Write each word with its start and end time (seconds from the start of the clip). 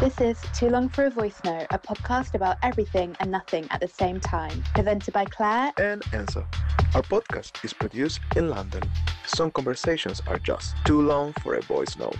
This 0.00 0.20
is 0.20 0.38
Too 0.54 0.68
Long 0.68 0.88
for 0.90 1.06
a 1.06 1.10
Voice 1.10 1.40
Note, 1.44 1.66
a 1.70 1.78
podcast 1.78 2.34
about 2.34 2.58
everything 2.62 3.16
and 3.18 3.30
nothing 3.30 3.66
at 3.70 3.80
the 3.80 3.88
same 3.88 4.20
time. 4.20 4.62
Presented 4.74 5.12
by 5.14 5.24
Claire. 5.24 5.72
and 5.78 6.02
Enzo. 6.12 6.44
Our 6.94 7.02
podcast 7.02 7.64
is 7.64 7.72
produced 7.72 8.20
in 8.36 8.50
London. 8.50 8.82
Some 9.26 9.50
conversations 9.50 10.20
are 10.26 10.38
just 10.38 10.74
too 10.84 11.00
long 11.00 11.32
for 11.42 11.54
a 11.54 11.62
voice 11.62 11.96
note. 11.96 12.14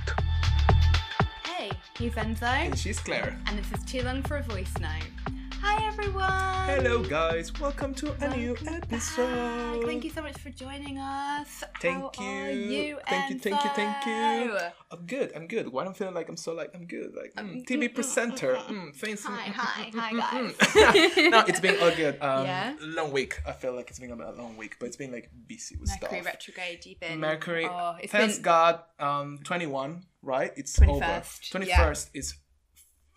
Hey, 1.44 1.70
he's 1.98 2.12
Enzo. 2.14 2.42
And 2.44 2.78
she's 2.78 2.98
Claire. 2.98 3.38
And 3.46 3.58
this 3.58 3.70
is 3.72 3.84
Too 3.84 4.02
Long 4.02 4.22
for 4.22 4.38
a 4.38 4.42
Voice 4.42 4.72
Note. 4.80 5.35
Hi, 5.62 5.86
everyone. 5.86 6.68
Hello, 6.68 7.02
guys. 7.02 7.52
Welcome 7.60 7.94
to 7.94 8.12
a 8.24 8.36
new 8.36 8.56
episode. 8.66 9.78
back. 9.78 9.86
Thank 9.86 10.04
you 10.04 10.10
so 10.10 10.22
much 10.22 10.38
for 10.38 10.50
joining 10.50 10.98
us. 10.98 11.64
Thank 11.80 12.16
How 12.16 12.22
you. 12.22 12.28
Are 12.28 12.50
you 12.50 12.98
Thank 13.08 13.30
you, 13.30 13.38
thank 13.38 13.64
you, 13.64 13.70
thank 13.74 14.06
you. 14.06 14.58
I'm 14.90 15.06
good. 15.06 15.32
I'm 15.34 15.46
good. 15.46 15.72
Why 15.72 15.84
I'm 15.84 15.94
feeling 15.94 16.14
like 16.14 16.28
I'm 16.28 16.36
so 16.36 16.52
like 16.54 16.70
I'm 16.74 16.86
good. 16.86 17.14
Like 17.14 17.34
mm, 17.34 17.64
TV 17.66 17.88
mm, 17.88 17.94
presenter. 17.94 18.54
mm, 18.54 18.66
mm, 18.68 18.76
Mm, 18.90 18.96
fancy. 18.96 19.28
Hi, 19.28 19.52
hi, 19.54 19.90
hi, 19.94 20.12
Mm, 20.16 20.18
guys. 20.18 21.12
mm. 21.14 21.30
no, 21.30 21.44
it's 21.46 21.60
been 21.60 21.80
all 21.82 21.94
good. 21.94 22.20
Um, 22.22 22.44
Yeah? 22.44 22.74
Long 22.80 23.12
week. 23.12 23.40
I 23.46 23.52
feel 23.52 23.74
like 23.74 23.88
it's 23.90 23.98
been 23.98 24.10
a 24.12 24.32
long 24.32 24.56
week, 24.56 24.76
but 24.78 24.86
it's 24.86 24.96
been 24.96 25.12
like 25.12 25.30
busy 25.46 25.76
with 25.76 25.88
Mercury 25.88 25.98
stuff. 25.98 26.12
Mercury 26.12 26.24
retrograde, 26.32 26.86
you've 26.86 27.00
been. 27.00 27.20
Mercury. 27.20 27.66
Oh, 27.70 27.96
it's 28.02 28.12
Thanks 28.12 28.34
been. 28.36 28.42
God. 28.42 28.80
Um, 28.98 29.38
21. 29.44 30.04
Right. 30.22 30.52
It's 30.56 30.78
21st, 30.78 31.54
over. 31.56 31.64
21st 31.64 32.10
is 32.14 32.34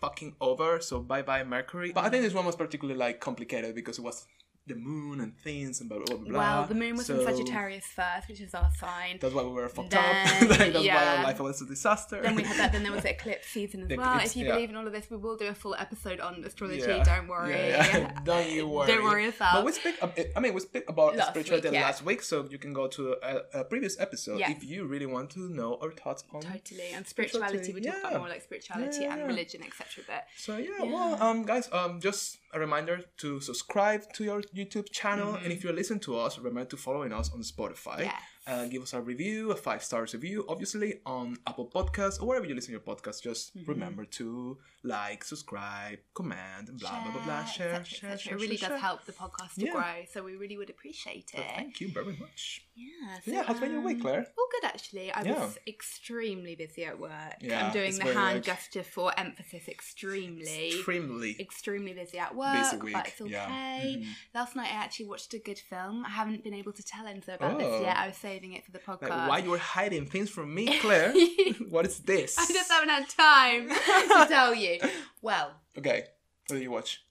fucking 0.00 0.34
over. 0.40 0.80
So 0.80 1.00
bye 1.00 1.22
bye 1.22 1.44
Mercury. 1.44 1.92
But 1.92 2.04
I 2.04 2.10
think 2.10 2.22
this 2.22 2.34
one 2.34 2.46
was 2.46 2.56
particularly 2.56 2.98
like 2.98 3.20
complicated 3.20 3.74
because 3.74 3.98
it 3.98 4.02
was 4.02 4.26
the 4.70 4.76
moon 4.76 5.20
and 5.20 5.36
things 5.38 5.80
and 5.80 5.88
blah 5.90 5.98
blah 5.98 6.16
blah. 6.16 6.28
blah. 6.28 6.38
Well, 6.38 6.66
the 6.66 6.74
moon 6.74 6.96
was 6.96 7.08
in 7.10 7.24
Sagittarius 7.24 7.84
first, 7.86 8.28
which 8.28 8.40
is 8.40 8.54
our 8.54 8.70
sign. 8.78 9.18
That's 9.20 9.34
why 9.34 9.42
we 9.42 9.50
were 9.50 9.68
fucked 9.68 9.90
Then, 9.90 10.26
up. 10.26 10.48
Like, 10.60 10.72
That's 10.72 10.86
why 10.86 11.06
our 11.16 11.22
life 11.24 11.40
was 11.40 11.60
a 11.62 11.66
disaster. 11.66 12.20
Then 12.22 12.34
we 12.34 12.42
had 12.42 12.56
that. 12.58 12.72
Then 12.72 12.82
there 12.82 12.92
was 12.92 13.02
the 13.02 13.10
eclipse 13.10 13.48
season 13.48 13.82
as 13.82 13.88
The 13.88 13.96
well. 13.96 14.08
eclipse, 14.14 14.30
if 14.30 14.36
you 14.36 14.46
yeah. 14.46 14.54
believe 14.54 14.70
in 14.70 14.76
all 14.76 14.86
of 14.86 14.92
this, 14.92 15.10
we 15.10 15.16
will 15.16 15.36
do 15.36 15.46
a 15.48 15.54
full 15.54 15.74
episode 15.74 16.20
on 16.20 16.42
astrology. 16.44 16.80
Yeah. 16.80 17.04
Don't 17.04 17.28
worry. 17.28 17.50
Yeah, 17.54 17.98
yeah. 17.98 18.20
Don't 18.24 18.50
you 18.50 18.66
worry. 18.68 18.86
Don't 18.88 19.04
worry 19.04 19.24
yourself. 19.24 19.52
But 19.54 19.64
we 19.64 19.72
speak. 19.72 19.96
I 20.36 20.40
mean, 20.40 20.54
we 20.54 20.60
speak 20.60 20.84
about 20.88 21.16
Last 21.16 21.28
spirituality 21.30 21.68
week, 21.68 21.74
yeah. 21.74 21.86
last 21.86 22.04
week, 22.04 22.22
so 22.22 22.46
you 22.50 22.58
can 22.58 22.72
go 22.72 22.86
to 22.88 23.16
a, 23.22 23.60
a 23.60 23.64
previous 23.64 23.98
episode 24.00 24.38
Yeah. 24.40 24.50
if 24.50 24.64
you 24.64 24.86
really 24.86 25.06
want 25.06 25.30
to 25.30 25.40
know 25.40 25.78
our 25.82 25.92
thoughts 25.92 26.24
on. 26.32 26.42
Totally. 26.42 26.90
And 26.94 27.06
spirituality, 27.06 27.72
we 27.72 27.80
talk 27.80 27.94
Yeah. 27.94 28.08
about 28.08 28.20
more 28.20 28.28
like 28.28 28.42
spirituality 28.42 28.98
Yeah, 29.02 29.08
yeah, 29.08 29.14
and 29.16 29.26
religion, 29.26 29.62
etc. 29.62 30.04
But 30.06 30.26
So 30.36 30.56
yeah, 30.56 30.68
Yeah. 30.82 30.92
well, 30.92 31.22
um, 31.22 31.44
guys, 31.44 31.68
um, 31.72 32.00
just 32.00 32.38
a 32.52 32.58
reminder 32.58 33.00
to 33.18 33.40
subscribe 33.40 34.12
to 34.14 34.24
your 34.24 34.42
YouTube 34.56 34.90
channel, 34.90 35.34
and 35.36 35.52
if 35.52 35.62
you're 35.62 35.72
listening 35.72 36.00
to 36.00 36.18
us, 36.18 36.38
remember 36.38 36.64
to 36.70 36.76
following 36.76 37.12
us 37.12 37.30
on 37.32 37.40
Spotify. 37.42 38.00
Mm-hmm. 38.04 38.08
Uh, 38.50 38.66
give 38.66 38.82
us 38.82 38.92
a 38.94 39.00
review, 39.00 39.52
a 39.52 39.54
five 39.54 39.80
stars 39.80 40.12
review, 40.12 40.44
obviously 40.48 40.94
on 41.06 41.36
Apple 41.46 41.70
Podcasts 41.72 42.20
or 42.20 42.26
wherever 42.26 42.44
you 42.46 42.54
listen 42.56 42.74
to 42.74 42.80
your 42.84 42.96
podcast. 42.96 43.22
Just 43.22 43.56
Mm-hmm. 43.56 43.70
remember 43.70 44.04
to 44.18 44.58
like, 44.82 45.22
subscribe, 45.22 45.98
comment, 46.14 46.68
and 46.68 46.80
blah 46.80 47.00
blah 47.02 47.12
blah 47.12 47.24
blah. 47.24 47.44
Share, 47.44 47.84
share, 47.84 48.18
share. 48.18 48.34
It 48.34 48.40
really 48.40 48.56
share, 48.56 48.70
does 48.70 48.80
share. 48.80 48.86
help 48.88 49.04
the 49.04 49.12
podcast 49.12 49.54
to 49.54 49.66
Yeah. 49.66 49.72
grow. 49.72 49.94
So 50.12 50.24
we 50.24 50.34
really 50.34 50.56
would 50.56 50.70
appreciate 50.70 51.30
So 51.30 51.38
it. 51.38 51.44
thank 51.54 51.80
you 51.80 51.88
very 51.92 52.16
much. 52.24 52.66
Yeah. 52.74 53.18
So 53.24 53.30
yeah, 53.30 53.42
how's 53.46 53.60
been 53.60 53.72
your 53.72 53.82
week, 53.82 53.96
um, 53.98 54.02
Claire? 54.02 54.26
All 54.38 54.48
good 54.54 54.64
actually. 54.66 55.12
I 55.12 55.22
Yeah. 55.22 55.44
was 55.44 55.58
extremely 55.68 56.54
busy 56.56 56.84
at 56.86 56.98
work. 56.98 57.34
Yeah, 57.40 57.66
I'm 57.66 57.72
doing 57.72 57.94
the 57.94 58.04
hand 58.04 58.36
like- 58.36 58.42
gesture 58.42 58.82
for 58.82 59.12
emphasis 59.18 59.68
extremely. 59.68 60.68
Extremely. 60.68 61.36
extremely 61.38 61.92
busy 61.92 62.18
at 62.18 62.34
work, 62.34 62.54
Busy 62.58 62.76
week, 62.78 62.94
but 62.94 63.06
it's 63.08 63.20
yeah. 63.20 63.44
okay. 63.46 63.96
Mhm. 64.02 64.06
Last 64.34 64.56
night 64.56 64.68
I 64.72 64.76
actually 64.84 65.06
watched 65.06 65.34
a 65.34 65.38
good 65.38 65.58
film. 65.58 66.04
I 66.06 66.10
haven't 66.10 66.42
been 66.42 66.54
able 66.54 66.72
to 66.72 66.82
tell 66.82 67.04
Enzo 67.04 67.34
about 67.34 67.54
Oh. 67.54 67.58
this 67.58 67.82
yet. 67.82 67.96
I 67.98 68.06
was 68.08 68.16
saving 68.40 68.56
it 68.56 68.64
for 68.64 68.72
the 68.72 68.78
podcast. 68.78 69.10
Like, 69.10 69.28
why 69.28 69.38
you 69.38 69.50
were 69.50 69.58
hiding 69.58 70.06
things 70.06 70.30
from 70.30 70.54
me, 70.54 70.78
Claire? 70.80 71.12
what 71.68 71.86
is 71.86 71.98
this? 72.00 72.36
I 72.38 72.46
just 72.46 72.70
haven't 72.70 72.88
had 72.88 73.08
time 73.08 73.68
to 73.68 74.26
tell 74.28 74.54
you. 74.54 74.78
Well, 75.22 75.52
Okay, 75.78 76.04
what 76.48 76.56
did 76.56 76.62
you 76.62 76.70
watch? 76.70 77.02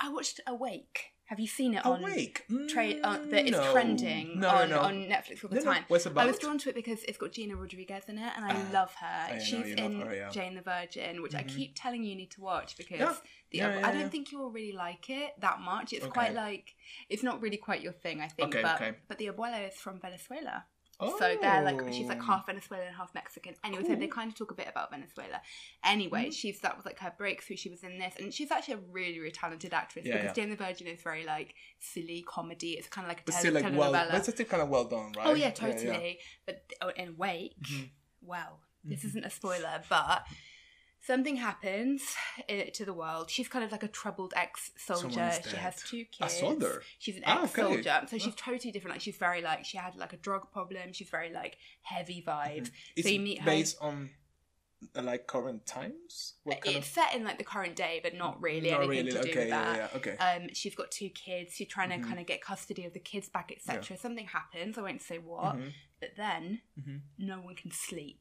I 0.00 0.08
watched 0.10 0.40
Awake. 0.46 1.12
Have 1.26 1.38
you 1.38 1.46
seen 1.46 1.74
it 1.74 1.84
on 1.84 2.00
Awake. 2.02 2.44
Uh, 2.48 3.18
that 3.30 3.42
it's 3.46 3.50
No. 3.50 3.70
trending 3.72 4.40
No, 4.40 4.48
on, 4.48 4.70
no. 4.70 4.80
on 4.80 4.94
Netflix 5.04 5.44
all 5.44 5.50
the 5.50 5.60
time. 5.60 5.84
What's 5.88 6.06
it 6.06 6.16
I 6.16 6.24
was 6.24 6.38
drawn 6.38 6.56
to 6.58 6.70
it 6.70 6.74
because 6.74 7.04
it's 7.04 7.18
got 7.18 7.32
Gina 7.32 7.54
Rodriguez 7.54 8.04
in 8.08 8.16
it, 8.16 8.32
and 8.34 8.46
I 8.46 8.52
Ah, 8.54 8.68
love 8.72 8.94
her. 8.94 9.34
I 9.34 9.38
She's 9.38 9.68
you 9.68 9.74
in 9.76 10.00
her, 10.00 10.14
yeah. 10.14 10.30
Jane 10.30 10.54
the 10.54 10.62
Virgin, 10.62 11.20
which 11.20 11.34
I 11.34 11.42
Mhm. 11.42 11.54
keep 11.54 11.72
telling 11.74 12.02
you 12.02 12.10
you 12.12 12.16
need 12.16 12.30
to 12.30 12.40
watch 12.40 12.78
because 12.78 12.98
Yeah. 13.00 13.14
the 13.50 13.58
Yeah, 13.58 13.80
I 13.86 13.92
don't 13.92 14.10
think 14.10 14.32
you'll 14.32 14.50
really 14.50 14.72
like 14.72 15.10
it 15.10 15.34
that 15.40 15.60
much. 15.60 15.92
It's 15.92 16.04
Okay. 16.04 16.12
quite 16.12 16.34
like 16.34 16.74
it's 17.10 17.22
not 17.22 17.42
really 17.42 17.58
quite 17.58 17.82
your 17.82 17.92
thing, 17.92 18.22
I 18.22 18.28
think. 18.28 18.48
Okay, 18.54 18.62
but 18.62 18.76
okay. 18.80 18.96
but 19.06 19.18
the 19.18 19.26
abuela 19.26 19.68
is 19.68 19.74
from 19.74 20.00
Venezuela. 20.00 20.64
So 21.00 21.36
they're 21.40 21.62
like 21.62 21.92
she's 21.92 22.08
like 22.08 22.18
Oh. 22.20 22.24
half 22.26 22.46
Venezuelan, 22.46 22.92
half 22.92 23.14
Mexican. 23.14 23.54
Anyway, 23.64 23.84
so 23.84 23.94
they 23.94 24.08
kind 24.08 24.30
of 24.32 24.36
talk 24.36 24.50
a 24.50 24.54
bit 24.54 24.66
about 24.68 24.90
Venezuela. 24.90 25.40
Anyway, 25.84 26.26
Mhm. 26.26 26.32
she's 26.34 26.58
that 26.60 26.76
was 26.76 26.84
like 26.84 26.98
her 26.98 27.12
breakthrough. 27.16 27.56
She 27.56 27.68
was 27.70 27.84
in 27.84 27.98
this, 27.98 28.14
and 28.18 28.34
she's 28.34 28.50
actually 28.50 28.74
a 28.74 28.80
really, 28.90 29.18
really 29.20 29.30
talented 29.30 29.72
actress 29.72 30.04
Yeah, 30.04 30.14
because 30.16 30.36
yeah. 30.36 30.42
Jane 30.44 30.50
the 30.50 30.56
Virgin 30.56 30.86
is 30.88 31.00
very 31.02 31.24
like 31.24 31.54
silly 31.78 32.24
comedy. 32.26 32.72
It's 32.72 32.88
kind 32.88 33.04
of 33.04 33.08
like 33.10 33.20
a 33.20 33.24
But 33.24 33.32
tele- 33.32 33.40
still, 33.40 33.54
like, 33.54 33.78
well, 33.78 33.92
telenovela. 33.92 34.10
but 34.10 34.18
it's 34.18 34.28
still 34.30 34.46
kind 34.46 34.62
of 34.62 34.68
well 34.70 34.84
done, 34.86 35.12
right? 35.16 35.26
Oh 35.26 35.34
yeah, 35.34 35.50
totally. 35.50 36.18
But 36.46 36.64
oh, 36.80 36.88
in 36.90 37.16
Wake, 37.16 37.54
Mhm. 37.62 37.90
well, 38.20 38.60
this 38.82 39.02
Mhm. 39.02 39.04
isn't 39.06 39.24
a 39.24 39.30
spoiler, 39.30 39.82
but 39.88 40.26
something 41.08 41.36
happens 41.36 42.00
i- 42.48 42.70
to 42.78 42.84
the 42.84 42.92
world. 43.02 43.24
She's 43.34 43.48
kind 43.54 43.64
of 43.64 43.72
like 43.72 43.82
a 43.82 43.88
troubled 44.00 44.32
ex-soldier. 44.36 45.30
She 45.50 45.56
has 45.56 45.76
two 45.90 46.02
A 46.02 46.04
kids. 46.16 46.34
soldier? 46.38 46.82
She's 46.98 47.16
an 47.16 47.24
Ah, 47.26 47.36
okay. 47.38 47.44
ex-soldier, 47.62 47.96
so 48.10 48.18
she's 48.18 48.34
totally 48.36 48.70
different. 48.72 48.94
Like 48.96 49.00
she's 49.00 49.16
very 49.16 49.40
like 49.50 49.64
she 49.64 49.76
had 49.78 49.96
like 49.96 50.12
a 50.12 50.20
drug 50.28 50.42
problem. 50.52 50.92
She's 50.92 51.10
very 51.18 51.32
like 51.40 51.54
heavy 51.82 52.20
vibes. 52.30 52.70
It's 52.94 53.06
So 53.06 53.12
you 53.14 53.20
meet 53.20 53.38
her- 53.40 53.46
based 53.54 53.76
on 53.80 54.10
like 54.94 55.26
current 55.26 55.66
times. 55.66 56.34
What 56.44 56.60
kind 56.60 56.76
It's 56.76 56.86
of? 56.86 56.92
set 56.92 57.14
in 57.16 57.24
like 57.24 57.38
the 57.38 57.44
current 57.54 57.74
day, 57.74 57.98
but 58.02 58.14
not 58.14 58.40
really 58.40 58.70
Not 58.70 58.82
anything 58.82 59.06
really. 59.06 59.10
to 59.16 59.22
do 59.22 59.30
okay, 59.30 59.38
with 59.40 59.50
that. 59.50 59.76
yeah, 59.76 59.88
yeah, 59.92 59.96
okay. 59.98 60.16
Um, 60.18 60.54
she's 60.54 60.74
got 60.76 60.92
two 60.92 61.08
kids. 61.10 61.54
She's 61.56 61.66
trying 61.66 61.90
to 61.90 61.96
Mhm. 61.96 62.04
kind 62.08 62.20
of 62.20 62.26
get 62.26 62.40
custody 62.42 62.84
of 62.84 62.92
the 62.92 63.00
kids 63.00 63.28
back, 63.28 63.50
etc. 63.50 63.96
Something 63.96 64.26
happens. 64.28 64.78
I 64.78 64.82
won't 64.82 65.02
say 65.02 65.18
what. 65.18 65.56
Mhm, 65.56 65.72
But 66.00 66.10
then 66.16 66.60
mhm. 66.80 67.00
no 67.18 67.40
one 67.40 67.56
can 67.56 67.72
sleep. 67.72 68.20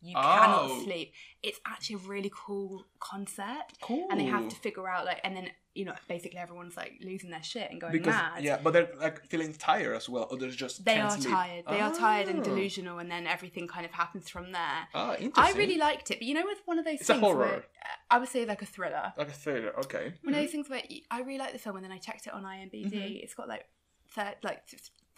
You 0.00 0.14
Oh. 0.16 0.22
cannot 0.22 0.82
sleep. 0.84 1.12
It's 1.42 1.58
actually 1.66 1.96
a 1.96 2.08
really 2.08 2.30
cool 2.32 2.86
concept. 3.00 3.80
Cool. 3.80 4.06
And 4.10 4.20
they 4.20 4.24
have 4.26 4.48
to 4.48 4.56
figure 4.56 4.88
out 4.88 5.04
like 5.04 5.20
and 5.24 5.36
then 5.36 5.50
you 5.74 5.84
know, 5.84 5.94
basically 6.08 6.38
everyone's 6.40 6.76
like 6.76 6.94
losing 7.04 7.30
their 7.30 7.42
shit 7.42 7.70
and 7.70 7.80
going 7.80 7.92
because 7.92 8.12
mad. 8.14 8.42
yeah, 8.42 8.58
but 8.60 8.72
they're 8.72 8.90
like 8.98 9.24
feeling 9.26 9.52
tired 9.52 9.94
as 9.94 10.08
well, 10.08 10.26
or 10.28 10.36
they're 10.36 10.50
just 10.50 10.84
They 10.84 10.94
can't 10.94 11.06
are 11.12 11.20
sleep. 11.20 11.32
tired. 11.32 11.64
They 11.68 11.80
are 11.80 11.94
tired 11.94 12.26
and 12.28 12.40
Ah. 12.40 12.42
delusional 12.42 12.98
and 12.98 13.08
then 13.08 13.28
everything 13.28 13.68
kind 13.68 13.86
of 13.86 13.92
happens 13.92 14.28
from 14.28 14.50
there. 14.50 14.88
Ah, 14.92 15.14
I 15.36 15.52
really 15.52 15.76
liked 15.78 16.10
it, 16.10 16.18
but 16.18 16.26
you 16.26 16.34
know, 16.34 16.44
with 16.44 16.58
one 16.64 16.80
of 16.80 16.84
those 16.84 17.00
It's 17.00 17.08
a 17.10 17.14
things 17.14 17.22
horror. 17.24 17.38
where 17.46 17.64
I 18.10 18.18
would 18.18 18.28
say 18.28 18.44
like 18.44 18.60
a 18.62 18.66
thriller. 18.66 19.12
like 19.16 19.28
a 19.28 19.32
thriller. 19.32 19.72
Okay. 19.80 20.14
One 20.22 20.34
of 20.34 20.40
those 20.40 20.50
things 20.50 20.68
where 20.68 20.82
I 21.12 21.20
really 21.20 21.38
like 21.38 21.52
the 21.52 21.58
film, 21.60 21.76
and 21.76 21.84
then 21.84 21.92
I 21.92 21.98
checked 21.98 22.26
it 22.26 22.32
on 22.32 22.42
IMDb. 22.44 22.90
Mhm. 22.92 23.22
It's 23.22 23.34
got 23.34 23.46
like 23.48 23.68
thir- 24.10 24.34
like 24.42 24.66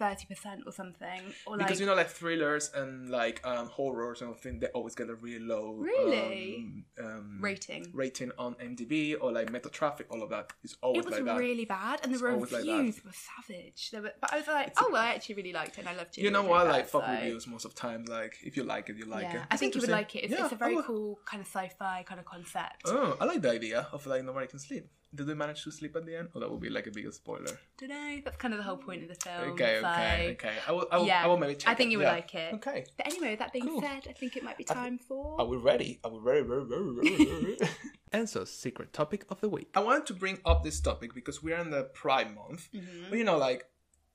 thirty 0.00 0.26
percent 0.32 0.60
or 0.66 0.72
something, 0.72 1.20
or 1.46 1.56
like 1.56 1.66
because 1.66 1.78
you 1.80 1.86
know 1.86 1.94
like 1.94 2.08
thrillers 2.20 2.70
and 2.74 3.10
like 3.10 3.36
um 3.46 3.66
horrors 3.68 4.20
and 4.22 4.30
everything 4.30 4.58
they 4.60 4.66
always 4.78 4.94
get 4.94 5.08
a 5.10 5.14
really 5.14 5.44
low 5.54 5.66
Really? 5.74 6.56
um, 6.98 7.06
um 7.06 7.38
rating. 7.40 7.82
rating 7.92 8.30
on 8.38 8.54
IMDb 8.64 9.14
or 9.20 9.30
like 9.38 9.48
Metacritic 9.56 10.06
all 10.10 10.22
of 10.22 10.30
that 10.30 10.52
is 10.64 10.76
always 10.82 11.00
It 11.00 11.04
was 11.06 11.14
like 11.16 11.24
that 11.26 11.36
really 11.38 11.66
bad, 11.66 12.00
and 12.02 12.10
the 12.12 12.16
It's 12.16 12.24
always 12.24 12.52
like 12.52 12.64
reviews 12.64 13.04
were 13.04 13.12
savage. 13.12 13.90
They 13.92 14.00
were, 14.00 14.12
but 14.20 14.32
I 14.32 14.36
was 14.38 14.46
like, 14.48 14.66
It's 14.68 14.80
a- 14.80 14.84
oh, 14.84 14.88
well, 14.92 15.02
I 15.02 15.10
actually 15.14 15.34
really 15.36 15.52
liked 15.52 15.74
it, 15.76 15.80
and 15.80 15.88
I 15.88 15.94
loved 15.96 16.16
it. 16.18 16.22
you 16.24 16.30
know 16.30 16.42
what 16.42 16.66
I 16.66 16.70
like 16.70 16.86
fuck 16.88 17.06
reviews 17.06 17.46
most 17.46 17.64
of 17.66 17.74
the 17.74 17.80
time 17.80 18.04
like 18.06 18.34
if 18.42 18.56
you 18.56 18.64
like 18.64 18.88
it 18.88 18.96
you 18.96 19.04
like 19.04 19.24
yeah, 19.24 19.42
it 19.42 19.48
I 19.50 19.56
think 19.58 19.74
you 19.74 19.80
would 19.82 19.90
like 19.90 20.16
it. 20.16 20.24
It's, 20.24 20.32
Yeah, 20.32 20.44
it's 20.44 20.52
a 20.52 20.56
very 20.56 20.76
would- 20.76 20.86
cool 20.86 21.18
kind 21.30 21.40
of 21.42 21.46
sci-fi 21.46 22.04
kind 22.08 22.18
of 22.18 22.26
concept. 22.26 22.82
oh 22.86 23.16
I 23.20 23.24
like 23.26 23.42
the 23.42 23.50
idea 23.50 23.86
of 23.92 24.06
like 24.06 24.24
nobody 24.24 24.46
can 24.46 24.58
sleep 24.58 24.86
did 25.12 25.26
they 25.26 25.34
manage 25.34 25.64
to 25.64 25.72
sleep 25.72 25.96
at 25.96 26.06
the 26.06 26.16
end 26.16 26.28
or 26.34 26.40
that 26.40 26.48
would 26.50 26.60
be 26.60 26.70
like 26.70 26.86
a 26.86 26.90
bigger 26.90 27.10
spoiler 27.10 27.58
don't 27.78 27.88
know. 27.90 28.20
That's 28.24 28.36
kind 28.36 28.54
of 28.54 28.58
the 28.58 28.64
whole 28.64 28.76
point 28.76 29.02
of 29.02 29.08
the 29.08 29.16
film. 29.16 29.50
okay 29.52 29.78
so- 29.80 29.88
okay 29.88 30.28
okay 30.32 30.54
I 30.68 30.72
will 30.72 30.86
I 30.92 30.96
will, 30.98 31.06
Yeah, 31.06 31.24
I 31.24 31.26
will 31.26 31.36
maybe 31.36 31.54
check 31.56 31.68
I 31.72 31.74
think 31.74 31.88
it. 31.88 31.92
you 31.92 31.98
would 31.98 32.04
yeah. 32.04 32.12
like 32.12 32.34
it. 32.34 32.54
okay 32.54 32.84
But 32.96 33.06
anyway, 33.06 33.34
that 33.36 33.52
being 33.52 33.66
Cool. 33.66 33.80
said, 33.80 34.06
I 34.08 34.12
think 34.12 34.36
it 34.36 34.44
might 34.44 34.56
be 34.56 34.64
time 34.64 34.98
for. 34.98 35.40
Are 35.40 35.46
we 35.46 35.56
ready? 35.56 35.98
Are 36.04 36.10
we 36.12 36.18
ready? 36.18 36.42
Very, 36.46 36.64
very, 36.64 36.94
very, 36.94 37.16
very, 37.16 37.56
very. 37.56 37.58
Enzo's 38.12 38.50
secret 38.52 38.92
topic 38.92 39.24
of 39.30 39.40
the 39.40 39.48
week. 39.48 39.68
I 39.74 39.80
wanted 39.80 40.06
to 40.06 40.14
bring 40.14 40.38
up 40.44 40.62
this 40.64 40.80
topic 40.80 41.14
because 41.14 41.42
we're 41.42 41.58
in 41.58 41.70
the 41.70 41.84
Pride 42.02 42.34
Month. 42.34 42.68
Mhm. 42.72 43.08
But 43.10 43.18
you 43.18 43.24
know, 43.24 43.38
like, 43.38 43.66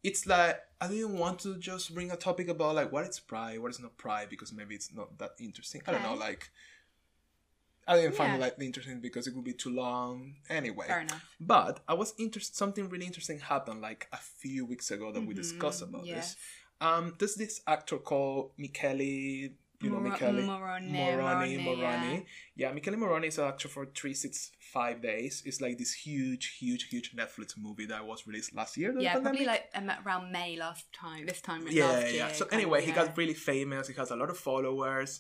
it's 0.04 0.26
like 0.28 0.60
I 0.80 0.88
didn't 0.88 1.18
want 1.18 1.40
to 1.40 1.58
just 1.58 1.94
bring 1.94 2.12
a 2.12 2.16
topic 2.18 2.48
about 2.48 2.76
like 2.76 2.92
what 2.92 3.06
is 3.08 3.20
Pride, 3.20 3.60
what 3.60 3.72
is 3.72 3.80
not 3.80 3.98
Pride, 3.98 4.28
because 4.30 4.54
maybe 4.54 4.76
it's 4.76 4.94
not 4.94 5.18
that 5.20 5.32
interesting. 5.40 5.82
I 5.88 5.92
don't 5.92 6.04
know, 6.04 6.12
Okay. 6.12 6.20
like. 6.30 6.52
I 7.88 7.96
didn't 7.98 8.16
find 8.16 8.32
Yeah. 8.32 8.38
it 8.38 8.42
like 8.42 8.56
interesting 8.60 9.00
because 9.00 9.28
it 9.28 9.36
would 9.36 9.44
be 9.44 9.54
too 9.54 9.70
long 9.70 10.36
anyway. 10.50 10.88
Fair 10.88 11.02
enough. 11.02 11.24
But 11.40 11.82
I 11.88 11.94
was 11.94 12.14
interested. 12.18 12.56
Something 12.56 12.90
really 12.90 13.06
interesting 13.06 13.40
happened 13.40 13.82
like 13.82 14.08
a 14.12 14.18
few 14.18 14.66
weeks 14.66 14.90
ago 14.92 15.12
that 15.12 15.22
we 15.22 15.34
Mhm, 15.34 15.38
discussed 15.44 15.82
about 15.84 16.06
yes. 16.06 16.34
this. 16.34 16.36
Um, 16.82 17.16
there's 17.20 17.36
this 17.36 17.62
actor 17.68 17.98
called 17.98 18.52
Michele. 18.58 19.02
You 19.82 19.90
know 19.92 20.00
Mor- 20.00 20.10
Michele 20.12 20.34
Morrone, 20.42 20.88
Morrone. 20.90 21.60
Morrone, 21.60 21.64
Morrone. 21.66 22.26
Yeah, 22.56 22.72
Michele 22.72 22.96
Morrone 22.96 23.26
is 23.28 23.38
an 23.38 23.46
actor 23.50 23.68
for 23.68 23.86
Three 23.86 24.14
Six 24.14 24.52
Five 24.74 25.02
Days. 25.02 25.44
It's 25.46 25.60
like 25.62 25.78
this 25.78 25.94
huge, 25.94 26.56
huge, 26.58 26.84
huge 26.86 27.14
Netflix 27.14 27.56
movie 27.58 27.86
that 27.88 28.04
was 28.08 28.26
released 28.26 28.56
last 28.56 28.78
year. 28.78 28.96
Yeah, 28.98 29.20
probably 29.20 29.46
like 29.46 29.70
um, 29.76 29.92
around 30.06 30.32
May 30.32 30.56
last 30.56 30.92
time. 30.94 31.26
This 31.28 31.42
time 31.42 31.68
yeah, 31.70 32.08
yeah. 32.08 32.32
So 32.32 32.46
kind 32.46 32.54
of, 32.54 32.60
anyway, 32.60 32.86
he 32.86 32.94
got 32.94 33.16
really 33.18 33.34
famous. 33.36 33.88
He 33.90 33.94
has 33.96 34.12
a 34.12 34.16
lot 34.16 34.30
of 34.30 34.38
followers. 34.38 35.20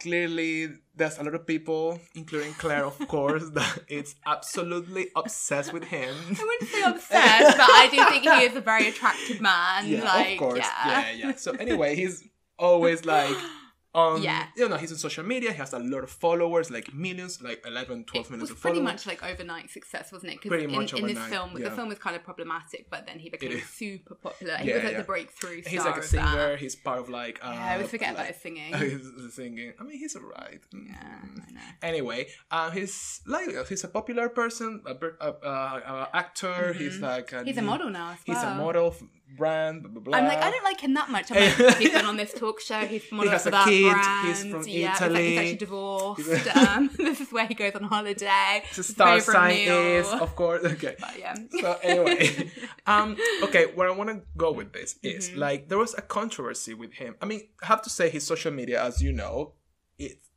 Clearly 0.00 0.68
there's 0.96 1.18
a 1.18 1.24
lot 1.24 1.34
of 1.34 1.46
people, 1.46 2.00
including 2.14 2.52
Claire, 2.54 2.84
of 2.84 2.98
course, 3.08 3.48
that 3.50 3.80
it's 3.88 4.14
absolutely 4.26 5.08
obsessed 5.16 5.72
with 5.72 5.84
him. 5.84 6.14
I 6.14 6.44
wouldn't 6.44 6.70
say 6.70 6.82
obsessed, 6.82 7.56
but 7.56 7.68
I 7.68 7.88
do 7.90 8.04
think 8.10 8.22
he 8.22 8.44
is 8.46 8.56
a 8.56 8.60
very 8.60 8.88
attractive 8.88 9.40
man. 9.40 9.88
Yeah, 9.88 10.04
like, 10.04 10.32
of 10.32 10.38
course. 10.38 10.58
Yeah. 10.58 10.86
Yeah, 10.86 11.10
yeah. 11.12 11.34
So 11.36 11.52
anyway, 11.52 11.96
he's 11.96 12.22
always 12.58 13.04
like 13.04 13.36
on 13.94 14.22
Yeah. 14.22 14.46
you 14.56 14.68
know, 14.68 14.76
he's 14.76 14.90
on 14.92 14.98
social 14.98 15.24
media, 15.24 15.52
he 15.52 15.58
has 15.58 15.72
a 15.72 15.78
lot 15.78 16.02
of 16.02 16.10
followers, 16.10 16.70
like 16.70 16.92
millions, 16.92 17.40
like 17.40 17.64
11, 17.66 18.04
12 18.04 18.26
It 18.26 18.30
millions 18.30 18.40
was 18.42 18.50
of 18.50 18.60
pretty 18.60 18.78
followers. 18.78 18.92
much 18.94 19.06
like 19.06 19.22
overnight 19.24 19.70
success, 19.70 20.10
wasn't 20.12 20.32
it? 20.32 20.40
Pretty 20.40 20.66
Because 20.66 20.76
much 20.76 20.92
in, 20.94 20.98
in 21.00 21.06
this 21.06 21.18
overnight, 21.18 21.30
film, 21.52 21.62
the 21.62 21.70
film 21.70 21.88
was 21.88 21.98
kind 21.98 22.16
of 22.16 22.22
problematic, 22.24 22.90
but 22.90 23.06
then 23.06 23.18
he 23.20 23.30
became 23.30 23.60
super 23.60 24.14
popular. 24.16 24.56
He 24.56 24.68
Yeah, 24.68 24.74
was 24.76 24.84
like 24.84 24.92
yeah. 24.92 24.98
the 24.98 25.04
breakthrough 25.04 25.60
star 25.62 25.70
He's 25.70 25.84
like 25.84 25.96
a 25.96 26.02
singer, 26.02 26.50
that. 26.50 26.58
he's 26.58 26.74
part 26.76 26.98
of 26.98 27.08
like 27.08 27.38
uh, 27.44 27.50
Yeah, 27.52 27.66
I 27.66 27.72
always 27.74 27.86
uh, 27.86 27.90
forget 27.90 28.10
about 28.14 28.24
like, 28.26 28.34
his 28.34 28.42
singing. 28.42 28.74
he's 28.84 29.06
uh, 29.06 29.30
singing. 29.30 29.72
I 29.78 29.82
mean, 29.84 29.98
he's 29.98 30.16
alright. 30.16 30.60
Yeah, 30.72 30.80
I 31.02 31.26
mm. 31.26 31.54
know. 31.54 31.60
Anyway, 31.82 32.26
uh, 32.50 32.70
he's 32.70 33.20
like 33.26 33.54
uh, 33.54 33.64
he's 33.64 33.84
a 33.84 33.88
popular 33.88 34.28
person, 34.28 34.82
a, 34.86 34.94
a, 35.20 35.30
a, 35.30 35.48
a 35.52 36.08
actor. 36.12 36.46
Mm-hmm. 36.48 36.78
He's 36.78 36.98
like 36.98 37.30
a, 37.32 37.36
Mm-hmm. 37.36 37.46
He's 37.46 37.58
a 37.58 37.62
model 37.62 37.90
now 37.90 38.10
as 38.12 38.18
well. 38.26 38.36
He's 38.36 38.44
a 38.44 38.54
model 38.54 38.94
brand. 39.36 39.82
Blah, 39.82 39.92
blah, 39.92 40.02
blah. 40.02 40.18
I'm 40.18 40.24
like, 40.26 40.38
I 40.38 40.50
don't 40.50 40.64
like 40.64 40.80
him 40.80 40.94
that 40.94 41.10
much. 41.10 41.30
I'm 41.30 41.36
like, 41.36 41.76
he's 41.78 41.90
been 41.92 42.04
on 42.06 42.16
this 42.16 42.32
talk 42.32 42.60
show. 42.60 42.80
He's 42.80 43.10
modeled 43.10 43.40
for 43.40 43.48
a 43.48 43.52
that 43.52 43.68
kid, 43.68 43.92
brand. 43.92 44.28
he's 44.28 44.40
from 44.40 44.68
yeah, 44.68 44.90
he's, 44.92 45.00
like, 45.00 45.22
he's 45.22 45.38
actually 45.38 45.56
divorced. 45.56 46.56
um, 46.56 46.90
this 46.96 47.20
is 47.20 47.32
where 47.32 47.46
he 47.46 47.54
goes 47.54 47.72
on 47.74 47.84
holiday. 47.84 48.62
His 48.68 48.76
His 48.76 48.86
star 48.88 49.20
sign 49.20 49.56
is, 49.56 50.06
of 50.08 50.34
course. 50.36 50.64
Okay. 50.64 50.96
But 50.98 51.18
yeah. 51.18 51.34
so 51.60 51.78
anyway, 51.82 52.50
um, 52.86 53.16
okay, 53.44 53.66
where 53.74 53.88
I 53.88 53.92
want 53.92 54.10
to 54.10 54.22
go 54.36 54.52
with 54.52 54.72
this 54.72 54.96
is 55.02 55.24
Mm-hmm. 55.30 55.38
like 55.40 55.68
there 55.68 55.78
was 55.78 55.94
a 55.94 56.02
controversy 56.02 56.74
with 56.74 56.92
him. 56.94 57.14
I 57.22 57.26
mean, 57.26 57.42
I 57.62 57.66
have 57.66 57.82
to 57.82 57.90
say 57.90 58.10
his 58.10 58.26
social 58.26 58.52
media, 58.52 58.82
as 58.82 59.02
you 59.02 59.12
know, 59.12 59.52
it's 59.98 60.28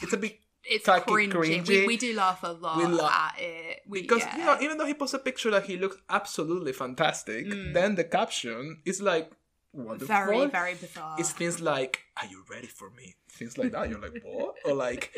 it's 0.00 0.12
a 0.12 0.16
bit 0.16 0.38
It's 0.64 0.84
tacky, 0.84 1.10
cringy. 1.10 1.66
We, 1.66 1.86
we 1.86 1.96
do 1.96 2.14
laugh 2.14 2.42
a 2.44 2.52
lot 2.52 2.78
We 2.78 3.00
at 3.00 3.34
it. 3.38 3.80
We, 3.88 4.02
because 4.02 4.20
yeah. 4.20 4.36
you 4.36 4.44
know, 4.44 4.58
even 4.60 4.78
though 4.78 4.86
he 4.86 4.94
posts 4.94 5.14
a 5.14 5.18
picture 5.18 5.50
that 5.50 5.64
he 5.64 5.76
looks 5.76 5.96
absolutely 6.08 6.72
fantastic, 6.72 7.46
then 7.72 7.96
the 7.96 8.04
caption 8.04 8.80
is 8.84 9.02
like, 9.02 9.30
"What 9.72 9.98
the 9.98 10.04
Mm. 10.04 10.08
very, 10.08 10.46
very 10.46 10.74
bizarre. 10.74 11.16
It's 11.18 11.32
things 11.32 11.60
like, 11.60 12.00
"Are 12.20 12.26
you 12.26 12.44
ready 12.48 12.68
for 12.68 12.90
me?" 12.90 13.16
Things 13.30 13.58
like 13.58 13.72
that. 13.72 13.88
You're 13.88 14.00
like, 14.00 14.22
"What?" 14.24 14.54
Or 14.64 14.74
like, 14.74 15.10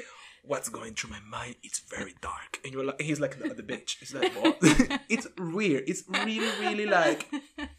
"What's 0.47 0.69
going 0.69 0.95
through 0.95 1.11
my 1.11 1.21
mind?" 1.21 1.57
It's 1.63 1.81
very 1.81 2.15
dark, 2.21 2.61
and 2.65 2.73
you're 2.73 2.85
like, 2.85 3.01
he's 3.01 3.21
like 3.21 3.37
at 3.45 3.57
the 3.57 3.63
bitch. 3.63 4.01
It's 4.03 4.15
like, 4.15 4.33
what? 4.43 4.59
it's 5.09 5.27
weird. 5.39 5.85
It's 5.87 6.05
really, 6.09 6.51
really 6.61 6.87
like, 6.87 7.29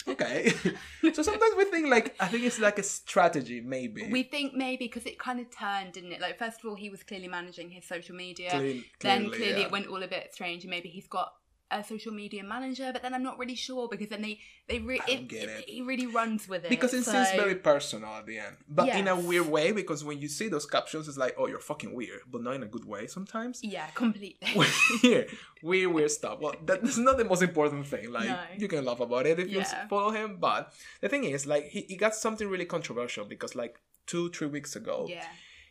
okay. 0.08 0.50
so 1.14 1.22
sometimes 1.22 1.56
we 1.58 1.66
think 1.66 1.90
like, 1.90 2.16
I 2.20 2.28
think 2.28 2.44
it's 2.44 2.60
like 2.60 2.80
a 2.80 2.84
strategy, 2.84 3.62
maybe. 3.62 4.10
we 4.12 4.24
think 4.24 4.54
maybe 4.54 4.86
because 4.86 5.06
it 5.06 5.20
kind 5.20 5.40
of 5.40 5.48
turned, 5.56 5.94
didn't 5.94 6.12
it? 6.12 6.22
Like 6.22 6.38
first 6.38 6.60
of 6.64 6.70
all, 6.70 6.76
he 6.76 6.90
was 6.90 7.04
clearly 7.04 7.28
managing 7.28 7.70
his 7.70 7.86
social 7.86 8.16
media. 8.16 8.50
Clean- 8.50 8.84
then 9.02 9.22
clearly, 9.22 9.38
clearly 9.38 9.62
yeah. 9.62 9.68
it 9.68 9.72
went 9.72 9.88
all 9.88 10.02
a 10.02 10.08
bit 10.08 10.34
strange, 10.34 10.64
and 10.64 10.72
maybe 10.72 10.90
he's 10.90 11.08
got 11.08 11.34
a 11.72 11.84
social 11.84 12.12
media 12.14 12.44
manager. 12.44 12.90
But 12.94 13.02
then 13.02 13.14
I'm 13.14 13.24
not 13.24 13.40
really 13.40 13.56
sure 13.56 13.88
because 13.90 14.10
then 14.10 14.22
they 14.22 14.40
they 14.68 14.80
re- 14.80 15.02
it, 15.08 15.28
get 15.28 15.44
it, 15.44 15.50
it. 15.60 15.70
he 15.70 15.82
really 15.82 16.08
runs 16.08 16.48
with 16.48 16.64
it 16.66 16.70
because 16.70 16.94
it 16.94 17.04
so- 17.04 17.12
seems 17.12 17.32
very 17.32 17.56
personal 17.56 18.10
at 18.10 18.26
the 18.26 18.38
end, 18.40 18.56
but 18.68 18.88
in 18.90 19.08
a 19.08 19.20
weird 19.20 19.48
way. 19.48 19.72
Because 19.72 20.04
when 20.04 20.20
you 20.20 20.28
see 20.28 20.48
those 20.48 20.66
captions, 20.66 21.08
it's 21.08 21.18
like, 21.18 21.36
"Oh, 21.38 21.48
you're 21.48 21.60
fucking 21.60 21.94
weird," 21.94 22.22
but 22.32 22.42
not 22.44 22.56
in 22.56 22.64
a 22.64 22.68
good 22.68 22.86
way. 22.86 23.08
Sometimes 23.08 23.60
yeah, 23.64 23.88
completely. 23.96 24.48
weird, 25.04 25.28
weird, 25.64 25.92
weird 25.94 26.12
stuff. 26.12 26.40
Well, 26.40 26.56
that- 26.66 26.84
that's 26.84 26.98
not 26.98 27.18
the 27.18 27.26
most 27.26 27.42
important 27.42 27.88
thing. 27.88 28.12
Like 28.12 28.30
No. 28.30 28.40
you 28.58 28.68
can 28.68 28.86
laugh 28.86 29.00
about 29.00 29.26
it 29.26 29.40
if 29.40 29.50
you 29.50 29.64
follow 29.90 30.12
him, 30.12 30.38
but 30.40 30.74
the 31.02 31.10
thing 31.10 31.24
is, 31.24 31.46
like 31.46 31.66
he, 31.70 31.82
he 31.82 31.96
got 31.96 32.16
something 32.16 32.48
really 32.48 32.66
controversial 32.66 33.26
because 33.26 33.56
like 33.56 33.80
two, 34.08 34.30
three 34.30 34.48
weeks 34.48 34.76
ago, 34.76 35.08
yeah, 35.10 35.26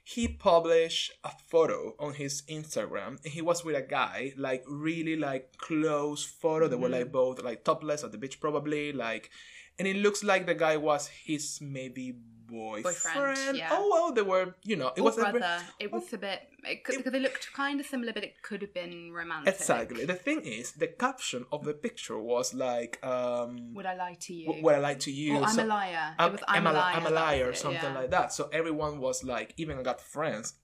he 0.06 0.28
published 0.28 1.12
a 1.24 1.30
photo 1.48 1.94
on 1.98 2.14
his 2.14 2.42
Instagram 2.42 3.18
and 3.24 3.32
he 3.32 3.40
was 3.40 3.64
with 3.64 3.74
a 3.74 3.82
guy, 3.82 4.34
like 4.36 4.62
really 4.68 5.16
like 5.16 5.56
close 5.58 6.24
photo. 6.24 6.68
They 6.68 6.76
were 6.76 6.88
Mm-hmm. 6.88 6.92
like 6.92 7.12
both 7.12 7.42
like 7.42 7.64
topless 7.64 8.04
at 8.04 8.12
the 8.12 8.18
beach, 8.18 8.38
probably 8.38 8.92
like, 8.92 9.30
and 9.78 9.88
it 9.88 9.96
looks 9.96 10.22
like 10.22 10.46
the 10.46 10.54
guy 10.54 10.76
was 10.76 11.08
his 11.08 11.58
maybe 11.62 12.14
boyfriend. 12.46 13.56
yeah. 13.58 13.68
Oh 13.72 13.88
well, 13.92 14.12
they 14.12 14.22
were, 14.22 14.54
you 14.64 14.76
know, 14.76 14.92
it 14.96 15.00
or 15.00 15.04
was 15.04 15.18
a 15.18 15.22
brother. 15.22 15.38
ve- 15.40 15.84
it 15.84 15.92
was 15.92 16.12
a 16.12 16.18
bit 16.18 16.40
because 16.62 17.02
they 17.04 17.20
looked 17.20 17.52
kind 17.52 17.80
of 17.80 17.86
similar, 17.86 18.12
but 18.12 18.24
it 18.24 18.42
could 18.42 18.62
have 18.62 18.72
been 18.74 19.12
romantic. 19.12 19.54
Exactly. 19.54 20.04
The 20.04 20.14
thing 20.14 20.40
is, 20.42 20.72
the 20.72 20.88
caption 20.88 21.44
of 21.52 21.64
the 21.64 21.74
picture 21.74 22.18
was 22.18 22.54
like, 22.54 23.04
um, 23.04 23.74
Would 23.74 23.86
I 23.86 23.94
lie 23.96 24.16
to 24.20 24.32
you? 24.34 24.54
"Would 24.62 24.74
I 24.74 24.78
lie 24.78 24.94
to 24.94 25.10
you?" 25.10 25.36
Or 25.38 25.44
I'm 25.44 25.48
So- 25.54 25.64
a 25.64 25.66
liar. 25.66 26.14
I'm, 26.18 26.28
it 26.28 26.32
was 26.32 26.40
I'm, 26.48 26.66
I'm 26.66 26.74
a 26.74 26.78
liar. 26.78 26.94
I'm 26.96 27.06
a 27.06 27.10
liar, 27.10 27.48
or 27.50 27.54
something 27.54 27.82
yeah. 27.92 27.94
like 28.00 28.10
that. 28.10 28.32
So 28.32 28.48
everyone 28.52 28.98
was 29.00 29.22
like, 29.24 29.54
even 29.56 29.78
I 29.78 29.82
got 29.82 30.00
friends, 30.00 30.54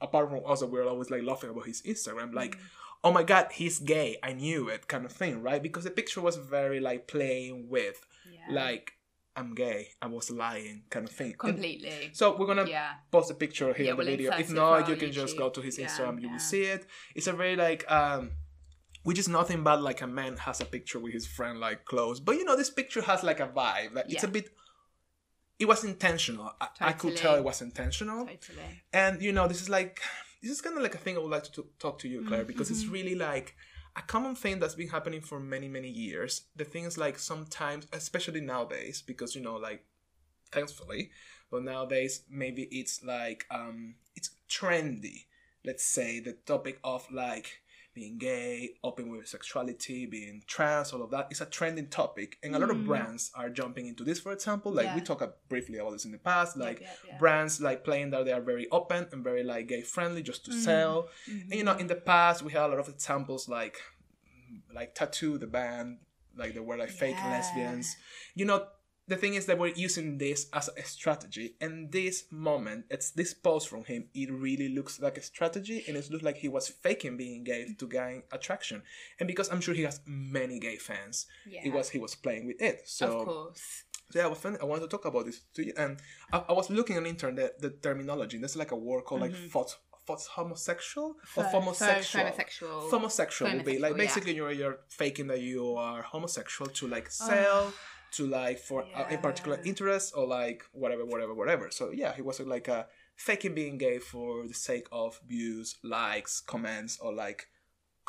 apart 0.00 0.30
from 0.30 0.40
us, 0.46 0.62
we 0.62 0.68
were 0.78 0.84
always 0.88 1.10
like 1.10 1.22
laughing 1.22 1.50
about 1.50 1.66
his 1.66 1.82
Instagram, 1.82 2.32
like, 2.34 2.56
Mm. 2.56 2.60
oh 3.04 3.12
my 3.12 3.22
god, 3.22 3.46
he's 3.52 3.78
gay. 3.78 4.16
I 4.22 4.32
knew 4.34 4.68
it, 4.68 4.88
kind 4.88 5.04
of 5.04 5.12
thing, 5.12 5.42
right? 5.42 5.62
Because 5.62 5.84
the 5.84 5.90
picture 5.90 6.20
was 6.20 6.36
very 6.36 6.80
like 6.80 7.06
playing 7.06 7.68
with, 7.68 7.98
Yeah. 8.30 8.54
like, 8.62 8.92
I'm 9.36 9.54
gay, 9.54 9.88
I 10.02 10.06
was 10.06 10.30
lying, 10.30 10.82
kind 10.90 11.06
of 11.08 11.12
thing. 11.12 11.28
And 11.30 11.38
completely. 11.38 12.10
so 12.12 12.36
we're 12.36 12.46
gonna 12.46 12.66
Yeah. 12.66 12.94
post 13.10 13.30
a 13.30 13.34
picture 13.34 13.72
here 13.72 13.86
Yeah, 13.86 13.90
in 13.92 13.96
the 13.96 14.04
we'll 14.04 14.16
video. 14.16 14.32
If 14.32 14.50
not, 14.50 14.88
you 14.88 14.96
can 14.96 15.12
just 15.12 15.36
go 15.38 15.50
to 15.50 15.60
his 15.60 15.78
Yeah, 15.78 15.86
Instagram. 15.86 16.20
You 16.20 16.30
will 16.30 16.38
see 16.38 16.64
it. 16.64 16.86
It's 17.14 17.26
a 17.28 17.32
very 17.32 17.56
like 17.56 17.90
um, 17.90 18.32
which 19.04 19.18
is 19.18 19.28
nothing 19.28 19.62
but 19.62 19.80
like 19.80 20.00
a 20.02 20.06
man 20.06 20.36
has 20.38 20.60
a 20.60 20.64
picture 20.64 20.98
with 20.98 21.12
his 21.12 21.26
friend 21.26 21.58
like 21.60 21.84
close. 21.84 22.18
But 22.20 22.36
you 22.36 22.44
know, 22.44 22.56
this 22.56 22.70
picture 22.70 23.02
has 23.02 23.22
like 23.22 23.40
a 23.40 23.48
vibe. 23.48 23.94
Like 23.94 24.06
it's 24.12 24.24
a 24.24 24.28
bit. 24.28 24.50
It 25.58 25.66
was 25.68 25.84
intentional. 25.84 26.52
I, 26.60 26.68
I 26.80 26.92
could 26.92 27.16
tell 27.16 27.34
it 27.36 27.44
was 27.44 27.60
intentional. 27.62 28.26
Totally. 28.26 28.82
And 28.92 29.22
you 29.22 29.32
know, 29.32 29.46
this 29.46 29.60
is 29.62 29.68
like 29.68 30.00
this 30.42 30.50
is 30.50 30.60
kind 30.60 30.76
of 30.76 30.82
like 30.82 30.94
a 30.94 30.98
thing 30.98 31.16
I 31.16 31.20
would 31.20 31.30
like 31.30 31.44
to 31.44 31.52
t- 31.62 31.68
talk 31.78 31.98
to 32.00 32.08
you, 32.08 32.20
Mm-hmm, 32.20 32.28
Claire, 32.28 32.44
because 32.44 32.70
it's 32.70 32.86
really 32.86 33.14
like 33.14 33.54
a 34.00 34.02
common 34.14 34.34
thing 34.34 34.58
that's 34.60 34.74
been 34.82 34.88
happening 34.96 35.20
for 35.20 35.38
many 35.54 35.68
many 35.68 35.90
years. 35.90 36.32
The 36.56 36.64
thing 36.72 36.84
is 36.84 36.96
like 36.98 37.18
sometimes, 37.18 37.86
especially 37.92 38.40
nowadays, 38.40 39.02
because 39.10 39.34
you 39.36 39.42
know, 39.42 39.56
like 39.56 39.84
thankfully, 40.50 41.10
but 41.50 41.62
nowadays 41.62 42.22
maybe 42.42 42.62
it's 42.80 43.04
like 43.04 43.46
um 43.50 43.94
it's 44.16 44.30
trendy. 44.48 45.18
Let's 45.64 45.84
say 45.84 46.20
the 46.20 46.32
topic 46.52 46.78
of 46.82 47.06
like 47.12 47.48
being 47.92 48.18
gay, 48.18 48.70
open 48.84 49.10
with 49.10 49.26
sexuality, 49.26 50.06
being 50.06 50.42
trans, 50.46 50.92
all 50.92 51.02
of 51.02 51.10
that 51.10 51.26
is 51.32 51.40
a 51.40 51.46
trending 51.46 51.88
topic, 51.88 52.38
and 52.42 52.54
a 52.54 52.58
lot 52.58 52.70
of 52.70 52.84
brands 52.86 53.32
are 53.34 53.50
jumping 53.50 53.86
into 53.88 54.04
this. 54.04 54.20
For 54.20 54.32
example, 54.32 54.70
like 54.72 54.94
we 54.94 55.00
talked 55.00 55.48
briefly 55.48 55.78
about 55.78 55.92
this 55.94 56.04
in 56.04 56.12
the 56.12 56.18
past, 56.18 56.56
like 56.56 56.80
yep, 56.80 56.98
yep. 57.08 57.18
brands 57.18 57.60
like 57.60 57.84
playing 57.84 58.10
that 58.10 58.24
they 58.24 58.32
are 58.32 58.40
very 58.52 58.66
open 58.70 59.08
and 59.12 59.24
very 59.24 59.42
like 59.42 59.66
gay 59.66 59.82
friendly 59.82 60.22
just 60.22 60.42
Mm-hmm. 60.44 60.52
to 60.52 60.64
sell. 60.64 61.08
And 61.26 61.54
you 61.60 61.64
know, 61.64 61.76
in 61.76 61.88
the 61.88 61.96
past 61.96 62.42
we 62.42 62.52
had 62.52 62.62
a 62.66 62.68
lot 62.68 62.78
of 62.78 62.88
examples 62.88 63.48
like 63.48 63.76
like 64.74 64.94
t.A.T.u. 64.94 65.38
the 65.38 65.46
band, 65.46 65.98
like 66.36 66.54
they 66.54 66.60
were 66.60 66.76
like 66.76 66.90
fake 66.90 67.16
Yeah. 67.18 67.30
lesbians. 67.30 67.96
You 68.34 68.44
know, 68.44 68.66
the 69.08 69.16
thing 69.16 69.34
is 69.34 69.46
that 69.46 69.58
we're 69.58 69.68
using 69.74 70.18
this 70.18 70.46
as 70.52 70.68
a 70.76 70.84
strategy, 70.84 71.56
and 71.60 71.90
this 71.90 72.24
moment, 72.30 72.84
it's 72.90 73.10
this 73.10 73.34
post 73.34 73.68
from 73.68 73.84
him. 73.84 74.08
It 74.14 74.30
really 74.30 74.68
looks 74.68 75.00
like 75.00 75.18
a 75.18 75.22
strategy, 75.22 75.84
and 75.88 75.96
it 75.96 76.08
looks 76.10 76.22
like 76.22 76.36
he 76.36 76.48
was 76.48 76.68
faking 76.68 77.16
being 77.16 77.42
gay 77.42 77.74
to 77.76 77.86
gain 77.88 78.22
attraction. 78.32 78.82
And 79.18 79.26
because 79.26 79.50
I'm 79.50 79.60
sure 79.60 79.74
he 79.74 79.82
has 79.82 80.00
many 80.06 80.60
gay 80.60 80.76
fans, 80.76 81.26
Yeah. 81.46 81.62
it 81.64 81.72
was 81.72 81.90
he 81.90 81.98
was 81.98 82.14
playing 82.14 82.46
with 82.46 82.62
it. 82.62 82.82
So 82.86 83.18
of 83.20 83.26
course. 83.26 83.84
so 84.10 84.18
yeah, 84.20 84.26
I 84.26 84.28
was 84.28 84.44
I 84.44 84.64
wanted 84.64 84.82
to 84.82 84.88
talk 84.88 85.04
about 85.06 85.26
this 85.26 85.40
to 85.54 85.66
you, 85.66 85.72
and 85.76 85.98
I, 86.32 86.44
I 86.48 86.52
was 86.52 86.70
looking 86.70 86.96
on 86.96 87.02
the 87.02 87.10
internet 87.10 87.60
the 87.60 87.70
terminology. 87.70 88.38
There's 88.38 88.56
like 88.56 88.70
a 88.70 88.76
word 88.76 89.04
called 89.04 89.22
like 89.22 89.32
mm-hmm. 89.32 89.48
faux, 89.48 89.76
homosexual 90.26 91.16
or 91.36 91.44
homosexual. 91.44 92.24
homosexual. 92.24 92.90
Homosexual 92.90 93.52
would 93.52 93.64
be 93.64 93.78
like 93.78 93.92
Homosexual, 93.92 93.98
yeah. 93.98 94.04
basically 94.04 94.34
you're 94.34 94.52
you're 94.52 94.78
faking 94.88 95.26
that 95.28 95.40
you 95.40 95.74
are 95.74 96.02
homosexual 96.02 96.70
to 96.70 96.88
like 96.88 97.10
sell. 97.10 97.72
To 98.14 98.26
like 98.26 98.58
for 98.58 98.82
uh, 98.82 99.04
a, 99.08 99.14
a 99.14 99.18
particular 99.18 99.60
interest 99.64 100.14
or 100.16 100.26
like 100.26 100.64
whatever, 100.72 101.04
whatever, 101.04 101.32
whatever. 101.32 101.70
So 101.70 101.92
yeah, 101.92 102.12
he 102.12 102.22
was 102.22 102.40
like 102.40 102.66
a 102.66 102.86
faking 103.14 103.54
being 103.54 103.78
gay 103.78 103.98
for 104.00 104.48
the 104.48 104.54
sake 104.54 104.88
of 104.90 105.20
views, 105.28 105.76
likes, 105.84 106.40
comments, 106.40 106.98
or 107.00 107.14
like 107.14 107.46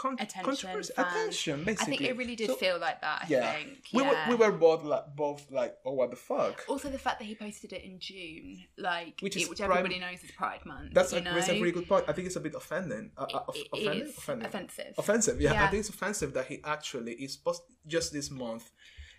con- 0.01 0.17
Attention, 0.19 0.69
attention. 0.97 1.57
I 1.69 1.73
think 1.89 2.01
it 2.01 2.17
really 2.17 2.35
did 2.35 2.47
So- 2.51 2.55
feel 2.63 2.77
like 2.79 2.99
that. 3.01 3.17
I 3.23 3.25
yeah, 3.29 3.51
think. 3.53 3.87
we 3.93 4.01
were 4.07 4.17
we 4.29 4.35
were 4.35 4.51
both 4.51 4.83
like 4.93 5.05
both 5.15 5.41
like 5.51 5.73
oh 5.85 5.93
what 5.99 6.09
the 6.09 6.15
fuck. 6.29 6.55
Also, 6.67 6.89
the 6.89 6.97
fact 7.05 7.19
that 7.19 7.25
he 7.25 7.35
posted 7.35 7.71
it 7.77 7.83
in 7.89 7.99
June, 7.99 8.63
like 8.77 9.15
Which 9.21 9.35
is 9.37 9.47
which 9.49 9.59
Pride- 9.59 9.69
everybody 9.77 9.99
knows 9.99 10.19
is 10.23 10.31
Pride 10.31 10.63
Month. 10.65 10.93
That's 10.93 11.13
a, 11.13 11.19
that's 11.21 11.49
a 11.49 11.53
really 11.61 11.71
good 11.77 11.87
point. 11.87 12.05
I 12.07 12.13
think 12.13 12.25
it's 12.27 12.35
a 12.43 12.45
bit 12.47 12.55
offending. 12.55 13.11
Uh, 13.17 13.21
uh, 13.21 13.43
It- 13.53 13.59
it 13.61 13.67
offending? 13.73 14.01
is 14.07 14.17
offending? 14.17 14.47
offensive. 14.47 14.93
Offensive, 14.97 15.37
yeah. 15.41 15.63
I 15.63 15.67
think 15.67 15.81
it's 15.81 15.89
offensive 15.89 16.33
that 16.33 16.45
he 16.47 16.59
actually 16.63 17.13
is 17.25 17.35
post 17.37 17.61
just 17.87 18.11
this 18.13 18.29
month. 18.31 18.71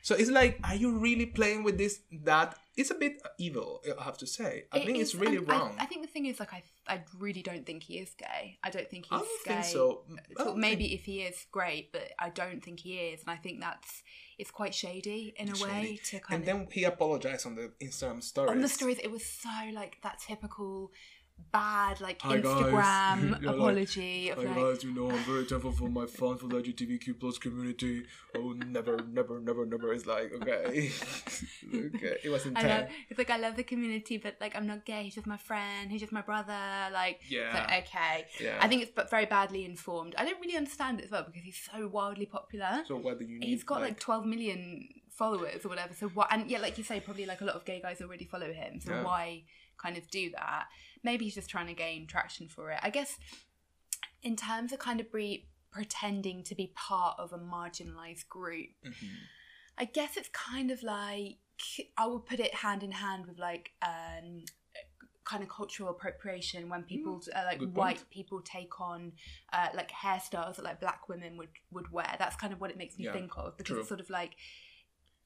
So 0.04 0.14
it's 0.16 0.30
like, 0.30 0.58
are 0.64 0.74
you 0.74 0.98
really 0.98 1.26
playing 1.26 1.62
with 1.62 1.78
this? 1.78 2.00
That 2.24 2.56
it's 2.76 2.90
a 2.90 2.94
bit 2.94 3.22
evil, 3.38 3.80
I 3.98 4.02
have 4.02 4.18
to 4.18 4.26
say. 4.26 4.64
I 4.72 4.78
It 4.78 4.86
think 4.86 4.98
it's 4.98 5.14
really 5.14 5.36
and 5.36 5.50
I- 5.50 5.58
wrong. 5.58 5.76
I, 5.78 5.86
think 5.86 6.02
the 6.02 6.08
thing 6.08 6.26
is, 6.26 6.40
like, 6.40 6.52
I, 6.52 6.62
I 6.88 7.04
really 7.18 7.42
don't 7.42 7.64
think 7.64 7.84
he 7.84 7.98
is 7.98 8.10
gay. 8.18 8.58
I 8.64 8.70
don't 8.70 8.88
think 8.90 9.04
he's 9.06 9.12
I 9.12 9.18
don't 9.18 9.44
gay. 9.46 9.52
think 9.54 9.64
so. 9.66 10.02
So 10.08 10.12
mm, 10.12 10.18
oh, 10.38 10.54
maybe 10.56 10.88
think- 10.88 11.00
if 11.00 11.04
he 11.04 11.20
is, 11.22 11.46
great, 11.52 11.92
but 11.92 12.10
I 12.18 12.30
don't 12.30 12.62
think 12.64 12.80
he 12.80 12.94
is, 12.98 13.20
and 13.20 13.30
I 13.30 13.36
think 13.36 13.60
that's 13.60 14.02
it's 14.38 14.50
quite 14.50 14.74
shady 14.74 15.34
in 15.36 15.50
a 15.50 15.62
way 15.62 16.00
to 16.06 16.18
kind 16.18 16.40
and 16.42 16.42
of 16.42 16.46
then 16.46 16.68
he 16.72 16.82
apologized 16.84 17.46
on 17.46 17.54
the 17.54 17.70
Instagram 17.80 18.22
stories. 18.22 18.50
on 18.50 18.60
the 18.60 18.68
stories. 18.68 18.98
It 18.98 19.10
was 19.12 19.24
so 19.24 19.50
like 19.72 19.98
that 20.02 20.18
typical 20.18 20.90
bad 21.52 22.00
like 22.00 22.20
Hi. 22.22 22.38
Instagram 22.40 23.32
like, 23.32 23.42
apology 23.44 24.30
of 24.30 24.38
Hi 24.38 24.44
like 24.44 24.54
guys, 24.56 24.84
you 24.84 24.94
know 24.94 25.10
I'm 25.10 25.18
very 25.24 25.44
thankful 25.44 25.72
for 25.72 25.88
my 25.88 26.06
fans 26.06 26.40
for 26.40 26.46
the 26.48 26.56
LGBTQ 26.56 27.20
plus 27.20 27.36
community. 27.36 28.04
Oh, 28.34 28.52
never, 28.52 28.96
never, 29.04 29.38
never, 29.38 29.66
never. 29.66 29.92
It's 29.92 30.06
like 30.06 30.32
okay, 30.32 30.90
okay. 31.74 32.16
It 32.24 32.30
was 32.30 32.46
I 32.46 32.48
intense. 32.48 32.68
love 32.68 32.88
it's 33.10 33.18
like 33.18 33.30
I 33.30 33.36
love 33.36 33.56
the 33.56 33.64
community, 33.64 34.16
but 34.16 34.36
like 34.40 34.56
I'm 34.56 34.66
not 34.66 34.84
gay. 34.86 35.02
He's 35.04 35.14
just 35.14 35.26
my 35.26 35.36
friend. 35.36 35.90
He's 35.90 36.00
just 36.00 36.12
my 36.12 36.22
brother. 36.22 36.56
Like, 36.92 37.20
Yeah. 37.28 37.52
like, 37.68 37.86
okay. 37.86 38.26
Yeah. 38.40 38.56
I 38.60 38.68
think 38.68 38.82
it's 38.82 38.92
but 38.94 39.10
very 39.10 39.26
badly 39.26 39.64
informed. 39.64 40.14
I 40.16 40.24
don't 40.24 40.40
really 40.40 40.56
understand 40.56 41.00
it 41.00 41.04
as 41.06 41.10
well 41.10 41.24
because 41.24 41.42
he's 41.42 41.60
so 41.72 41.86
wildly 41.88 42.26
popular. 42.26 42.82
So 42.88 42.98
do 42.98 43.24
you 43.24 43.38
need? 43.40 43.48
he's 43.48 43.62
got 43.64 43.82
like, 43.82 43.98
12 44.00 44.24
million 44.24 44.88
followers 45.10 45.64
or 45.64 45.68
whatever. 45.68 45.92
So 45.94 46.08
what? 46.08 46.28
And 46.30 46.50
yeah, 46.50 46.60
like 46.60 46.78
you 46.78 46.84
say, 46.84 47.00
probably 47.00 47.26
like 47.26 47.42
a 47.42 47.44
lot 47.44 47.56
of 47.56 47.64
gay 47.66 47.80
guys 47.82 48.00
already 48.00 48.24
follow 48.24 48.50
him. 48.52 48.80
So 48.80 48.92
Yeah. 48.92 49.04
why 49.04 49.42
kind 49.76 49.96
of 49.96 50.08
do 50.10 50.30
that? 50.30 50.66
Maybe 51.02 51.24
he's 51.24 51.34
just 51.34 51.50
trying 51.50 51.66
to 51.66 51.74
gain 51.74 52.06
traction 52.06 52.48
for 52.48 52.70
it. 52.70 52.78
I 52.82 52.90
guess 52.90 53.18
in 54.22 54.36
terms 54.36 54.72
of 54.72 54.78
kind 54.78 55.00
of 55.00 55.10
bre- 55.10 55.44
pretending 55.70 56.44
to 56.44 56.54
be 56.54 56.72
part 56.74 57.16
of 57.18 57.32
a 57.32 57.38
marginalized 57.38 58.28
group, 58.28 58.70
Mhm. 58.84 59.08
I 59.78 59.84
guess 59.86 60.16
it's 60.16 60.28
kind 60.28 60.70
of 60.70 60.82
like 60.82 61.38
I 61.96 62.06
would 62.06 62.26
put 62.26 62.40
it 62.40 62.54
hand 62.54 62.82
in 62.82 62.92
hand 62.92 63.26
with 63.26 63.38
like 63.38 63.72
um 63.82 64.44
kind 65.24 65.42
of 65.42 65.48
cultural 65.48 65.88
appropriation 65.90 66.68
when 66.68 66.82
people 66.82 67.22
uh, 67.34 67.42
like 67.44 67.60
Mm, 67.60 67.72
white 67.74 67.96
point. 67.98 68.10
people 68.10 68.40
take 68.42 68.80
on 68.80 69.12
uh, 69.52 69.68
like 69.72 69.90
hairstyles 69.90 70.56
that 70.56 70.64
like 70.64 70.80
black 70.80 71.08
women 71.08 71.36
would 71.36 71.50
would 71.70 71.90
wear. 71.92 72.14
That's 72.18 72.36
kind 72.36 72.52
of 72.52 72.60
what 72.60 72.70
it 72.70 72.76
makes 72.76 72.98
me 72.98 73.04
Yeah, 73.04 73.12
think 73.12 73.32
of 73.38 73.56
because 73.56 73.74
true. 73.74 73.80
it's 73.80 73.88
sort 73.88 74.00
of 74.00 74.10
like 74.10 74.34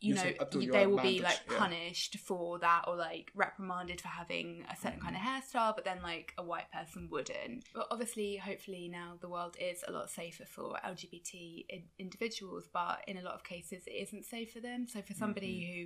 you 0.01 0.15
know 0.15 0.23
you- 0.53 0.73
they 0.73 0.87
will 0.87 1.01
be 1.01 1.21
like 1.21 1.41
yeah. 1.51 1.59
punished 1.59 2.19
for 2.19 2.59
that 2.59 2.85
or 2.87 2.97
like 2.97 3.31
reprimanded 3.35 4.01
for 4.01 4.09
having 4.09 4.63
a 4.71 4.77
certain 4.77 5.01
kind 5.01 5.17
of 5.17 5.23
Mm-hmm. 5.23 5.37
hairstyle 5.59 5.75
but 5.75 5.85
then 5.85 6.01
like 6.03 6.35
a 6.37 6.43
white 6.43 6.71
person 6.71 7.09
wouldn't 7.11 7.65
but 7.75 7.87
obviously 7.91 8.37
hopefully 8.37 8.89
now 8.93 9.15
the 9.21 9.29
world 9.29 9.57
is 9.59 9.83
a 9.89 9.93
lot 9.93 10.11
safer 10.11 10.45
for 10.45 10.77
lgbt 10.85 11.65
in- 11.71 11.85
individuals 11.99 12.65
but 12.73 13.01
in 13.07 13.17
a 13.17 13.23
lot 13.23 13.35
of 13.35 13.43
cases 13.45 13.85
it 13.87 13.91
isn't 13.93 14.25
safe 14.27 14.53
for 14.53 14.61
them 14.61 14.87
so 14.87 15.01
for 15.03 15.15
somebody 15.15 15.47
Mm-hmm. 15.61 15.81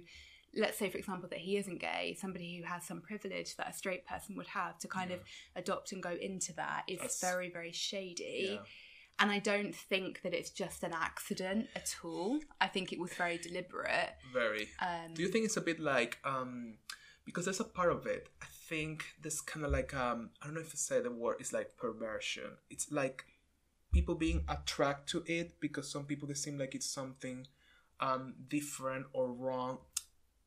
who 0.57 0.61
let's 0.63 0.77
say 0.79 0.91
for 0.91 0.99
example 0.99 1.29
that 1.29 1.39
he 1.39 1.57
isn't 1.57 1.79
gay 1.81 2.17
somebody 2.21 2.57
who 2.59 2.65
has 2.67 2.83
some 2.85 3.01
privilege 3.01 3.55
that 3.57 3.69
a 3.69 3.73
straight 3.73 4.05
person 4.05 4.35
would 4.37 4.49
have 4.49 4.77
to 4.81 4.89
kind 4.89 5.13
of 5.13 5.21
adopt 5.55 5.93
and 5.93 6.03
go 6.03 6.11
into 6.21 6.53
that 6.55 6.83
is 6.89 6.99
That's- 6.99 7.21
very 7.21 7.49
very 7.51 7.71
shady 7.71 8.49
Yeah. 8.55 8.59
And 9.21 9.31
I 9.31 9.39
don't 9.39 9.75
think 9.75 10.23
that 10.23 10.33
it's 10.33 10.49
just 10.51 10.83
an 10.83 10.93
accident 10.95 11.69
at 11.77 11.95
all. 12.03 12.41
I 12.61 12.69
think 12.69 12.91
it 12.93 12.99
was 12.99 13.13
very 13.13 13.37
deliberate. 13.37 14.15
Very. 14.33 14.71
Um, 14.81 15.13
Do 15.13 15.23
you 15.23 15.29
think 15.29 15.45
it's 15.45 15.59
a 15.59 15.61
bit 15.61 15.79
like 15.79 16.19
um 16.25 16.79
because 17.27 17.45
there's 17.45 17.61
a 17.61 17.65
part 17.65 17.93
of 17.93 18.07
it. 18.07 18.29
I 18.43 18.47
think 18.69 19.05
there's 19.21 19.41
kind 19.43 19.65
of 19.65 19.73
like 19.73 19.95
um 19.95 20.31
I 20.41 20.47
don't 20.47 20.55
know 20.55 20.61
if 20.61 20.73
I 20.73 20.77
say 20.77 21.01
the 21.01 21.11
word. 21.11 21.37
It's 21.39 21.53
like 21.53 21.77
perversion. 21.77 22.57
It's 22.71 22.91
like 22.91 23.25
people 23.93 24.15
being 24.15 24.45
attracted 24.49 25.27
to 25.27 25.33
it 25.33 25.61
because 25.61 25.91
some 25.91 26.05
people 26.05 26.27
they 26.27 26.35
seem 26.35 26.57
like 26.59 26.75
it's 26.75 26.87
something 26.87 27.47
um 28.01 28.35
different 28.49 29.07
or 29.13 29.31
wrong. 29.31 29.79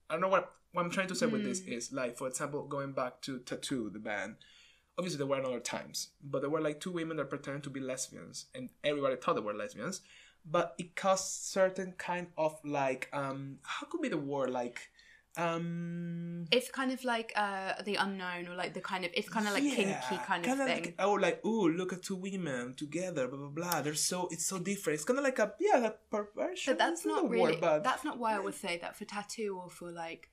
I 0.10 0.16
don't 0.16 0.22
know 0.22 0.30
what 0.30 0.52
what 0.72 0.84
I'm 0.84 0.92
trying 0.92 1.08
to 1.10 1.16
say 1.16 1.28
with 1.28 1.44
this 1.44 1.60
is 1.62 1.92
like 1.94 2.18
for 2.18 2.28
example 2.28 2.64
going 2.64 2.94
back 2.94 3.22
to 3.22 3.38
t.A.T.u. 3.40 3.92
the 3.92 4.00
band. 4.00 4.38
Obviously 4.98 5.18
there 5.18 5.28
were 5.28 5.44
other 5.44 5.60
times, 5.60 6.10
but 6.24 6.42
there 6.42 6.50
were 6.50 6.62
like 6.62 6.80
two 6.80 6.92
women 6.92 7.18
that 7.18 7.30
pretended 7.30 7.64
to 7.64 7.70
be 7.70 7.80
lesbians, 7.80 8.46
and 8.54 8.70
everybody 8.84 9.16
thought 9.16 9.36
they 9.36 9.42
were 9.42 9.54
lesbians. 9.54 10.02
But 10.46 10.76
it 10.78 10.96
caused 10.96 11.46
certain 11.46 11.94
kind 11.98 12.28
of 12.38 12.60
like 12.64 13.10
um 13.14 13.58
how 13.64 13.88
could 13.88 14.02
be 14.02 14.10
the 14.10 14.18
word 14.18 14.50
like 14.50 14.92
um 15.36 16.46
it's 16.52 16.70
kind 16.70 16.92
of 16.92 17.04
like 17.04 17.34
uh, 17.36 17.74
the 17.84 17.96
unknown, 17.96 18.48
or 18.48 18.56
like 18.56 18.74
the 18.74 18.82
kind 18.82 19.04
of 19.04 19.12
it's 19.16 19.30
kind 19.30 19.48
of 19.48 19.54
like 19.54 19.64
yeah, 19.64 19.76
kinky 19.76 20.24
kind 20.26 20.46
of 20.46 20.50
kinda 20.50 20.66
thing. 20.66 20.84
Like, 20.84 20.96
oh, 21.00 21.14
like 21.14 21.42
oh, 21.44 21.72
look 21.74 21.92
at 21.92 22.04
two 22.04 22.16
women 22.16 22.76
together, 22.76 23.28
blah 23.28 23.40
blah 23.40 23.50
blah. 23.50 23.82
They're 23.82 23.96
so 23.96 24.28
it's 24.30 24.46
so 24.46 24.60
different. 24.60 24.96
It's 24.96 25.06
kind 25.06 25.18
of 25.18 25.24
like 25.24 25.40
a 25.40 25.54
yeah, 25.60 25.78
like 25.80 25.98
perversion. 26.12 26.74
but 26.74 26.78
that's 26.78 27.06
not 27.06 27.30
really. 27.30 27.54
Word, 27.54 27.62
but 27.62 27.84
That's 27.84 28.04
not 28.04 28.20
why 28.20 28.36
I 28.36 28.40
would 28.40 28.54
say 28.54 28.78
that 28.80 28.96
for 28.96 29.06
t.A.T.u. 29.06 29.58
or 29.58 29.70
for 29.72 29.92
like 29.92 30.30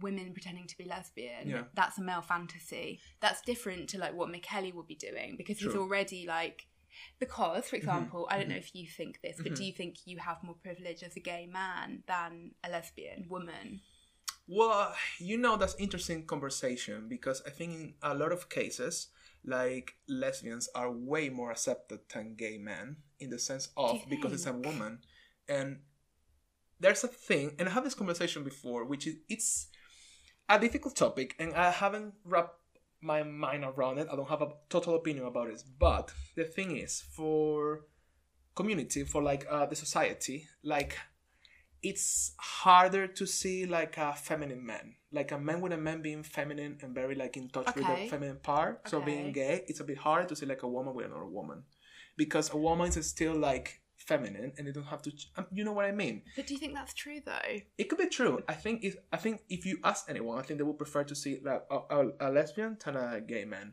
women 0.00 0.32
pretending 0.32 0.66
to 0.66 0.78
be 0.78 0.84
lesbian. 0.84 1.48
Yeah. 1.48 1.62
That's 1.74 1.98
a 1.98 2.02
male 2.02 2.22
fantasy. 2.22 3.00
That's 3.20 3.42
different 3.42 3.88
to 3.90 3.98
like 3.98 4.14
what 4.14 4.30
Michele 4.30 4.72
would 4.74 4.86
be 4.86 4.94
doing 4.94 5.34
because 5.36 5.58
he's 5.58 5.74
already 5.74 6.26
like. 6.26 6.66
Because, 7.18 7.66
for 7.66 7.76
mm-hmm. 7.76 7.88
example, 7.88 8.26
I 8.28 8.34
don't 8.34 8.42
mm-hmm. 8.42 8.50
know 8.50 8.56
mhm. 8.56 8.58
if 8.58 8.74
you 8.74 8.86
think 8.86 9.20
this, 9.22 9.36
but 9.36 9.44
do 9.44 9.50
mm-hmm. 9.52 9.62
you 9.62 9.72
think 9.72 9.96
you 10.06 10.18
have 10.18 10.42
more 10.42 10.56
privilege 10.60 11.02
as 11.02 11.16
a 11.16 11.20
gay 11.20 11.48
man 11.50 12.02
than 12.06 12.50
a 12.64 12.68
lesbian 12.68 13.26
woman? 13.28 13.80
Well, 14.48 14.72
uh, 14.72 14.92
you 15.20 15.38
know 15.38 15.56
that's 15.56 15.76
interesting 15.78 16.26
conversation 16.26 17.06
because 17.08 17.40
I 17.46 17.50
think 17.50 17.72
in 17.72 17.94
a 18.02 18.14
lot 18.14 18.32
of 18.32 18.48
cases, 18.48 19.08
like 19.44 19.94
lesbians 20.08 20.68
are 20.74 20.90
way 20.90 21.28
more 21.28 21.52
accepted 21.52 22.00
than 22.12 22.34
gay 22.34 22.58
men 22.58 22.96
in 23.20 23.30
the 23.30 23.38
sense 23.38 23.68
of 23.76 24.00
because 24.08 24.32
it's 24.32 24.46
a 24.46 24.52
woman, 24.52 24.98
and 25.48 25.78
there's 26.80 27.04
a 27.04 27.08
thing, 27.08 27.54
and 27.58 27.68
I 27.68 27.72
have 27.72 27.84
this 27.84 27.94
conversation 27.94 28.42
before, 28.42 28.84
which 28.84 29.06
is 29.06 29.16
it's 29.28 29.68
a 30.50 30.58
difficult 30.58 30.96
topic, 30.96 31.34
and 31.38 31.54
I 31.54 31.70
haven't 31.70 32.14
wrapped 32.24 32.56
my 33.00 33.22
mind 33.22 33.64
around 33.64 33.98
it. 33.98 34.08
I 34.12 34.16
don't 34.16 34.28
have 34.28 34.42
a 34.42 34.52
total 34.68 34.96
opinion 34.96 35.26
about 35.26 35.48
it, 35.48 35.62
but 35.78 36.12
the 36.36 36.44
thing 36.44 36.76
is, 36.76 37.02
for 37.16 37.86
community, 38.54 39.04
for 39.04 39.22
like 39.22 39.46
uh, 39.50 39.66
the 39.66 39.76
society, 39.76 40.46
like 40.62 40.98
it's 41.82 42.34
harder 42.38 43.06
to 43.06 43.26
see 43.26 43.64
like 43.64 43.96
a 43.96 44.12
feminine 44.12 44.64
man. 44.64 44.96
Like 45.12 45.32
a 45.32 45.38
man 45.38 45.60
with 45.60 45.72
a 45.72 45.78
man 45.78 46.02
being 46.02 46.22
feminine 46.22 46.78
and 46.82 46.94
very 46.94 47.14
like 47.14 47.36
in 47.36 47.48
touch 47.48 47.74
with 47.74 47.86
the 47.86 48.06
feminine 48.08 48.38
part 48.42 48.88
so 48.88 49.00
being 49.00 49.32
gay 49.32 49.64
it's 49.66 49.80
a 49.80 49.84
bit 49.84 49.98
harder 49.98 50.28
to 50.28 50.36
see 50.36 50.46
like 50.46 50.62
a 50.62 50.68
woman 50.68 50.94
with 50.94 51.06
another 51.06 51.26
woman. 51.26 51.64
Because 52.16 52.52
a 52.52 52.56
woman 52.56 52.88
is 52.88 53.08
still 53.08 53.34
like 53.34 53.79
feminine 54.10 54.50
and 54.56 54.62
they 54.66 54.72
don't 54.78 54.90
have 54.94 55.02
to 55.06 55.10
ch- 55.18 55.30
um, 55.36 55.46
you 55.56 55.62
know 55.66 55.72
what 55.78 55.84
i 55.92 55.92
mean 56.02 56.16
But 56.36 56.46
do 56.46 56.54
you 56.54 56.60
think 56.62 56.74
that's 56.74 56.94
true 57.02 57.20
though? 57.30 57.52
it 57.80 57.84
could 57.88 57.98
be 58.06 58.08
true 58.18 58.34
i 58.54 58.56
think 58.64 58.76
if 58.88 58.94
i 59.16 59.18
think 59.24 59.36
if 59.56 59.60
you 59.68 59.74
ask 59.92 60.00
anyone 60.12 60.36
i 60.40 60.42
think 60.42 60.58
they 60.58 60.64
would 60.70 60.78
prefer 60.84 61.02
to 61.04 61.14
see 61.22 61.32
like 61.48 61.62
a, 61.70 61.78
a, 61.98 61.98
a 62.26 62.28
lesbian 62.36 62.72
than 62.84 62.96
a 62.96 63.20
gay 63.32 63.44
man 63.54 63.68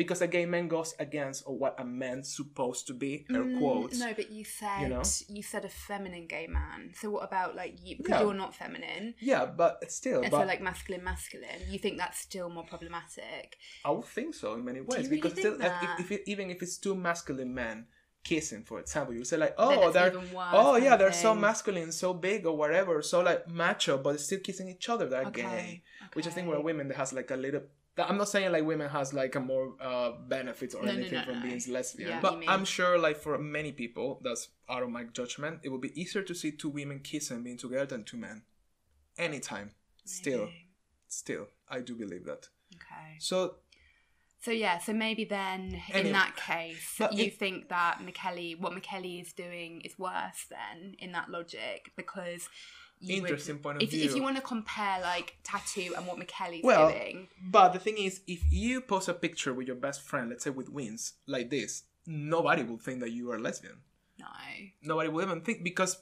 because 0.00 0.22
a 0.22 0.26
gay 0.36 0.46
man 0.54 0.66
goes 0.76 0.94
against 1.06 1.40
what 1.62 1.74
a 1.78 1.84
man's 1.84 2.28
supposed 2.40 2.86
to 2.86 2.94
be 2.94 3.12
air 3.34 3.44
Mm, 3.44 3.58
quotes 3.58 3.98
No, 4.02 4.10
but 4.20 4.28
you 4.36 4.44
said 4.58 4.80
you 4.82 4.88
know? 4.88 5.02
you 5.36 5.42
said 5.52 5.64
a 5.64 5.68
feminine 5.88 6.26
gay 6.34 6.46
man. 6.58 6.78
So 7.00 7.10
what 7.14 7.24
about 7.30 7.50
like 7.60 7.74
you? 7.84 7.96
Because 7.98 8.12
Yeah. 8.16 8.22
you're 8.24 8.40
not 8.44 8.54
feminine, 8.62 9.06
yeah 9.32 9.44
but 9.62 9.72
still 9.98 10.22
and 10.22 10.30
but 10.30 10.40
so 10.40 10.46
like 10.52 10.62
masculine, 10.70 11.04
masculine. 11.12 11.60
You 11.72 11.78
think 11.84 11.94
that's 12.02 12.18
still 12.28 12.48
more 12.56 12.64
problematic? 12.74 13.46
I 13.84 13.90
would 13.94 14.06
think 14.16 14.30
so 14.34 14.46
in 14.54 14.64
many 14.64 14.80
ways 14.80 15.04
really 15.08 15.16
because 15.16 15.34
think 15.34 15.46
still, 15.46 15.54
if, 15.54 15.72
that? 15.80 16.00
if 16.02 16.08
it, 16.14 16.22
even 16.32 16.46
if 16.54 16.58
it's 16.64 16.76
two 16.84 16.94
masculine 16.94 17.52
men 17.62 17.86
kissing, 18.22 18.62
for 18.64 18.80
example, 18.80 19.14
you 19.14 19.24
say 19.24 19.36
like, 19.36 19.54
oh, 19.58 19.90
they're 19.90 20.12
oh 20.52 20.76
yeah, 20.76 20.96
they're 20.96 21.12
so 21.12 21.34
masculine, 21.34 21.92
so 21.92 22.12
big 22.14 22.46
or 22.46 22.56
whatever, 22.56 23.02
so 23.02 23.20
like 23.20 23.48
macho, 23.48 23.98
but 23.98 24.20
still 24.20 24.40
kissing 24.40 24.68
each 24.68 24.88
other. 24.88 25.08
They're 25.08 25.26
Okay, 25.26 25.42
gay, 25.42 25.82
which 26.14 26.26
I 26.26 26.30
think 26.30 26.46
okay. 26.46 26.56
where 26.56 26.64
women 26.64 26.88
that 26.88 26.96
has 26.96 27.12
like 27.12 27.30
a 27.30 27.36
little. 27.36 27.62
I'm 27.98 28.16
not 28.16 28.28
saying 28.28 28.50
like 28.52 28.64
women 28.64 28.88
has 28.88 29.12
like 29.12 29.34
a 29.34 29.40
more 29.40 29.74
uh, 29.80 30.12
benefits 30.28 30.74
or 30.74 30.84
No, 30.84 30.92
anything 30.92 31.18
no, 31.18 31.24
from 31.24 31.40
no. 31.40 31.42
being 31.42 31.60
lesbian, 31.68 32.08
Yeah, 32.10 32.20
but 32.20 32.42
I'm 32.48 32.64
sure 32.64 32.98
like 32.98 33.18
for 33.18 33.36
many 33.36 33.72
people, 33.72 34.20
that's 34.22 34.48
out 34.70 34.82
of 34.82 34.90
my 34.90 35.04
judgment, 35.04 35.60
it 35.64 35.68
would 35.70 35.82
be 35.82 36.00
easier 36.00 36.22
to 36.22 36.34
see 36.34 36.52
two 36.52 36.70
women 36.70 37.00
kissing 37.00 37.42
being 37.42 37.58
together 37.58 37.86
than 37.86 38.04
two 38.04 38.16
men. 38.16 38.42
Anytime, 39.18 39.72
still, 40.04 40.48
still, 41.08 41.48
I 41.68 41.80
do 41.80 41.94
believe 41.94 42.24
that. 42.24 42.48
Okay. 42.76 43.16
So 43.18 43.56
So 44.42 44.50
yeah, 44.50 44.78
so 44.78 44.92
maybe 44.92 45.24
then 45.24 45.82
Anyway. 45.90 46.06
in 46.08 46.12
that 46.12 46.34
case, 46.36 46.98
you 47.12 47.24
it- 47.26 47.38
think 47.38 47.68
that 47.68 48.02
Michele, 48.02 48.52
what 48.58 48.72
Michele 48.74 49.04
is 49.20 49.32
doing, 49.32 49.82
is 49.82 49.98
worse 49.98 50.46
then 50.48 50.94
in 50.98 51.12
that 51.12 51.30
logic 51.30 51.92
because. 51.96 52.48
You 53.02 53.22
would- 53.22 53.30
Interesting 53.30 53.58
point 53.60 53.76
of 53.78 53.82
if, 53.82 53.94
If 53.94 54.14
you 54.14 54.22
want 54.22 54.36
to 54.36 54.42
compare 54.42 55.00
like 55.00 55.38
t.A.T.u. 55.42 55.94
and 55.94 56.06
what 56.06 56.18
Michele's 56.18 56.62
Well, 56.62 56.90
doing, 56.90 57.28
But 57.42 57.70
the 57.72 57.78
thing 57.78 57.96
is, 57.96 58.20
if 58.26 58.42
you 58.52 58.82
post 58.82 59.08
a 59.08 59.14
picture 59.14 59.54
with 59.54 59.66
your 59.66 59.76
best 59.76 60.02
friend, 60.02 60.28
let's 60.28 60.44
say 60.44 60.50
with 60.50 60.68
wings, 60.68 61.14
like 61.26 61.48
this, 61.48 61.84
nobody 62.06 62.62
will 62.62 62.76
think 62.76 63.00
that 63.00 63.10
you 63.10 63.30
are 63.32 63.38
lesbian. 63.38 63.78
no. 64.18 64.26
Nobody 64.82 65.08
will 65.08 65.22
even 65.22 65.40
think 65.40 65.64
because 65.64 65.96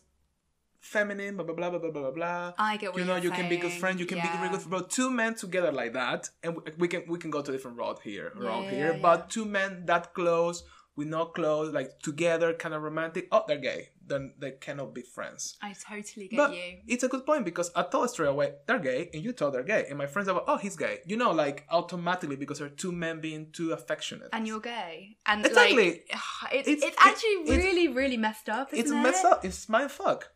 feminine, 0.95 1.37
blah 1.37 1.45
blah 1.45 1.54
blah 1.54 1.71
blah 1.71 1.78
blah 1.78 1.90
blah 1.90 2.11
blah. 2.18 2.52
I 2.59 2.76
get 2.76 2.92
what 2.92 2.99
you 3.00 3.04
know, 3.07 3.16
you 3.16 3.30
can 3.30 3.49
be 3.49 3.57
good 3.57 3.71
saying, 3.71 3.80
friends. 3.80 4.00
You 4.00 4.07
can 4.07 4.18
be 4.18 4.28
yeah. 4.28 4.42
really 4.42 4.57
good. 4.59 4.68
Bro, 4.71 4.80
two 4.99 5.11
men 5.11 5.35
together 5.35 5.73
like 5.80 5.92
that, 5.92 6.30
and 6.42 6.57
we- 6.57 6.73
we 6.83 6.88
can 6.88 7.02
we 7.12 7.18
can 7.18 7.30
go 7.30 7.40
to 7.42 7.50
a 7.50 7.54
different 7.57 7.76
road 7.83 7.99
here, 8.09 8.33
road 8.37 8.64
Yeah, 8.64 8.71
here. 8.71 8.92
yeah, 8.95 9.02
But 9.09 9.18
yeah. 9.21 9.26
two 9.35 9.45
men 9.59 9.71
that 9.87 10.04
close, 10.14 10.62
with 10.97 11.09
not 11.09 11.28
close, 11.38 11.73
like 11.78 11.90
together, 12.00 12.49
kind 12.54 12.75
of 12.75 12.83
romantic. 12.83 13.28
Oh, 13.30 13.45
they're 13.47 13.59
gay. 13.73 13.90
Then 14.12 14.33
they 14.42 14.52
cannot 14.66 14.95
be 14.95 15.02
friends. 15.02 15.42
I 15.62 15.75
totally 15.88 16.28
get 16.28 16.37
But 16.38 16.50
you. 16.57 16.78
it's 16.88 17.04
a 17.04 17.09
good 17.09 17.25
point 17.26 17.45
because 17.45 17.71
I 17.76 17.83
thought 17.83 18.11
straight 18.11 18.28
away 18.37 18.49
they're 18.66 18.78
gay, 18.92 19.11
and 19.12 19.23
you 19.23 19.33
thought 19.33 19.52
they're 19.52 19.71
gay, 19.75 19.85
and 19.90 19.97
my 19.99 20.07
friends 20.07 20.28
are 20.28 20.35
like, 20.38 20.49
oh, 20.49 20.57
he's 20.57 20.76
gay. 20.76 20.97
You 21.11 21.16
know, 21.23 21.30
like 21.30 21.59
automatically 21.71 22.35
because 22.42 22.59
they're 22.59 22.71
two 22.85 22.90
men 22.90 23.21
being 23.21 23.52
too 23.52 23.73
affectionate. 23.78 24.30
And 24.33 24.47
you're 24.49 24.61
gay. 24.76 25.18
And 25.26 25.45
Exactly. 25.47 25.88
like 25.90 26.11
it's, 26.52 26.68
It's- 26.68 26.83
it's, 26.83 26.85
it- 26.87 26.95
actually 26.99 27.30
it's- 27.42 27.57
really, 27.64 27.88
really 27.88 28.16
messed 28.16 28.49
up. 28.49 28.68
it's 28.73 28.85
isn't 28.87 29.02
messed 29.02 29.25
it? 29.26 29.30
up. 29.33 29.45
It's 29.45 29.68
my 29.68 29.87
fuck. 29.88 30.30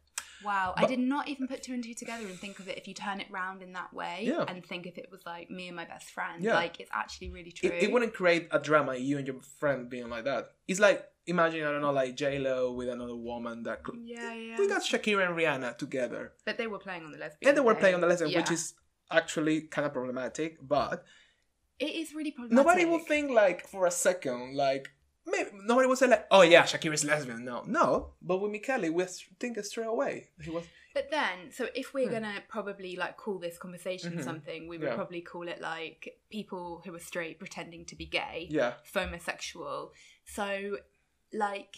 Wow, 0.45 0.75
I 0.77 0.87
did 0.87 0.99
not 0.99 1.29
even 1.29 1.49
put 1.49 1.63
two 1.63 1.73
and 1.75 1.83
two 1.85 1.95
together 1.95 2.27
and 2.27 2.39
think 2.39 2.59
of 2.59 2.69
it 2.69 2.77
if 2.79 2.87
you 2.89 2.95
turn 2.95 3.21
it 3.21 3.27
round 3.31 3.63
in 3.63 3.73
that 3.75 3.93
way 3.93 4.25
Yeah. 4.27 4.45
and 4.49 4.65
think 4.65 4.87
if 4.87 4.97
it 4.99 5.09
was 5.11 5.21
like 5.27 5.51
me 5.51 5.69
and 5.69 5.77
my 5.77 5.85
best 5.85 6.11
friend. 6.11 6.43
Yeah. 6.43 6.55
Like 6.55 6.81
it's 6.81 6.91
actually 6.93 7.31
really 7.31 7.53
true. 7.53 7.69
it, 7.71 7.85
it 7.85 7.93
wouldn't 7.93 8.15
create 8.15 8.49
a 8.51 8.59
drama 8.59 8.97
you 8.97 9.19
and 9.19 9.27
your 9.27 9.41
friend 9.61 9.89
being 9.89 10.09
like 10.09 10.25
that 10.25 10.49
it's 10.69 10.81
like 10.81 11.05
imagine 11.27 11.65
i 11.67 11.71
don't 11.71 11.81
know 11.83 11.93
like 11.93 12.17
j-lo 12.17 12.73
with 12.73 12.89
another 12.89 13.15
woman 13.15 13.63
that 13.63 13.83
could 13.85 13.97
Yeah, 14.03 14.35
yeah. 14.35 14.59
we 14.59 14.67
got 14.69 14.83
shakira 14.83 15.27
and 15.29 15.37
rihanna 15.37 15.79
together 15.79 16.33
But 16.45 16.59
they 16.59 16.67
were 16.67 16.79
playing 16.81 17.05
on 17.05 17.13
the 17.13 17.19
lesbian. 17.19 17.49
and 17.49 17.57
they 17.57 17.61
were 17.61 17.75
playing 17.77 17.95
on 17.95 18.01
the 18.01 18.09
lesson 18.09 18.29
Yeah. 18.29 18.39
which 18.41 18.51
is 18.51 18.75
actually 19.11 19.63
kind 19.63 19.87
of 19.87 19.93
problematic 19.93 20.59
but 20.61 21.05
it 21.79 21.93
is 22.01 22.13
really 22.15 22.33
problematic. 22.33 22.67
nobody 22.67 22.85
will 22.85 23.05
think 23.13 23.31
like 23.31 23.67
for 23.69 23.87
a 23.87 23.91
second 23.91 24.57
like 24.57 24.91
maybe 25.27 25.51
nobody 25.65 25.87
will 25.87 25.97
say 25.97 26.09
like 26.09 26.27
oh 26.31 26.43
yeah 26.43 26.65
shakira's 26.65 27.05
lesbian 27.05 27.45
no 27.45 27.63
no 27.67 28.13
but 28.21 28.39
with 28.41 28.51
Michele 28.53 28.91
we 28.93 29.05
think 29.39 29.59
straight 29.65 29.87
away 29.87 30.29
he 30.43 30.51
was 30.51 30.65
But 30.95 31.11
then, 31.11 31.51
so 31.53 31.69
if 31.75 31.95
we're 31.95 32.07
Hmm. 32.09 32.13
gonna 32.17 32.43
probably 32.49 32.97
like 32.97 33.17
call 33.17 33.39
this 33.39 33.57
conversation 33.57 34.13
Mhm. 34.19 34.25
something, 34.25 34.69
we 34.69 34.77
would 34.77 34.89
Yeah. 34.89 34.95
probably 34.95 35.23
call 35.23 35.49
it 35.49 35.59
like 35.61 36.19
people 36.29 36.83
who 36.85 36.95
are 36.95 37.01
straight 37.11 37.39
pretending 37.39 37.87
to 37.87 37.97
be 37.97 38.05
gay, 38.05 38.47
yeah 38.51 38.75
homosexual. 38.93 39.93
So, 40.27 40.77
like 41.33 41.73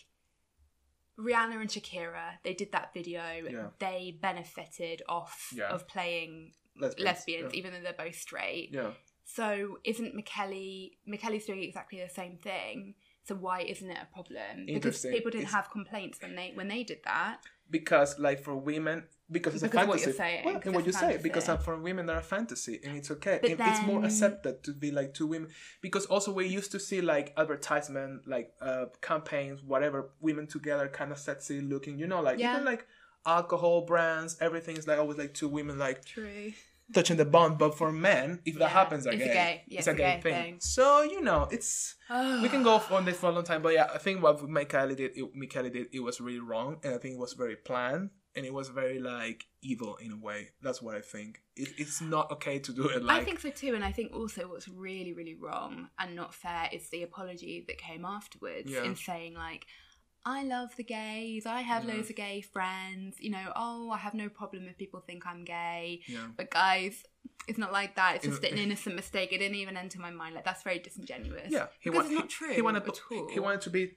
Rihanna 1.17 1.61
and 1.61 1.71
Shakira, 1.71 2.39
they 2.43 2.55
did 2.55 2.73
that 2.73 2.93
video. 2.93 3.23
Yeah. 3.49 3.69
They 3.79 4.19
benefited 4.21 5.03
off 5.09 5.53
Yeah. 5.55 5.69
of 5.69 5.87
playing 5.87 6.55
lesbians, 6.77 7.05
lesbians, 7.05 7.53
yeah. 7.55 7.59
even 7.59 7.73
though 7.73 7.83
they're 7.83 7.93
both 8.07 8.17
straight. 8.17 8.71
yeah 8.73 8.95
So, 9.27 9.79
isn't 9.85 10.15
Michele 10.15 10.91
Michele's 11.07 11.47
doing 11.47 11.63
exactly 11.63 12.01
the 12.01 12.09
same 12.09 12.37
thing? 12.39 12.95
So 13.27 13.35
why 13.35 13.61
isn't 13.63 13.91
it 13.91 13.99
a 14.01 14.07
problem? 14.13 14.67
Because 14.67 15.01
people 15.03 15.31
didn't 15.31 15.45
It's- 15.45 15.53
have 15.53 15.71
complaints 15.71 16.21
when 16.23 16.35
they 16.37 16.53
when 16.55 16.69
they 16.69 16.83
did 16.85 17.01
that. 17.05 17.39
because 17.71 18.19
like 18.19 18.41
for 18.47 18.55
women 18.55 19.05
because 19.37 19.55
it's 19.55 19.63
Because 19.63 19.79
a 19.79 19.83
of 19.85 19.89
what 19.89 20.01
you're 20.05 20.13
saying, 20.13 20.45
well, 20.45 20.55
because 20.59 20.75
what 20.75 20.85
you 20.87 20.93
say 20.93 21.17
because 21.29 21.49
uh, 21.49 21.57
for 21.57 21.75
women 21.79 22.05
they're 22.07 22.19
a 22.19 22.23
fantasy 22.37 22.79
and 22.85 22.95
it's 22.99 23.11
okay 23.11 23.39
But 23.41 23.51
It- 23.53 23.59
it's 23.61 23.83
more 23.87 24.05
accepted 24.05 24.63
to 24.65 24.73
be 24.85 24.91
like 24.91 25.15
two 25.15 25.27
women 25.27 25.49
because 25.81 26.05
also 26.07 26.31
we 26.33 26.47
used 26.47 26.71
to 26.73 26.79
see 26.89 27.01
like 27.01 27.33
advertisement 27.39 28.29
like 28.29 28.53
uh 28.61 28.87
campaigns 29.01 29.63
whatever 29.63 30.11
women 30.21 30.47
together 30.47 30.87
kind 30.89 31.11
of 31.11 31.19
sexy 31.19 31.63
looking 31.63 31.99
you 31.99 32.07
know 32.07 32.21
like 32.21 32.39
Yeah. 32.39 32.53
even 32.53 32.65
like 32.73 32.87
alcohol 33.25 33.81
brands 33.87 34.37
everything 34.47 34.77
is 34.77 34.87
like 34.87 34.99
always 34.99 35.17
like 35.17 35.33
two 35.33 35.49
women 35.49 35.79
like 35.79 36.05
True. 36.05 36.53
Touching 36.93 37.17
the 37.17 37.25
bond 37.25 37.57
but 37.59 37.77
for 37.79 37.91
men 37.91 38.41
if 38.45 38.55
that 38.55 38.61
Yeah, 38.61 38.69
happens 38.69 39.05
they're 39.05 39.15
it's 39.15 39.23
a 39.23 39.27
gay. 39.27 39.33
gay- 39.33 39.63
yeah, 39.69 39.79
it's 39.79 39.89
a 39.89 39.95
gay, 39.95 40.21
thing. 40.23 40.35
thing. 40.35 40.57
so 40.61 41.03
you 41.03 41.21
know 41.23 41.49
it's 41.51 41.95
we 42.43 42.49
can 42.51 42.63
go 42.63 42.83
on 42.91 43.05
this 43.07 43.17
for 43.19 43.31
a 43.31 43.33
long 43.33 43.45
time, 43.45 43.63
but 43.63 43.73
yeah, 43.73 43.89
I 43.95 43.99
think 43.99 44.23
what 44.23 44.47
Michele 44.47 44.89
did, 44.95 45.13
it, 45.17 45.73
did, 45.73 45.87
it 45.93 46.01
was 46.01 46.21
really 46.21 46.39
wrong, 46.39 46.77
and 46.85 46.95
I 46.95 46.99
think 46.99 47.15
it 47.15 47.19
was 47.19 47.33
very 47.33 47.57
planned, 47.57 48.11
and 48.37 48.45
it 48.45 48.53
was 48.53 48.69
very 48.69 49.01
like 49.01 49.45
evil 49.63 49.97
in 49.97 50.13
a 50.13 50.17
way. 50.19 50.51
That's 50.61 50.83
what 50.83 50.95
I 50.95 51.01
think. 51.01 51.41
It, 51.57 51.71
it's 51.79 52.03
not 52.03 52.31
okay 52.33 52.59
to 52.59 52.73
do 52.73 52.89
it 52.89 53.03
like. 53.03 53.23
I 53.23 53.25
think 53.25 53.41
so 53.41 53.49
too, 53.49 53.75
and 53.75 53.83
I 53.83 53.91
think 53.91 54.13
also 54.13 54.47
what's 54.49 54.69
really, 54.69 55.15
really 55.15 55.35
wrong 55.35 55.89
and 55.99 56.15
not 56.15 56.35
fair 56.35 56.69
is 56.73 56.91
the 56.91 57.03
apology 57.03 57.65
that 57.69 57.79
came 57.79 58.05
afterwards 58.05 58.71
Yeah. 58.71 58.85
in 58.85 58.95
saying 58.97 59.33
like, 59.35 59.65
"I 60.27 60.43
love 60.45 60.75
the 60.77 60.85
gays. 60.85 61.47
I 61.47 61.61
have 61.63 61.85
Yeah. 61.85 61.95
loads 61.95 62.11
of 62.11 62.17
gay 62.17 62.41
friends. 62.41 63.17
You 63.21 63.31
know, 63.31 63.53
oh, 63.57 63.91
I 63.91 63.99
have 63.99 64.15
no 64.15 64.29
problem 64.29 64.67
if 64.69 64.77
people 64.79 65.01
think 65.01 65.27
I'm 65.27 65.45
gay." 65.45 66.01
Yeah. 66.07 66.29
But 66.37 66.51
guys, 66.51 67.05
it's 67.49 67.59
not 67.59 67.73
like 67.73 67.97
that. 67.97 68.17
It's 68.17 68.27
just 68.27 68.45
an 68.45 68.59
innocent 68.59 68.95
mistake. 68.97 69.33
It 69.33 69.39
didn't 69.39 69.57
even 69.57 69.77
enter 69.77 69.99
my 70.01 70.11
mind. 70.11 70.35
Like 70.35 70.45
that's 70.45 70.63
very 70.63 70.79
disingenuous. 70.79 71.51
Yeah, 71.51 71.67
he 71.81 71.91
because 71.91 72.05
wa- 72.07 72.11
it's 72.11 72.19
not 72.21 72.29
true. 72.31 72.53
He 72.55 72.63
wanted, 72.63 72.83
at 72.89 73.01
all. 73.11 73.29
he 73.31 73.41
wanted 73.41 73.61
to 73.63 73.71
be. 73.71 73.93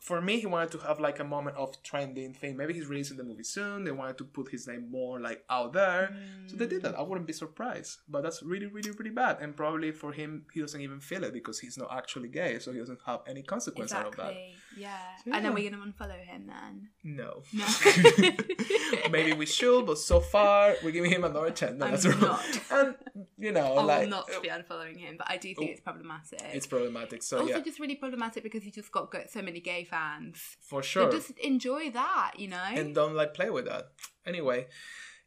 For 0.00 0.20
me, 0.20 0.38
he 0.38 0.44
wanted 0.44 0.70
to 0.72 0.78
have 0.86 1.00
like 1.00 1.18
a 1.18 1.24
moment 1.24 1.56
of 1.56 1.82
trending 1.82 2.34
thing. 2.34 2.58
Maybe 2.58 2.74
he's 2.74 2.86
releasing 2.86 3.16
the 3.16 3.24
movie 3.24 3.42
soon. 3.42 3.84
They 3.84 3.90
wanted 3.90 4.18
to 4.18 4.24
put 4.24 4.50
his 4.50 4.68
name 4.68 4.90
more 4.90 5.18
like 5.18 5.44
out 5.48 5.72
there, 5.72 6.14
so 6.46 6.56
they 6.56 6.66
did 6.66 6.82
that. 6.82 6.94
I 6.94 7.00
wouldn't 7.00 7.26
be 7.26 7.32
surprised. 7.32 8.00
But 8.06 8.22
that's 8.22 8.42
really, 8.42 8.66
really, 8.66 8.90
really 8.90 9.12
bad. 9.12 9.38
And 9.40 9.56
probably 9.56 9.92
for 9.92 10.12
him, 10.12 10.44
he 10.52 10.60
doesn't 10.60 10.78
even 10.82 11.00
feel 11.00 11.24
it 11.24 11.32
because 11.32 11.58
he's 11.60 11.78
not 11.78 11.88
actually 11.90 12.28
gay, 12.28 12.58
so 12.58 12.70
he 12.72 12.80
doesn't 12.80 13.00
have 13.06 13.20
any 13.26 13.42
consequence 13.42 13.94
out 13.94 14.08
of 14.08 14.16
that. 14.16 14.34
Yeah. 14.76 14.98
So, 15.24 15.30
And 15.32 15.44
then 15.44 15.54
we're 15.54 15.70
gonna 15.70 15.82
unfollow 15.84 16.18
him 16.24 16.46
then. 16.46 16.88
No. 17.02 17.42
No. 17.52 17.64
Maybe 19.10 19.32
we 19.32 19.46
should, 19.46 19.86
but 19.86 19.98
so 19.98 20.20
far 20.20 20.74
we're 20.82 20.90
giving 20.90 21.10
him 21.10 21.24
another 21.24 21.50
chance. 21.50 21.78
No, 21.78 21.86
I'm 21.86 21.92
that's 21.92 22.06
wrong. 22.06 22.20
not. 22.20 22.44
And 22.70 22.94
you 23.38 23.52
know, 23.52 23.76
I 23.78 23.82
like 23.82 24.00
will 24.02 24.08
not 24.08 24.26
be 24.42 24.48
unfollowing 24.48 24.98
him, 24.98 25.16
but 25.18 25.30
I 25.30 25.36
do 25.36 25.54
think 25.54 25.68
Oh. 25.70 25.72
it's 25.72 25.80
problematic. 25.80 26.40
it's 26.52 26.66
problematic. 26.66 27.22
So 27.22 27.40
also 27.40 27.50
yeah, 27.50 27.60
just 27.60 27.78
really 27.80 27.96
problematic 27.96 28.42
because 28.42 28.62
he 28.62 28.70
just 28.70 28.90
got, 28.90 29.12
so 29.30 29.42
many 29.42 29.60
gay 29.60 29.84
fans. 29.84 30.36
for 30.60 30.82
So 30.82 30.88
sure. 30.88 31.10
just 31.12 31.30
enjoy 31.38 31.90
that, 31.90 32.32
you 32.38 32.48
know. 32.48 32.62
And 32.80 32.94
don't 32.94 33.14
like 33.14 33.34
play 33.34 33.50
with 33.50 33.66
that. 33.66 33.84
Anyway, 34.26 34.66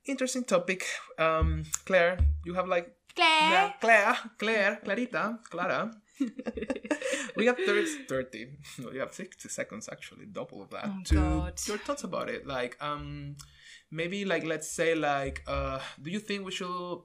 interesting 0.05 0.43
topic. 0.43 0.83
Um, 1.17 1.63
Claire, 1.85 2.17
you 2.45 2.53
have 2.55 2.67
like 2.67 2.91
Claire. 3.15 3.49
yeah, 3.51 3.71
Claire, 3.79 4.17
Claire, 4.37 4.79
Clarita, 4.83 5.39
Clara. 5.49 5.91
We 7.35 7.45
have 7.45 7.57
30, 7.57 7.85
30 8.07 8.47
no, 8.79 8.89
we 8.93 8.97
have 8.99 9.13
60 9.13 9.49
seconds 9.49 9.89
actually 9.91 10.25
double 10.25 10.61
of 10.61 10.69
that 10.71 10.85
Oh, 10.87 11.01
to 11.05 11.13
God. 11.15 11.59
your 11.67 11.77
thoughts 11.77 12.03
about 12.03 12.29
it 12.29 12.45
like 12.47 12.77
um 12.81 13.35
maybe 13.91 14.25
like 14.25 14.43
let's 14.45 14.69
say 14.69 14.95
like 14.95 15.43
uh 15.47 15.79
do 16.01 16.09
you 16.09 16.19
think 16.19 16.45
we 16.45 16.51
should 16.51 16.99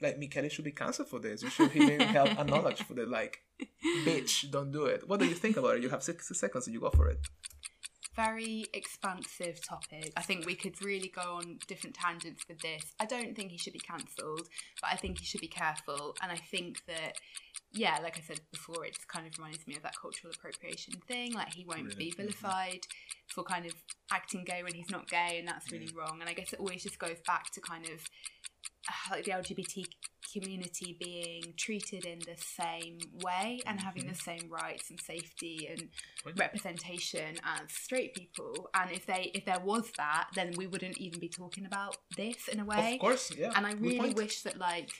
like 0.00 0.18
Michele 0.18 0.48
should 0.48 0.64
be 0.64 0.72
cancelled 0.72 1.08
for 1.08 1.20
this 1.20 1.42
you 1.42 1.50
should 1.50 1.74
even 1.76 2.00
help 2.00 2.28
acknowledge 2.38 2.82
for 2.88 2.94
the 2.94 3.06
like 3.06 3.42
bitch 4.04 4.50
don't 4.50 4.72
do 4.72 4.84
it 4.86 5.08
what 5.08 5.20
do 5.20 5.26
you 5.26 5.34
think 5.34 5.56
about 5.56 5.76
it 5.76 5.82
you 5.82 5.88
have 5.90 6.02
60 6.02 6.34
seconds 6.34 6.66
and 6.66 6.74
you 6.74 6.80
go 6.80 6.90
for 6.90 7.08
it 7.08 7.20
Very 8.14 8.66
expansive 8.74 9.56
topic. 9.66 10.12
I 10.20 10.22
think 10.28 10.44
we 10.44 10.54
could 10.54 10.76
really 10.84 11.08
go 11.08 11.26
on 11.40 11.58
different 11.66 11.96
tangents 11.96 12.42
with 12.46 12.60
this. 12.60 12.84
I 13.00 13.06
don't 13.06 13.34
think 13.34 13.50
he 13.50 13.56
should 13.56 13.72
be 13.72 13.78
cancelled, 13.92 14.46
but 14.82 14.88
I 14.92 14.96
think 14.96 15.18
he 15.20 15.24
should 15.24 15.40
be 15.40 15.48
careful. 15.62 16.14
And 16.20 16.30
I 16.30 16.36
think 16.52 16.84
that, 16.90 17.12
yeah, 17.74 17.98
like 18.02 18.18
I 18.18 18.20
said 18.20 18.40
before, 18.52 18.84
it 18.84 18.96
kind 19.08 19.26
of 19.26 19.36
reminds 19.38 19.66
me 19.66 19.76
of 19.76 19.82
that 19.82 19.94
cultural 20.00 20.32
appropriation 20.36 20.94
thing. 21.08 21.32
Like 21.32 21.54
he 21.54 21.64
won't 21.64 21.84
Really? 21.84 21.96
be 21.96 22.10
vilified 22.10 22.80
for 23.28 23.44
kind 23.44 23.66
of 23.66 23.72
acting 24.10 24.44
gay 24.44 24.62
when 24.62 24.74
he's 24.74 24.90
not 24.90 25.08
gay, 25.08 25.36
and 25.38 25.48
that's 25.48 25.72
really 25.72 25.88
wrong. 25.96 26.18
And 26.20 26.28
I 26.28 26.34
guess 26.34 26.52
it 26.52 26.60
always 26.60 26.82
just 26.82 26.98
goes 26.98 27.18
back 27.26 27.50
to 27.52 27.60
kind 27.60 27.86
of 27.86 28.04
uh, 28.88 29.12
like 29.12 29.24
the 29.24 29.32
LGBT 29.32 29.84
community 30.32 30.96
being 30.98 31.42
treated 31.56 32.04
in 32.04 32.18
the 32.20 32.36
same 32.36 32.98
way 33.22 33.60
and 33.66 33.80
having 33.80 34.06
the 34.06 34.14
same 34.14 34.48
rights 34.48 34.88
and 34.90 34.98
safety 35.00 35.68
and 35.70 35.88
representation 36.38 37.36
as 37.44 37.70
straight 37.70 38.14
people 38.14 38.70
and 38.74 38.90
if 38.90 39.04
they 39.06 39.30
if 39.34 39.44
there 39.44 39.60
was 39.60 39.90
that 39.96 40.28
then 40.34 40.52
we 40.56 40.66
wouldn't 40.66 40.96
even 40.98 41.18
be 41.20 41.28
talking 41.28 41.66
about 41.66 41.96
this 42.16 42.48
in 42.48 42.60
a 42.60 42.64
way 42.64 42.94
of 42.94 43.00
course 43.00 43.30
yeah 43.36 43.52
and 43.56 43.66
i 43.66 43.72
really 43.72 44.14
wish 44.14 44.42
that 44.42 44.58
like 44.58 44.90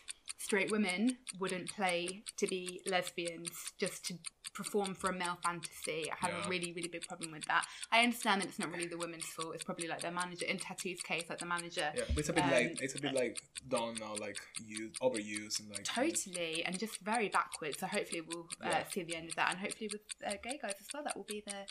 straight 0.42 0.70
women 0.70 1.16
wouldn't 1.38 1.68
play 1.74 2.22
to 2.36 2.46
be 2.46 2.80
lesbians 2.86 3.50
just 3.78 4.04
to 4.06 4.14
perform 4.54 4.94
for 4.94 5.08
a 5.08 5.14
male 5.14 5.38
fantasy 5.42 6.10
i 6.12 6.14
have 6.18 6.30
Yeah. 6.30 6.44
a 6.44 6.48
really 6.48 6.72
really 6.76 6.88
big 6.88 7.06
problem 7.08 7.32
with 7.32 7.44
that 7.46 7.64
i 7.90 8.02
understand 8.02 8.42
that 8.42 8.48
it's 8.48 8.58
not 8.58 8.70
really 8.70 8.86
the 8.86 8.98
women's 8.98 9.24
fault 9.24 9.54
it's 9.54 9.64
probably 9.64 9.88
like 9.88 10.02
their 10.02 10.10
manager 10.10 10.44
in 10.44 10.58
t.A.T.u.'s 10.58 11.00
case 11.00 11.24
like 11.30 11.38
the 11.38 11.46
manager 11.46 11.88
yeah 11.94 12.02
it's 12.18 12.28
a 12.28 12.32
bit 12.34 12.44
um, 12.44 12.50
like 12.50 12.76
it's 12.82 12.94
a 12.94 13.00
bit 13.00 13.14
like 13.14 13.38
done 13.68 13.94
now 14.00 14.14
like 14.20 14.36
used 14.66 15.00
overused 15.00 15.60
and 15.60 15.70
like 15.70 15.84
Totally, 15.84 16.64
and 16.64 16.78
just 16.78 17.00
very 17.00 17.28
backwards. 17.28 17.78
So 17.80 17.86
hopefully 17.86 18.22
we'll 18.28 18.48
uh, 18.62 18.68
Yeah. 18.68 18.84
see 18.92 19.02
the 19.04 19.16
end 19.16 19.28
of 19.30 19.36
that, 19.36 19.50
and 19.50 19.58
hopefully 19.60 19.88
with 19.92 20.00
uh, 20.26 20.32
gay 20.42 20.58
guys 20.60 20.74
as 20.80 20.86
well, 20.92 21.02
that 21.04 21.16
will 21.16 21.24
be 21.24 21.42
the 21.46 21.66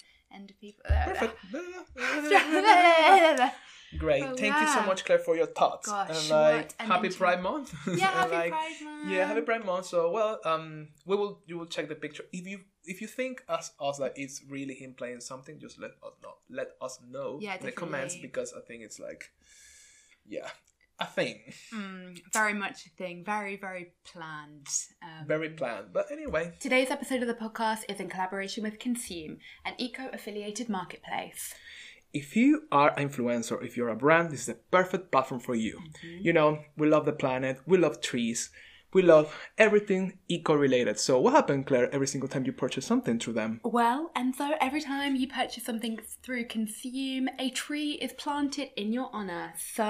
of 0.50 0.60
people. 0.60 0.84
perfect 0.86 1.38
Great. 3.98 4.24
Oh, 4.24 4.36
Thank 4.36 4.62
you 4.62 4.68
so 4.68 4.84
much, 4.84 5.04
Claire, 5.04 5.20
for 5.20 5.36
your 5.36 5.48
thoughts. 5.48 5.90
Gosh, 5.90 6.10
and 6.10 6.30
like 6.30 6.74
an 6.80 6.88
happy. 6.88 7.10
Pride 7.10 7.42
Month. 7.42 7.74
And, 7.88 8.00
happy 8.00 8.32
like, 8.32 8.52
Pride 8.52 8.76
Month. 8.84 9.12
Yeah, 9.12 9.28
happy 9.28 9.42
Pride 9.42 9.66
Month. 9.66 9.86
So 9.88 10.12
well, 10.12 10.40
um, 10.46 10.90
we 11.06 11.18
will 11.18 11.42
you 11.46 11.58
will 11.58 11.66
check 11.66 11.90
the 11.90 11.96
picture. 11.96 12.24
If 12.32 12.48
you 12.48 12.62
if 12.86 13.02
you 13.02 13.08
think 13.08 13.44
as 13.50 13.72
us 13.80 13.98
that 13.98 14.14
it's 14.16 14.42
really 14.50 14.76
him 14.76 14.94
playing 14.94 15.20
something, 15.20 15.60
just 15.60 15.80
let 15.80 15.92
us 16.04 16.14
know. 16.24 16.34
Let 16.50 16.70
us 16.82 17.00
know 17.10 17.40
Yeah, 17.42 17.58
in 17.60 17.66
the 17.66 17.72
comments 17.72 18.16
because 18.16 18.54
I 18.54 18.62
think 18.62 18.84
it's 18.84 19.00
like, 19.00 19.32
yeah, 20.28 20.48
a 21.02 21.06
thing, 21.06 21.40
Mm, 21.74 22.20
very 22.32 22.54
much 22.54 22.86
a 22.86 22.90
thing. 22.90 23.24
Very, 23.26 23.56
very 23.58 23.94
planned. 24.06 24.68
Um, 25.04 25.28
very 25.28 25.50
planned. 25.50 25.88
But 25.94 26.06
anyway, 26.12 26.54
Today's 26.60 26.92
episode 26.92 27.22
of 27.24 27.28
the 27.28 27.34
podcast 27.34 27.82
is 27.90 28.00
in 28.00 28.08
collaboration 28.10 28.64
with 28.64 28.80
Consume, 28.80 29.38
an 29.66 29.74
eco-affiliated 29.78 30.70
marketplace. 30.70 31.54
if 32.14 32.36
you 32.36 32.64
are 32.72 32.90
an 32.98 33.08
influencer, 33.10 33.64
if 33.64 33.78
you're 33.78 33.88
a 33.90 33.96
brand, 33.96 34.32
this 34.32 34.42
is 34.42 34.46
the 34.48 34.60
perfect 34.70 35.12
platform 35.12 35.40
for 35.40 35.56
you. 35.56 35.80
Mm-hmm. 35.80 36.26
You 36.26 36.34
know, 36.34 36.60
we 36.78 36.88
love 36.90 37.06
the 37.06 37.14
planet, 37.14 37.56
we 37.66 37.78
love 37.78 38.02
trees, 38.02 38.52
we 38.94 39.02
love 39.02 39.34
everything 39.58 40.18
eco-related. 40.28 41.00
So 41.00 41.20
what 41.20 41.34
happened, 41.34 41.66
Claire? 41.68 41.94
Every 41.94 42.08
single 42.08 42.28
time 42.30 42.46
you 42.46 42.52
purchase 42.52 42.86
something 42.86 43.20
through 43.20 43.34
them. 43.34 43.60
Well, 43.64 44.12
and 44.16 44.36
so 44.36 44.54
every 44.60 44.82
time 44.82 45.16
you 45.16 45.28
purchase 45.28 45.64
something 45.66 46.00
through 46.24 46.46
Consume, 46.46 47.30
a 47.40 47.50
tree 47.52 47.92
is 47.94 48.14
planted 48.14 48.70
in 48.76 48.92
your 48.92 49.10
honour. 49.14 49.54
So 49.58 49.84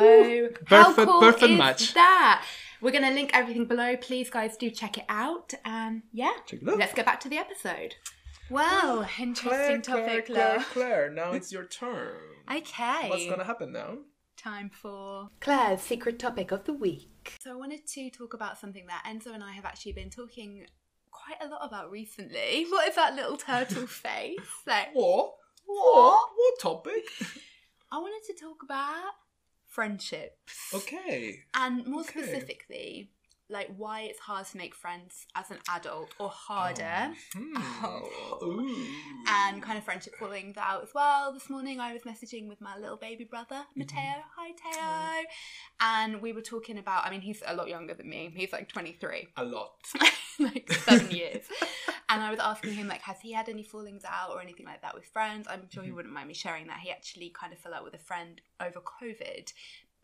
how 0.67 0.85
Perfect- 0.85 1.07
cool 1.07 1.19
perfect 1.21 1.51
is 1.53 1.57
match. 1.57 1.93
that? 1.95 2.45
We're 2.81 2.91
gonna 2.91 3.11
link 3.11 3.31
everything 3.33 3.65
below. 3.65 3.95
Please, 3.97 4.29
guys, 4.29 4.57
do 4.57 4.69
check 4.69 4.97
it 4.97 5.05
out. 5.09 5.53
And 5.65 6.03
yeah, 6.11 6.33
it 6.51 6.67
out. 6.67 6.77
let's 6.77 6.93
get 6.93 7.05
back 7.05 7.19
to 7.21 7.29
the 7.29 7.37
episode. 7.37 7.95
Well, 8.49 9.07
interesting 9.19 9.43
Claire, 9.49 9.81
topic, 9.81 10.25
Claire, 10.27 10.57
Claire. 10.59 10.65
Claire, 10.73 11.09
now 11.11 11.31
it's 11.31 11.51
your 11.51 11.65
turn. 11.65 12.17
Okay. 12.51 13.07
What's 13.07 13.29
gonna 13.29 13.45
happen 13.45 13.71
now? 13.71 13.99
Time 14.41 14.69
for 14.73 15.29
Claire's 15.39 15.81
secret 15.81 16.17
topic 16.19 16.51
of 16.51 16.63
the 16.65 16.73
week. 16.73 17.37
So 17.41 17.51
I 17.51 17.55
wanted 17.55 17.85
to 17.87 18.09
talk 18.09 18.33
about 18.33 18.57
something 18.57 18.85
that 18.87 19.03
Enzo 19.07 19.33
and 19.33 19.43
I 19.43 19.51
have 19.53 19.65
actually 19.65 19.91
been 19.93 20.09
talking 20.09 20.65
quite 21.11 21.37
a 21.41 21.47
lot 21.47 21.61
about 21.65 21.91
recently. 21.91 22.65
What 22.69 22.87
is 22.89 22.95
that 22.95 23.15
little 23.15 23.37
turtle 23.37 23.87
face? 24.05 24.39
Like, 24.65 24.89
What? 24.93 25.33
What? 25.65 26.29
What 26.35 26.59
topic? 26.59 27.03
I 27.91 27.97
wanted 27.99 28.25
to 28.33 28.41
talk 28.41 28.63
about 28.63 29.11
friendships. 29.67 30.71
Okay. 30.73 31.39
And 31.53 31.85
more 31.85 32.01
Okay. 32.01 32.21
specifically, 32.21 33.11
like 33.51 33.69
why 33.77 34.01
it's 34.01 34.19
hard 34.19 34.47
to 34.47 34.57
make 34.57 34.73
friends 34.73 35.25
as 35.35 35.51
an 35.51 35.57
adult 35.69 36.09
or 36.19 36.29
harder. 36.29 37.13
Hmm. 37.33 37.57
Oh. 37.83 38.07
And 39.27 39.61
kind 39.61 39.77
of 39.77 39.83
friendship 39.83 40.15
falling 40.19 40.53
out 40.57 40.83
as 40.83 40.89
well. 40.93 41.31
This 41.33 41.49
morning 41.49 41.79
I 41.79 41.93
was 41.93 42.01
messaging 42.03 42.47
with 42.47 42.59
my 42.59 42.77
little 42.77 42.97
baby 42.97 43.23
brother, 43.23 43.63
Mateo. 43.75 44.23
Hi, 44.35 44.51
Teo. 44.51 45.27
And 45.79 46.21
we 46.21 46.33
were 46.33 46.41
talking 46.41 46.77
about, 46.77 47.05
I 47.05 47.11
mean, 47.11 47.21
he's 47.21 47.41
a 47.45 47.55
lot 47.55 47.67
younger 47.67 47.93
than 47.93 48.09
me. 48.09 48.31
He's 48.35 48.51
like 48.51 48.67
23. 48.67 49.27
a 49.37 49.43
lot. 49.43 49.71
like 50.39 50.71
seven 50.71 51.11
years. 51.11 51.45
And 52.09 52.21
I 52.21 52.29
was 52.29 52.39
asking 52.39 52.73
him, 52.73 52.87
like, 52.87 53.01
has 53.01 53.17
he 53.21 53.31
had 53.31 53.47
any 53.47 53.63
fallings 53.63 54.03
out 54.05 54.31
or 54.31 54.41
anything 54.41 54.65
like 54.65 54.81
that 54.81 54.93
with 54.93 55.05
friends? 55.05 55.47
I'm 55.49 55.69
sure 55.69 55.83
he 55.83 55.91
wouldn't 55.91 56.13
mind 56.13 56.27
me 56.27 56.33
sharing 56.33 56.67
that. 56.67 56.79
He 56.79 56.91
actually 56.91 57.29
kind 57.29 57.53
of 57.53 57.59
fell 57.59 57.73
out 57.73 57.83
with 57.83 57.93
a 57.93 57.99
friend 57.99 58.41
over 58.59 58.79
COVID 58.79 59.53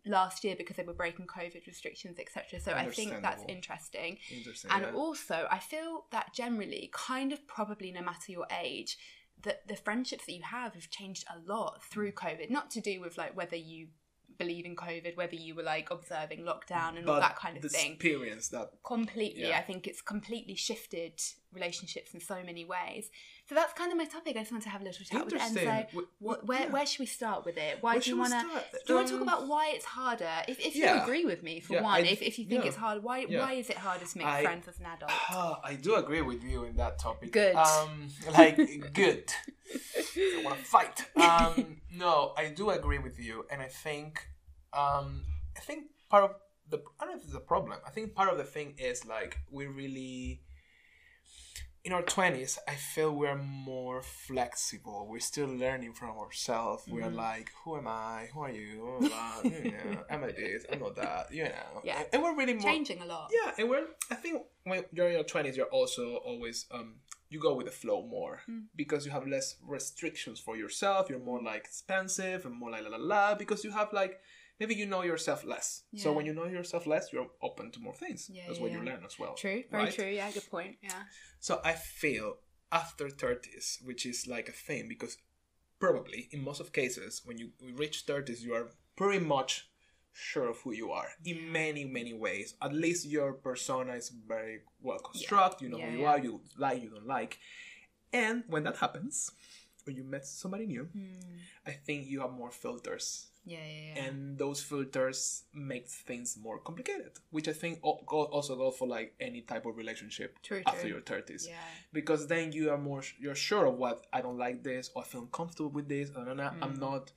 last 0.06 0.44
year 0.44 0.56
because 0.58 0.76
they 0.78 0.84
were 0.84 0.94
breaking 0.94 1.28
COVID 1.28 1.66
restrictions, 1.68 2.18
etc. 2.20 2.60
So 2.60 2.72
I 2.72 2.90
think 2.90 3.22
that's 3.22 3.44
interesting. 3.48 4.18
Interesting. 4.34 4.72
And 4.72 4.84
yeah. 4.84 4.92
also, 4.94 5.48
I 5.52 5.60
feel 5.60 6.06
that 6.12 6.34
generally, 6.34 6.90
kind 6.94 7.32
of 7.32 7.46
probably 7.48 7.92
no 7.92 8.02
matter 8.02 8.32
your 8.32 8.48
age, 8.62 8.98
that 9.44 9.68
the 9.68 9.76
friendships 9.76 10.26
that 10.26 10.34
you 10.34 10.44
have 10.44 10.74
have 10.74 10.90
changed 10.90 11.26
a 11.34 11.52
lot 11.52 11.84
through 11.84 12.12
mm. 12.12 12.16
COVID. 12.16 12.50
Not 12.50 12.72
to 12.72 12.82
do 12.82 13.02
with 13.02 13.18
like 13.18 13.36
whether 13.36 13.56
you 13.56 13.88
believe 14.38 14.66
in 14.66 14.76
COVID, 14.76 15.18
whether 15.18 15.36
you 15.36 15.56
were 15.56 15.64
like 15.64 15.90
observing 15.92 16.40
lockdown 16.40 16.98
and 16.98 17.10
all 17.10 17.20
that 17.20 17.36
kind 17.36 17.58
of 17.58 17.64
the 17.64 17.70
thing 17.70 17.94
experience 17.94 18.50
that 18.50 18.70
completely 18.84 19.48
Yeah. 19.48 19.58
i 19.58 19.62
think 19.62 19.88
it's 19.88 20.02
completely 20.02 20.56
shifted 20.56 21.20
relationships 21.52 22.14
in 22.14 22.20
so 22.20 22.44
many 22.44 22.66
ways 22.66 23.10
so 23.48 23.56
that's 23.56 23.74
kind 23.74 23.92
of 23.92 23.98
my 23.98 24.06
topic 24.06 24.36
i 24.36 24.40
just 24.40 24.52
want 24.52 24.64
to 24.64 24.70
have 24.70 24.82
a 24.82 24.84
little 24.84 25.06
chat 25.06 25.26
with 25.26 25.34
enzo 25.36 25.90
Wh- 25.92 26.22
what, 26.22 26.40
wh- 26.42 26.50
where, 26.50 26.60
yeah. 26.62 26.70
where 26.70 26.86
should 26.86 27.00
we 27.00 27.06
start 27.06 27.46
with 27.46 27.58
it 27.58 27.78
why 27.82 27.94
Where 27.94 28.02
do 28.02 28.10
you 28.10 28.18
want 28.18 28.34
to 28.34 28.42
do 28.86 28.94
you 28.94 28.96
want 28.96 29.08
to 29.08 29.14
talk 29.14 29.22
Um, 29.22 29.28
about 29.28 29.48
why 29.48 29.72
it's 29.76 29.86
harder 29.86 30.30
if, 30.48 30.60
if 30.60 30.76
you 30.76 30.84
yeah. 30.84 31.04
agree 31.04 31.26
with 31.26 31.44
me 31.44 31.60
for 31.60 31.74
Yeah, 31.76 31.84
one 31.84 31.94
I- 32.04 32.08
if, 32.16 32.22
if 32.22 32.38
you 32.40 32.46
think 32.46 32.66
it's 32.66 32.76
hard 32.76 33.04
why 33.04 33.24
why 33.26 33.54
is 33.54 33.70
it 33.70 33.78
harder 33.78 34.06
to 34.06 34.18
make 34.18 34.28
I- 34.28 34.44
friends 34.44 34.68
as 34.68 34.80
an 34.80 34.86
adult 34.88 35.12
Ah, 35.30 35.60
I 35.72 35.74
do 35.76 35.96
agree 35.96 36.22
with 36.22 36.44
you 36.44 36.66
in 36.66 36.76
that 36.78 37.00
topic. 37.00 37.32
Good. 37.32 37.56
Um, 37.56 38.10
like 38.38 38.58
good. 38.94 39.26
I 40.18 40.42
want 40.44 40.58
to 40.60 40.66
fight. 40.66 40.98
Um, 41.16 41.78
no, 41.92 42.34
I 42.38 42.46
do 42.50 42.70
agree 42.70 43.00
with 43.00 43.20
you, 43.20 43.46
and 43.52 43.62
I 43.62 43.68
think, 43.68 44.12
um, 44.74 45.24
I 45.58 45.60
think 45.60 45.86
part 46.10 46.24
of 46.24 46.32
the 46.70 46.78
I 47.00 47.06
don't 47.06 47.14
know 47.16 47.20
if 47.20 47.26
it's 47.26 47.34
a 47.34 47.40
problem. 47.54 47.78
I 47.86 47.90
think 47.90 48.14
part 48.16 48.30
of 48.32 48.38
the 48.38 48.44
thing 48.46 48.76
is 48.78 49.06
like 49.06 49.38
we 49.52 49.68
really. 49.68 50.42
In 51.88 51.94
our 51.94 52.02
twenties, 52.02 52.60
I 52.68 52.74
feel 52.76 53.14
we're 53.16 53.38
more 53.38 54.02
flexible. 54.02 55.08
We're 55.10 55.22
still 55.22 55.48
learning 55.48 55.94
from 55.94 56.10
ourselves. 56.18 56.84
We're 56.86 57.04
Mm-hmm. 57.04 57.16
like, 57.16 57.50
who 57.64 57.78
am 57.78 57.88
I? 57.88 58.28
Who 58.34 58.42
are 58.42 58.50
you? 58.52 58.98
Know, 59.10 60.04
am 60.10 60.26
I 60.26 60.32
this? 60.34 60.66
I'm 60.70 60.80
not 60.80 60.98
that. 60.98 61.32
You 61.32 61.46
know. 61.46 61.80
Yeah. 61.86 62.04
And 62.12 62.22
we're 62.22 62.36
really 62.36 62.56
more 62.56 62.70
changing 62.70 63.00
a 63.02 63.06
lot 63.06 63.32
yeah, 63.32 63.52
and 63.58 63.70
we're 63.70 63.86
I 64.12 64.16
think 64.16 64.42
when 64.66 64.84
you're 64.92 65.08
in 65.08 65.14
your 65.14 65.24
twenties, 65.24 65.56
you're 65.56 65.74
also 65.80 66.18
always 66.26 66.66
um 66.72 66.96
you 67.30 67.40
go 67.40 67.54
with 67.56 67.68
the 67.68 67.72
flow 67.84 68.06
more 68.06 68.42
because 68.76 69.06
you 69.06 69.12
have 69.14 69.26
less 69.26 69.56
restrictions 69.66 70.42
for 70.42 70.58
yourself. 70.58 71.10
You're 71.10 71.20
more 71.32 71.42
like 71.42 71.64
expensive 71.64 72.46
and 72.46 72.54
more 72.54 72.70
like 72.72 72.84
la 72.84 72.98
la 72.98 73.02
la 73.14 73.36
because 73.36 73.64
you 73.64 73.72
have 73.72 73.94
like 73.94 74.20
maybe 74.60 74.76
you 74.76 74.86
know 74.86 75.04
yourself 75.04 75.44
less. 75.46 75.84
So 75.96 76.14
when 76.14 76.26
you 76.26 76.34
know 76.34 76.46
yourself 76.46 76.86
less, 76.88 77.12
you're 77.14 77.30
open 77.42 77.72
to 77.72 77.80
more 77.80 77.96
things. 77.96 78.30
Yeah, 78.32 78.44
That's 78.48 78.58
yeah, 78.60 78.64
what 78.64 78.72
you 78.72 78.82
learn 78.82 79.04
as 79.06 79.18
well. 79.20 79.36
true 79.36 79.64
very 79.72 79.84
right? 79.84 79.94
true 79.94 80.06
yeah 80.20 80.32
good 80.32 80.50
point 80.50 80.78
yeah 80.82 81.04
So 81.40 81.62
I 81.64 81.74
feel 81.74 82.38
after 82.72 83.08
30s, 83.08 83.78
which 83.86 84.06
is 84.06 84.28
like 84.28 84.50
a 84.50 84.52
thing, 84.52 84.88
because 84.90 85.18
probably 85.80 86.28
in 86.32 86.44
most 86.44 86.60
of 86.60 86.74
cases, 86.74 87.22
when 87.26 87.38
you 87.38 87.50
reach 87.76 88.06
30s, 88.06 88.42
you 88.42 88.54
are 88.54 88.68
pretty 88.96 89.24
much 89.24 89.70
sure 90.14 90.50
of 90.50 90.58
who 90.64 90.72
you 90.74 90.92
are 90.92 91.10
in 91.24 91.52
many, 91.52 91.86
many 91.86 92.14
ways. 92.14 92.56
At 92.62 92.74
least 92.74 93.06
your 93.06 93.34
persona 93.34 93.94
is 93.94 94.10
very 94.10 94.62
well 94.82 95.00
constructed. 95.00 95.64
You 95.64 95.70
know 95.70 95.78
Yeah, 95.78 95.86
who 95.92 95.98
you 95.98 96.02
yeah. 96.02 96.10
are, 96.10 96.20
you 96.20 96.42
like, 96.58 96.82
you 96.82 96.90
don't 96.90 97.06
like. 97.08 97.38
And 98.12 98.44
when 98.48 98.64
that 98.64 98.78
happens, 98.78 99.32
when 99.86 99.96
you 99.96 100.04
met 100.04 100.26
somebody 100.26 100.66
new, 100.66 100.86
hmm. 100.86 101.38
I 101.66 101.72
think 101.72 102.08
you 102.08 102.22
have 102.22 102.32
more 102.32 102.52
filters 102.52 103.28
yeah 103.48 103.58
yeah, 103.66 103.96
yeah. 103.96 104.06
and 104.06 104.38
those 104.38 104.62
filters 104.62 105.44
make 105.54 105.88
things 105.88 106.38
more 106.46 106.60
complicated 106.60 107.12
which 107.32 107.48
i 107.48 107.54
think 107.54 107.80
also 107.82 108.56
go 108.56 108.70
for 108.72 108.88
like 108.88 109.16
any 109.20 109.42
type 109.42 109.66
of 109.66 109.78
relationship 109.78 110.38
True, 110.44 110.62
after 110.66 110.82
true. 110.82 110.90
your 110.90 111.02
30s 111.02 111.48
yeah 111.48 111.54
because 111.94 112.28
then 112.28 112.52
you 112.52 112.70
are 112.74 112.78
more 112.78 113.02
you're 113.20 113.36
sure 113.50 113.66
of 113.66 113.76
what 113.78 114.06
i 114.14 114.20
don't 114.22 114.38
like 114.38 114.64
this 114.64 114.92
or 114.94 115.04
i 115.04 115.06
feel 115.06 115.22
uncomfortable 115.22 115.72
with 115.72 115.88
this 115.88 116.12
not, 116.16 116.28
i'm 116.62 116.76
Mm. 116.76 116.80
not 116.80 117.12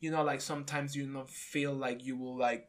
you 0.00 0.10
know 0.10 0.22
like 0.24 0.40
sometimes 0.40 0.96
you 0.96 1.06
not 1.06 1.28
feel 1.30 1.72
like 1.86 2.04
you 2.04 2.16
will 2.16 2.36
like 2.36 2.68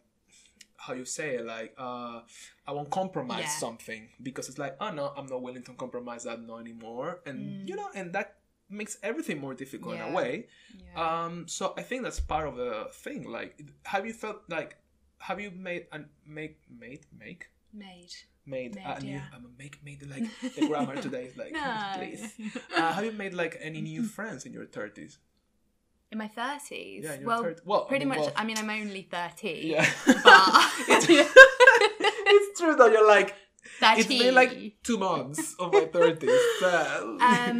how 0.79 0.93
you 0.93 1.05
say 1.05 1.35
it 1.35 1.45
like 1.45 1.73
uh 1.77 2.21
i 2.67 2.71
won't 2.71 2.89
compromise 2.91 3.39
Yeah. 3.39 3.47
something 3.67 4.09
because 4.21 4.47
it's 4.49 4.57
like 4.59 4.75
oh 4.79 4.91
no 4.91 5.11
i'm 5.17 5.25
not 5.25 5.41
willing 5.41 5.63
to 5.63 5.73
compromise 5.73 6.23
that 6.25 6.39
no 6.41 6.57
anymore 6.57 7.19
and 7.25 7.67
you 7.67 7.75
know 7.75 7.89
and 7.95 8.13
that 8.13 8.36
makes 8.69 8.97
everything 9.01 9.39
more 9.39 9.53
difficult 9.53 9.95
in 9.95 10.01
Mm. 10.01 10.11
A 10.11 10.13
way 10.13 10.47
yeah 10.93 11.25
um, 11.25 11.47
so 11.47 11.73
I 11.77 11.83
think 11.83 12.03
that's 12.03 12.19
part 12.19 12.47
of 12.47 12.55
the 12.57 12.87
thing. 13.03 13.21
Like, 13.37 13.51
have 13.85 14.05
you 14.05 14.13
felt 14.13 14.39
like, 14.49 14.75
have 15.19 15.39
you 15.39 15.51
made 15.51 15.87
and 15.91 16.05
make 16.25 16.57
made 16.69 17.05
make 17.17 17.41
made 17.73 18.13
made, 18.45 18.75
Made, 18.75 18.83
a 18.85 18.99
new? 19.01 19.11
yeah. 19.13 19.23
I'm 19.33 19.45
a 19.45 19.53
make 19.61 19.75
made 19.83 20.01
like 20.13 20.25
the 20.55 20.67
grammar 20.67 20.95
today 21.01 21.25
is 21.29 21.37
like 21.41 21.51
No. 21.53 21.91
please. 21.97 22.23
Uh, 22.75 22.91
have 22.93 23.05
you 23.05 23.11
made 23.11 23.33
like 23.33 23.57
any 23.61 23.81
new 23.81 24.03
friends 24.17 24.45
in 24.45 24.53
your 24.53 24.65
thirties? 24.65 25.19
in 26.09 26.17
my 26.17 26.29
30s 26.29 27.03
Yeah, 27.03 27.13
in 27.19 27.25
well, 27.25 27.43
30s. 27.43 27.59
Well, 27.65 27.83
I 27.83 27.87
pretty 27.89 28.05
mean, 28.05 28.15
much 28.15 28.25
well- 28.27 28.33
i 28.41 28.43
mean 28.47 28.57
i'm 28.57 28.69
only 28.69 29.01
30 29.11 29.75
Yeah, 29.75 29.85
but 30.05 31.03
it's 31.09 32.59
true 32.59 32.75
that 32.75 32.91
you're 32.93 33.07
like. 33.07 33.35
30. 33.81 33.99
it's 33.99 34.07
been 34.07 34.33
like 34.33 34.53
two 34.83 34.97
months 34.97 35.53
of 35.59 35.73
my 35.73 35.85
thirties. 35.95 36.39
So. 36.61 37.17
um 37.21 37.59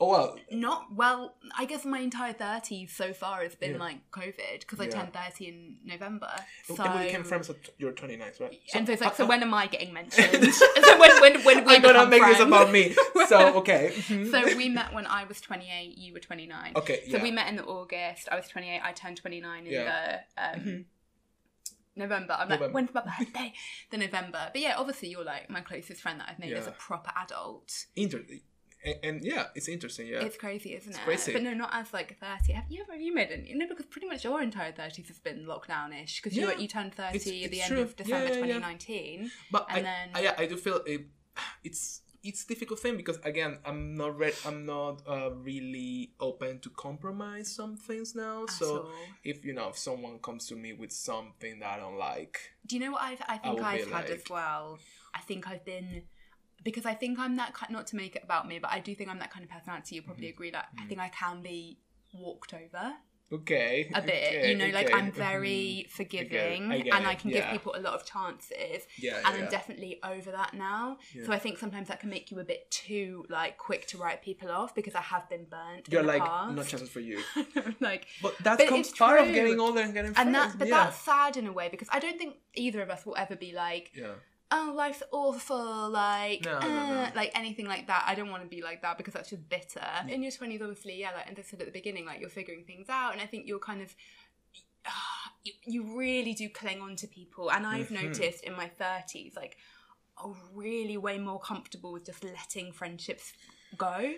oh 0.00 0.08
well. 0.10 0.36
not 0.50 0.86
well 0.94 1.34
i 1.56 1.64
guess 1.64 1.84
my 1.84 2.00
entire 2.00 2.32
30s 2.34 2.90
so 2.90 3.12
far 3.12 3.42
has 3.42 3.54
been 3.54 3.72
Yeah. 3.72 3.78
like 3.78 4.10
covid 4.10 4.60
because 4.60 4.80
i 4.80 4.84
Yeah. 4.84 4.90
turned 4.90 5.12
30 5.12 5.46
in 5.46 5.76
november 5.84 6.30
so 6.66 6.82
and 6.82 6.98
we 7.00 7.06
became 7.06 7.22
friends 7.24 7.48
at 7.50 7.56
your 7.78 7.92
29, 7.92 8.32
right? 8.40 8.58
and 8.74 8.86
so 8.86 8.92
it's 8.92 9.02
like 9.02 9.14
so 9.14 9.24
when 9.32 9.42
am 9.42 9.54
i 9.54 9.66
getting 9.68 9.92
mentioned 9.92 10.52
so 10.54 10.98
when 10.98 11.20
when 11.20 11.44
when 11.44 11.64
we 11.64 11.76
I'm 11.76 11.82
gonna 11.82 12.06
become 12.06 12.10
make 12.10 12.22
this 12.22 12.40
about 12.40 12.70
me. 12.72 12.94
So 13.28 13.56
okay. 13.60 13.92
Mhm. 13.96 14.30
so 14.30 14.56
we 14.56 14.68
met 14.68 14.92
when 14.92 15.06
I 15.06 15.24
was 15.24 15.40
28, 15.40 15.96
you 15.96 16.12
were 16.12 16.18
29. 16.20 16.72
Okay, 16.76 17.02
So 17.10 17.16
yeah. 17.16 17.22
we 17.22 17.30
met 17.30 17.48
in 17.48 17.56
the 17.56 17.64
August. 17.64 18.28
I 18.30 18.36
was 18.36 18.48
28. 18.48 18.80
I 18.84 18.92
turned 18.92 19.16
29 19.16 19.66
in 19.66 19.72
Yeah. 19.72 20.20
Mm-hmm. 20.38 20.66
the 20.66 20.70
um, 20.72 20.84
November. 21.96 22.34
I'm 22.34 22.48
like, 22.48 22.60
November. 22.60 22.74
when's 22.74 22.94
my 22.94 23.02
birthday? 23.02 23.52
the 23.90 23.96
November. 23.98 24.50
But 24.52 24.60
yeah, 24.60 24.74
obviously 24.76 25.08
you're 25.08 25.24
like 25.24 25.48
my 25.48 25.60
closest 25.60 26.02
friend 26.02 26.20
that 26.20 26.28
I've 26.30 26.38
made 26.38 26.52
as 26.52 26.66
a 26.66 26.70
Yeah. 26.70 26.76
proper 26.78 27.12
adult. 27.16 27.86
Inter- 27.96 28.24
and, 28.84 28.96
and 29.02 29.24
yeah, 29.24 29.46
it's 29.54 29.68
interesting. 29.68 30.06
Yeah. 30.06 30.20
It's 30.22 30.36
crazy, 30.36 30.74
isn't 30.74 30.90
it? 30.92 30.96
It's 30.96 31.04
crazy. 31.04 31.32
But 31.32 31.42
no, 31.42 31.54
not 31.54 31.70
as 31.72 31.92
like 31.92 32.18
30. 32.18 32.52
Have 32.52 32.64
you 32.68 32.82
ever 32.82 32.92
have 32.92 33.00
you 33.00 33.14
made 33.14 33.30
any? 33.30 33.48
You 33.50 33.56
know, 33.58 33.66
because 33.68 33.86
pretty 33.86 34.06
much 34.06 34.24
your 34.24 34.42
entire 34.42 34.72
30s 34.72 35.08
has 35.08 35.18
been 35.18 35.46
lockdownish 35.46 36.22
because 36.22 36.36
you 36.36 36.48
Yeah. 36.48 36.56
you 36.58 36.68
turned 36.68 36.94
30 36.94 37.16
It's- 37.16 37.26
at 37.26 37.50
the 37.50 37.56
it's 37.58 37.64
end 37.64 37.68
true. 37.72 37.82
of 37.82 37.96
December 37.96 38.16
Yeah, 38.16 38.22
yeah, 38.24 38.28
yeah. 38.46 38.54
2019. 38.58 39.30
But 39.50 39.66
And 39.70 39.78
I, 39.78 39.82
then- 39.82 40.08
I, 40.14 40.20
yeah, 40.22 40.34
I 40.38 40.46
do 40.46 40.56
feel 40.56 40.80
it, 40.86 41.06
it's 41.64 42.00
it's 42.22 42.46
difficult 42.46 42.80
thing 42.80 42.96
because 42.96 43.18
again, 43.22 43.58
I'm 43.66 43.96
not 43.96 44.18
re- 44.18 44.32
I'm 44.46 44.64
not 44.64 45.02
uh, 45.06 45.30
really 45.34 46.12
open 46.18 46.58
to 46.60 46.70
compromise 46.70 47.54
some 47.54 47.76
things 47.76 48.14
now. 48.14 48.46
so 48.46 48.66
all. 48.84 48.90
if 49.22 49.44
you 49.44 49.52
know 49.52 49.68
if 49.68 49.76
someone 49.76 50.18
comes 50.20 50.46
to 50.46 50.56
me 50.56 50.72
with 50.72 50.90
something 50.90 51.58
that 51.60 51.68
I 51.68 51.76
don't 51.80 51.98
like, 51.98 52.38
Do 52.66 52.76
you 52.76 52.84
know 52.86 52.92
what 52.92 53.02
I've, 53.02 53.20
I 53.28 53.36
think 53.36 53.60
I've 53.60 53.84
be 53.86 53.90
had 53.92 54.08
as 54.10 54.22
well? 54.30 54.78
I 55.14 55.20
think 55.20 55.46
I've 55.50 55.66
been 55.66 56.04
because 56.64 56.86
I 56.86 56.94
think 56.94 57.18
I'm 57.18 57.36
that 57.36 57.54
kind. 57.54 57.72
Not 57.72 57.86
to 57.88 57.96
make 57.96 58.16
it 58.16 58.22
about 58.24 58.48
me, 58.48 58.58
but 58.58 58.70
I 58.72 58.80
do 58.80 58.94
think 58.94 59.10
I'm 59.10 59.18
that 59.18 59.30
kind 59.30 59.44
of 59.44 59.50
personality. 59.50 59.96
You'll 59.96 60.04
probably 60.04 60.24
Mm-hmm. 60.26 60.34
agree 60.34 60.50
that 60.52 60.68
I 60.80 60.84
think 60.86 61.00
I 61.00 61.08
can 61.08 61.42
be 61.42 61.78
walked 62.12 62.54
over 62.54 62.94
okay, 63.32 63.90
a 63.94 64.00
bit. 64.02 64.14
okay, 64.28 64.50
you 64.50 64.56
know, 64.56 64.68
like 64.68 64.92
I'm 64.94 65.10
mhm. 65.10 65.14
very 65.14 65.86
forgiving 65.90 66.70
I 66.70 66.80
get 66.80 66.94
and 66.94 67.06
I 67.06 67.12
it, 67.12 67.18
can 67.18 67.30
yeah. 67.30 67.40
give 67.40 67.50
people 67.50 67.74
a 67.76 67.80
lot 67.80 67.94
of 67.94 68.04
chances. 68.06 68.86
Yeah, 68.98 69.16
and 69.24 69.36
yeah, 69.36 69.44
I'm 69.44 69.50
definitely 69.50 69.98
over 70.04 70.30
that 70.30 70.54
now. 70.54 70.98
So 71.24 71.32
I 71.32 71.38
think 71.38 71.58
sometimes 71.58 71.88
that 71.88 72.00
can 72.00 72.10
make 72.10 72.30
you 72.30 72.38
a 72.40 72.44
bit 72.44 72.70
too 72.70 73.24
like 73.28 73.58
quick 73.58 73.86
to 73.88 73.98
write 73.98 74.22
people 74.22 74.50
off 74.50 74.74
because 74.74 74.94
I 74.94 75.00
have 75.00 75.28
been 75.28 75.46
burnt. 75.50 75.88
You're 75.90 76.02
like 76.02 76.22
past. 76.24 76.54
no 76.54 76.62
chances 76.62 76.88
for 76.88 77.00
you. 77.00 77.20
like 77.80 78.06
But 78.22 78.36
that 78.44 78.58
But 78.58 78.68
comes 78.68 78.90
part 78.92 79.20
of 79.20 79.26
getting 79.32 79.58
older 79.58 79.80
and 79.80 79.92
getting 79.94 80.14
friends. 80.14 80.26
and 80.26 80.34
that 80.34 80.58
but 80.58 80.68
yeah. 80.68 80.84
that's 80.84 80.98
sad 80.98 81.36
in 81.36 81.46
a 81.46 81.52
way 81.52 81.68
because 81.68 81.88
I 81.92 81.98
don't 81.98 82.18
think 82.18 82.36
either 82.54 82.82
of 82.82 82.90
us 82.90 83.04
will 83.04 83.16
ever 83.16 83.36
be 83.36 83.52
like 83.52 83.90
yeah. 83.96 84.12
Oh 84.56 84.72
life's 84.74 85.02
awful 85.12 85.90
like 85.90 86.44
No, 86.44 86.60
no, 86.60 86.68
uh, 86.68 86.86
no. 86.88 87.08
like 87.14 87.30
anything 87.34 87.66
like 87.66 87.86
that 87.88 88.04
i 88.06 88.14
don't 88.14 88.30
want 88.30 88.42
to 88.42 88.48
be 88.48 88.62
like 88.62 88.80
that 88.82 88.96
because 88.98 89.14
that's 89.14 89.30
just 89.30 89.48
bitter 89.48 89.86
in 90.08 90.22
your 90.22 90.32
20s 90.32 90.60
obviously 90.62 90.98
yeah 90.98 91.10
like 91.16 91.28
and 91.28 91.38
I 91.38 91.42
said 91.42 91.60
at 91.60 91.66
the 91.66 91.72
beginning 91.72 92.06
like 92.06 92.20
you're 92.20 92.30
figuring 92.40 92.64
things 92.64 92.88
out 92.88 93.12
and 93.12 93.20
i 93.20 93.26
think 93.26 93.46
you're 93.46 93.58
kind 93.58 93.82
of 93.82 93.94
you, 95.44 95.52
you 95.66 95.96
really 95.96 96.34
do 96.34 96.48
cling 96.48 96.80
on 96.80 96.96
to 96.96 97.06
people. 97.06 97.50
And 97.50 97.66
I've 97.66 97.88
Mhm. 97.88 98.02
noticed 98.02 98.44
in 98.44 98.54
my 98.54 98.68
30s, 98.68 99.34
like, 99.36 99.56
I'm 100.22 100.34
really 100.54 100.96
way 100.96 101.18
more 101.18 101.40
comfortable 101.40 101.92
with 101.92 102.06
just 102.06 102.22
letting 102.24 102.72
friendships 102.72 103.32
go. 103.76 104.14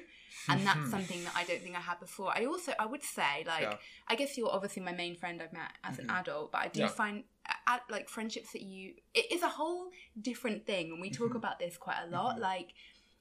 And 0.49 0.67
that's 0.67 0.79
Mhm. 0.81 0.91
something 0.91 1.25
that 1.25 1.35
I 1.35 1.45
don't 1.45 1.63
think 1.63 1.77
I 1.77 1.81
had 1.81 1.99
before. 1.99 2.31
I 2.37 2.45
also, 2.45 2.73
I 2.79 2.87
would 2.87 3.03
say, 3.03 3.45
like, 3.47 3.63
Yeah. 3.63 3.77
I 4.07 4.15
guess 4.15 4.37
you're 4.37 4.53
obviously 4.53 4.83
my 4.83 4.93
main 4.93 5.17
friend 5.17 5.43
I've 5.43 5.53
met 5.53 5.73
as 5.83 5.99
an 5.99 6.07
Mhm. 6.07 6.19
adult, 6.21 6.53
but 6.53 6.61
I 6.63 6.69
do 6.69 6.81
Yeah. 6.81 6.89
find 6.89 7.25
uh, 7.67 7.79
like 7.91 8.09
friendships 8.09 8.53
that 8.53 8.63
you, 8.63 8.95
it 9.15 9.31
is 9.33 9.43
a 9.43 9.49
whole 9.49 9.89
different 10.21 10.67
thing. 10.67 10.91
And 10.93 11.01
we 11.01 11.11
talk 11.11 11.33
Mhm. 11.33 11.37
about 11.37 11.59
this 11.59 11.77
quite 11.77 11.99
a 12.05 12.07
lot. 12.09 12.37
Mhm. 12.37 12.41
Like, 12.41 12.69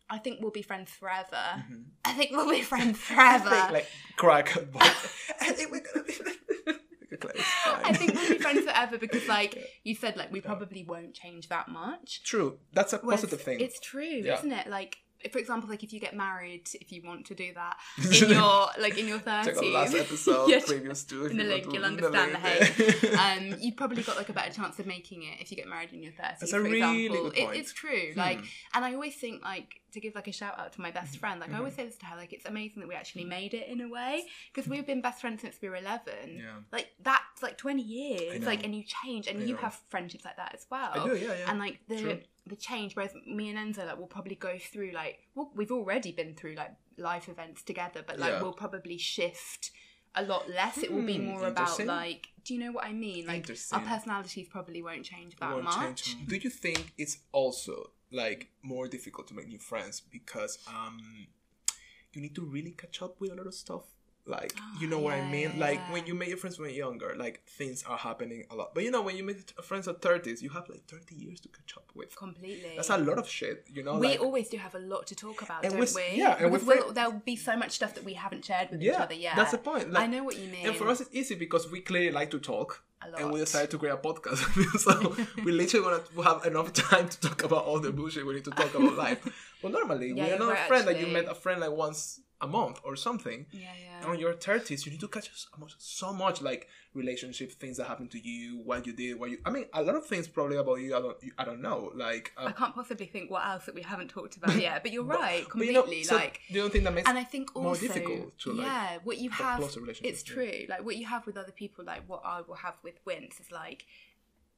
I 0.10 0.18
think 0.20 0.40
we'll 0.42 0.52
be 0.52 0.62
friends 0.62 0.92
forever. 0.92 1.64
Mhm. 1.70 1.86
I 2.06 2.14
think 2.14 2.32
we'll 2.32 2.50
be 2.50 2.62
friends 2.62 3.00
I 3.10 3.16
forever. 3.16 3.50
think, 3.50 3.72
like 3.72 3.88
crack. 4.18 4.56
I 5.42 5.52
think 5.52 5.72
we're 5.72 5.82
gonna 5.82 6.04
be. 6.06 6.14
I 7.66 7.94
think 7.94 8.14
we'll 8.14 8.30
be 8.30 8.38
friends 8.40 8.66
forever 8.66 8.98
because, 8.98 9.28
like 9.28 9.56
Yeah. 9.56 9.62
you 9.84 9.96
said, 9.96 10.18
like 10.18 10.32
we 10.32 10.42
probably 10.42 10.84
won't 10.84 11.14
change 11.14 11.50
that 11.50 11.70
much. 11.70 12.24
True. 12.24 12.60
That's 12.74 12.94
a 12.94 12.98
Whereas 13.00 13.22
positive 13.22 13.42
thing. 13.42 13.60
It's 13.62 13.80
true, 13.80 14.04
Yeah. 14.04 14.38
isn't 14.38 14.52
it? 14.52 14.68
Like, 14.68 14.98
for 15.32 15.40
example, 15.40 15.70
like 15.70 15.84
if 15.84 15.92
you 15.94 16.00
get 16.00 16.16
married, 16.16 16.70
if 16.82 16.92
you 16.92 17.02
want 17.04 17.26
to 17.28 17.36
do 17.36 17.54
that 17.54 17.78
in 18.22 18.30
your 18.30 18.68
like 18.80 18.98
in 18.98 19.08
your 19.08 19.20
thirties, 19.20 19.62
last 19.74 19.96
episode, 19.96 20.50
Yeah, 20.50 20.60
previous 20.66 21.04
to 21.06 21.26
in 21.28 21.38
the 21.38 21.44
link, 21.44 21.72
you'll 21.72 21.86
understand 21.86 22.34
the 22.36 22.40
hate. 22.40 23.14
um, 23.20 23.58
you've 23.60 23.76
probably 23.78 24.04
got 24.04 24.18
like 24.18 24.30
a 24.30 24.34
better 24.34 24.54
chance 24.54 24.80
of 24.80 24.86
making 24.86 25.24
it 25.24 25.40
if 25.42 25.52
you 25.52 25.58
get 25.58 25.68
married 25.68 25.94
in 25.94 26.04
your 26.04 26.12
thirties. 26.14 26.38
That's 26.40 26.54
a 26.54 26.58
for 26.58 26.64
really 26.64 27.06
example, 27.06 27.30
good 27.32 27.38
It- 27.40 27.60
it's 27.60 27.74
true. 27.74 28.14
Hmm. 28.14 28.20
Like, 28.20 28.40
and 28.74 28.86
I 28.86 28.94
always 28.94 29.16
think 29.16 29.44
like 29.44 29.82
to 29.96 30.00
give 30.00 30.14
like 30.16 30.28
a 30.28 30.32
shout 30.32 30.58
out 30.60 30.72
to 30.74 30.82
my 30.82 30.92
best 30.92 31.16
Mhm. 31.16 31.20
friend. 31.20 31.40
Like 31.42 31.52
I 31.52 31.58
always 31.58 31.74
say 31.76 31.86
this 31.86 31.98
to 31.98 32.06
her, 32.06 32.16
like 32.16 32.32
it's 32.32 32.46
amazing 32.46 32.80
that 32.82 32.88
we 32.88 32.96
actually 32.96 33.26
made 33.26 33.54
it 33.54 33.68
in 33.68 33.82
a 33.82 33.90
way 33.90 34.26
because 34.54 34.70
we've 34.70 34.86
been 34.86 35.02
best 35.02 35.20
friends 35.22 35.42
since 35.42 35.58
we 35.62 35.68
were 35.70 35.76
eleven. 35.78 36.38
yeah. 36.38 36.60
Like 36.72 36.92
that's 37.02 37.42
like 37.42 37.58
twenty 37.58 37.82
years. 37.82 38.46
Like, 38.46 38.64
and 38.64 38.76
you 38.76 38.84
change, 38.84 39.28
and 39.28 39.40
I 39.42 39.46
you 39.46 39.54
know. 39.56 39.60
have 39.62 39.76
friendships 39.90 40.24
like 40.24 40.38
that 40.38 40.54
as 40.54 40.66
well 40.70 40.92
I 40.94 41.04
do, 41.08 41.16
yeah, 41.18 41.34
yeah. 41.40 41.50
and 41.50 41.58
like 41.60 41.80
the 41.88 42.00
True. 42.02 42.22
the 42.46 42.56
change 42.56 42.96
whereas 42.96 43.14
me 43.26 43.50
and 43.50 43.58
enzo 43.76 43.86
like 43.88 43.98
will 43.98 44.06
probably 44.08 44.36
go 44.36 44.58
through 44.60 44.92
like 44.92 45.20
well 45.34 45.52
we've 45.56 45.72
already 45.72 46.12
been 46.12 46.36
through 46.36 46.54
like 46.56 46.72
life 46.98 47.28
events 47.28 47.64
together 47.64 48.04
but 48.06 48.20
like 48.20 48.34
Yeah. 48.34 48.42
we'll 48.44 48.54
probably 48.54 48.98
shift 49.00 49.72
a 50.14 50.24
lot 50.24 50.50
less 50.50 50.78
it 50.78 50.94
will 50.94 51.02
be 51.02 51.18
Hmm, 51.18 51.26
more 51.26 51.48
about 51.48 51.84
like 51.86 52.28
do 52.46 52.54
you 52.54 52.60
know 52.60 52.72
what 52.72 52.86
i 52.86 52.94
mean 52.94 53.26
like 53.26 53.50
our 53.74 53.82
personalities 53.82 54.48
probably 54.48 54.82
won't 54.84 55.04
change 55.04 55.36
that 55.38 55.52
won't 55.52 55.64
much 55.66 56.04
change. 56.04 56.28
Do 56.28 56.36
you 56.38 56.50
think 56.50 56.94
it's 56.98 57.18
also 57.34 57.92
like 58.12 58.50
more 58.62 58.88
difficult 58.88 59.28
to 59.28 59.34
make 59.34 59.48
new 59.48 59.60
friends 59.60 60.02
because 60.12 60.60
um 60.68 61.28
you 62.14 62.22
need 62.22 62.36
to 62.36 62.42
really 62.42 62.72
catch 62.72 63.02
up 63.02 63.20
with 63.20 63.32
a 63.32 63.36
lot 63.36 63.48
of 63.48 63.54
stuff? 63.54 63.95
Like 64.28 64.54
Oh, 64.58 64.78
you 64.82 64.88
know 64.88 65.00
what 65.00 65.14
I 65.14 65.22
mean? 65.30 65.52
yeah, 65.56 65.60
Like 65.68 65.80
yeah. 65.80 65.94
when 65.94 66.08
you 66.08 66.16
make 66.16 66.30
your 66.30 66.38
friends 66.38 66.58
when 66.60 66.70
you're 66.70 66.86
younger, 66.88 67.14
like 67.18 67.44
things 67.48 67.84
are 67.88 67.98
happening 67.98 68.46
a 68.50 68.56
lot. 68.56 68.74
But 68.74 68.84
you 68.84 68.92
know 68.92 69.02
when 69.02 69.16
you 69.18 69.24
make 69.24 69.50
friends 69.62 69.88
at 69.88 70.02
thirties, 70.02 70.42
you 70.42 70.50
have 70.50 70.68
like 70.70 70.84
thirty 70.88 71.16
years 71.16 71.40
to 71.42 71.50
catch 71.50 71.76
up 71.78 71.92
with. 71.94 72.16
completely 72.16 72.74
That's 72.76 72.90
a 72.90 72.98
lot 72.98 73.18
of 73.20 73.28
shit, 73.30 73.66
you 73.72 73.84
know. 73.84 73.98
we 73.98 74.08
like, 74.10 74.22
always 74.22 74.50
do 74.50 74.58
have 74.58 74.76
a 74.76 74.80
lot 74.80 75.06
to 75.08 75.16
talk 75.16 75.42
about 75.42 75.64
don't 75.64 75.78
we 75.78 75.86
yeah, 76.16 76.38
and 76.40 76.52
we'll- 76.52 76.92
there'll 76.94 77.22
be 77.26 77.36
so 77.36 77.56
much 77.56 77.72
stuff 77.72 77.94
that 77.96 78.04
we 78.04 78.14
haven't 78.14 78.44
shared 78.46 78.70
with 78.72 78.82
each 78.82 78.92
other 78.94 79.14
yet 79.14 79.36
that's 79.36 79.52
the 79.52 79.58
point. 79.60 79.92
Like, 79.92 80.04
i 80.04 80.08
know 80.08 80.24
what 80.24 80.38
you 80.38 80.50
mean 80.50 80.68
and 80.68 80.76
for 80.76 80.88
us, 80.88 81.02
it's 81.02 81.14
easy 81.14 81.36
because 81.36 81.70
we 81.72 81.82
clearly 81.82 82.12
like 82.12 82.32
to 82.32 82.40
talk. 82.40 82.84
and 83.20 83.32
we 83.32 83.40
decided 83.40 83.70
to 83.72 83.78
create 83.78 83.94
a 83.94 83.98
podcast. 83.98 84.40
so 84.86 85.16
we 85.46 85.52
literally 85.52 85.86
want 85.86 86.04
to 86.16 86.22
have 86.24 86.44
enough 86.46 86.74
time 86.74 87.08
to 87.08 87.20
talk 87.20 87.44
about 87.44 87.64
all 87.66 87.80
the 87.80 87.92
bullshit 87.92 88.26
we 88.26 88.34
need 88.34 88.46
to 88.46 88.52
talk 88.52 88.74
about 88.74 88.96
life. 88.98 89.22
But 89.62 89.72
normally, 89.72 90.12
Yeah, 90.14 90.28
we're 90.28 90.40
not 90.40 90.54
a 90.54 90.62
friend 90.70 90.88
that 90.88 91.00
you 91.00 91.08
met 91.08 91.26
a 91.26 91.36
friend 91.36 91.62
like 91.62 91.72
once 91.72 92.20
a 92.42 92.48
month 92.48 92.80
or 92.84 92.96
something. 92.96 93.46
yeah 93.52 93.60
And 94.02 94.04
yeah 94.04 94.10
on 94.10 94.20
your 94.20 94.34
thirties, 94.34 94.86
you 94.86 94.92
need 94.92 95.02
to 95.02 95.08
catch 95.08 95.30
so 95.78 96.14
much, 96.14 96.42
like 96.42 96.68
relationship 96.94 97.52
things 97.54 97.78
that 97.78 97.88
happened 97.88 98.12
to 98.12 98.20
you, 98.20 98.60
what 98.64 98.86
you 98.86 98.94
did, 98.94 99.20
what 99.20 99.30
you. 99.30 99.40
I 99.46 99.50
mean, 99.50 99.66
a 99.74 99.82
lot 99.82 99.96
of 99.96 100.06
things 100.06 100.28
probably 100.28 100.58
about 100.58 100.76
you. 100.76 100.96
I 100.96 101.02
don't. 101.02 101.18
I 101.38 101.46
don't 101.46 101.62
know. 101.62 101.92
Like, 101.96 102.32
I 102.38 102.46
um, 102.46 102.54
can't 102.54 102.76
possibly 102.76 103.06
think 103.06 103.32
what 103.32 103.46
else 103.46 103.66
that 103.66 103.76
we 103.76 103.82
haven't 103.82 104.10
talked 104.10 104.38
about 104.38 104.60
yet, 104.60 104.84
but 104.84 104.92
you're 104.92 105.04
but- 105.12 105.20
right, 105.20 105.44
but 105.44 105.52
completely. 105.52 106.00
you 106.00 106.04
know, 106.04 106.04
so 106.04 106.16
like, 106.16 106.42
do 106.48 106.54
you 106.56 106.62
don't 106.62 106.72
think 106.72 106.84
that 106.84 106.94
makes 106.94 107.10
and 107.10 107.18
I 107.18 107.24
think 107.24 107.56
also, 107.56 107.66
more 107.68 107.76
difficult 107.76 108.38
to, 108.40 108.54
like, 108.54 108.68
yeah, 108.68 108.98
what 109.04 109.18
you 109.18 109.30
have, 109.32 109.62
it's 110.04 110.28
yeah. 110.28 110.34
true. 110.34 110.66
Like 110.70 110.86
what 110.86 110.98
you 110.98 111.06
have 111.06 111.26
with 111.26 111.38
other 111.38 111.52
people, 111.52 111.86
like 111.86 112.04
what 112.08 112.22
I 112.26 112.42
will 112.42 112.56
have 112.56 112.76
with 112.84 112.96
Wince 113.06 113.40
is 113.40 113.52
like 113.52 113.86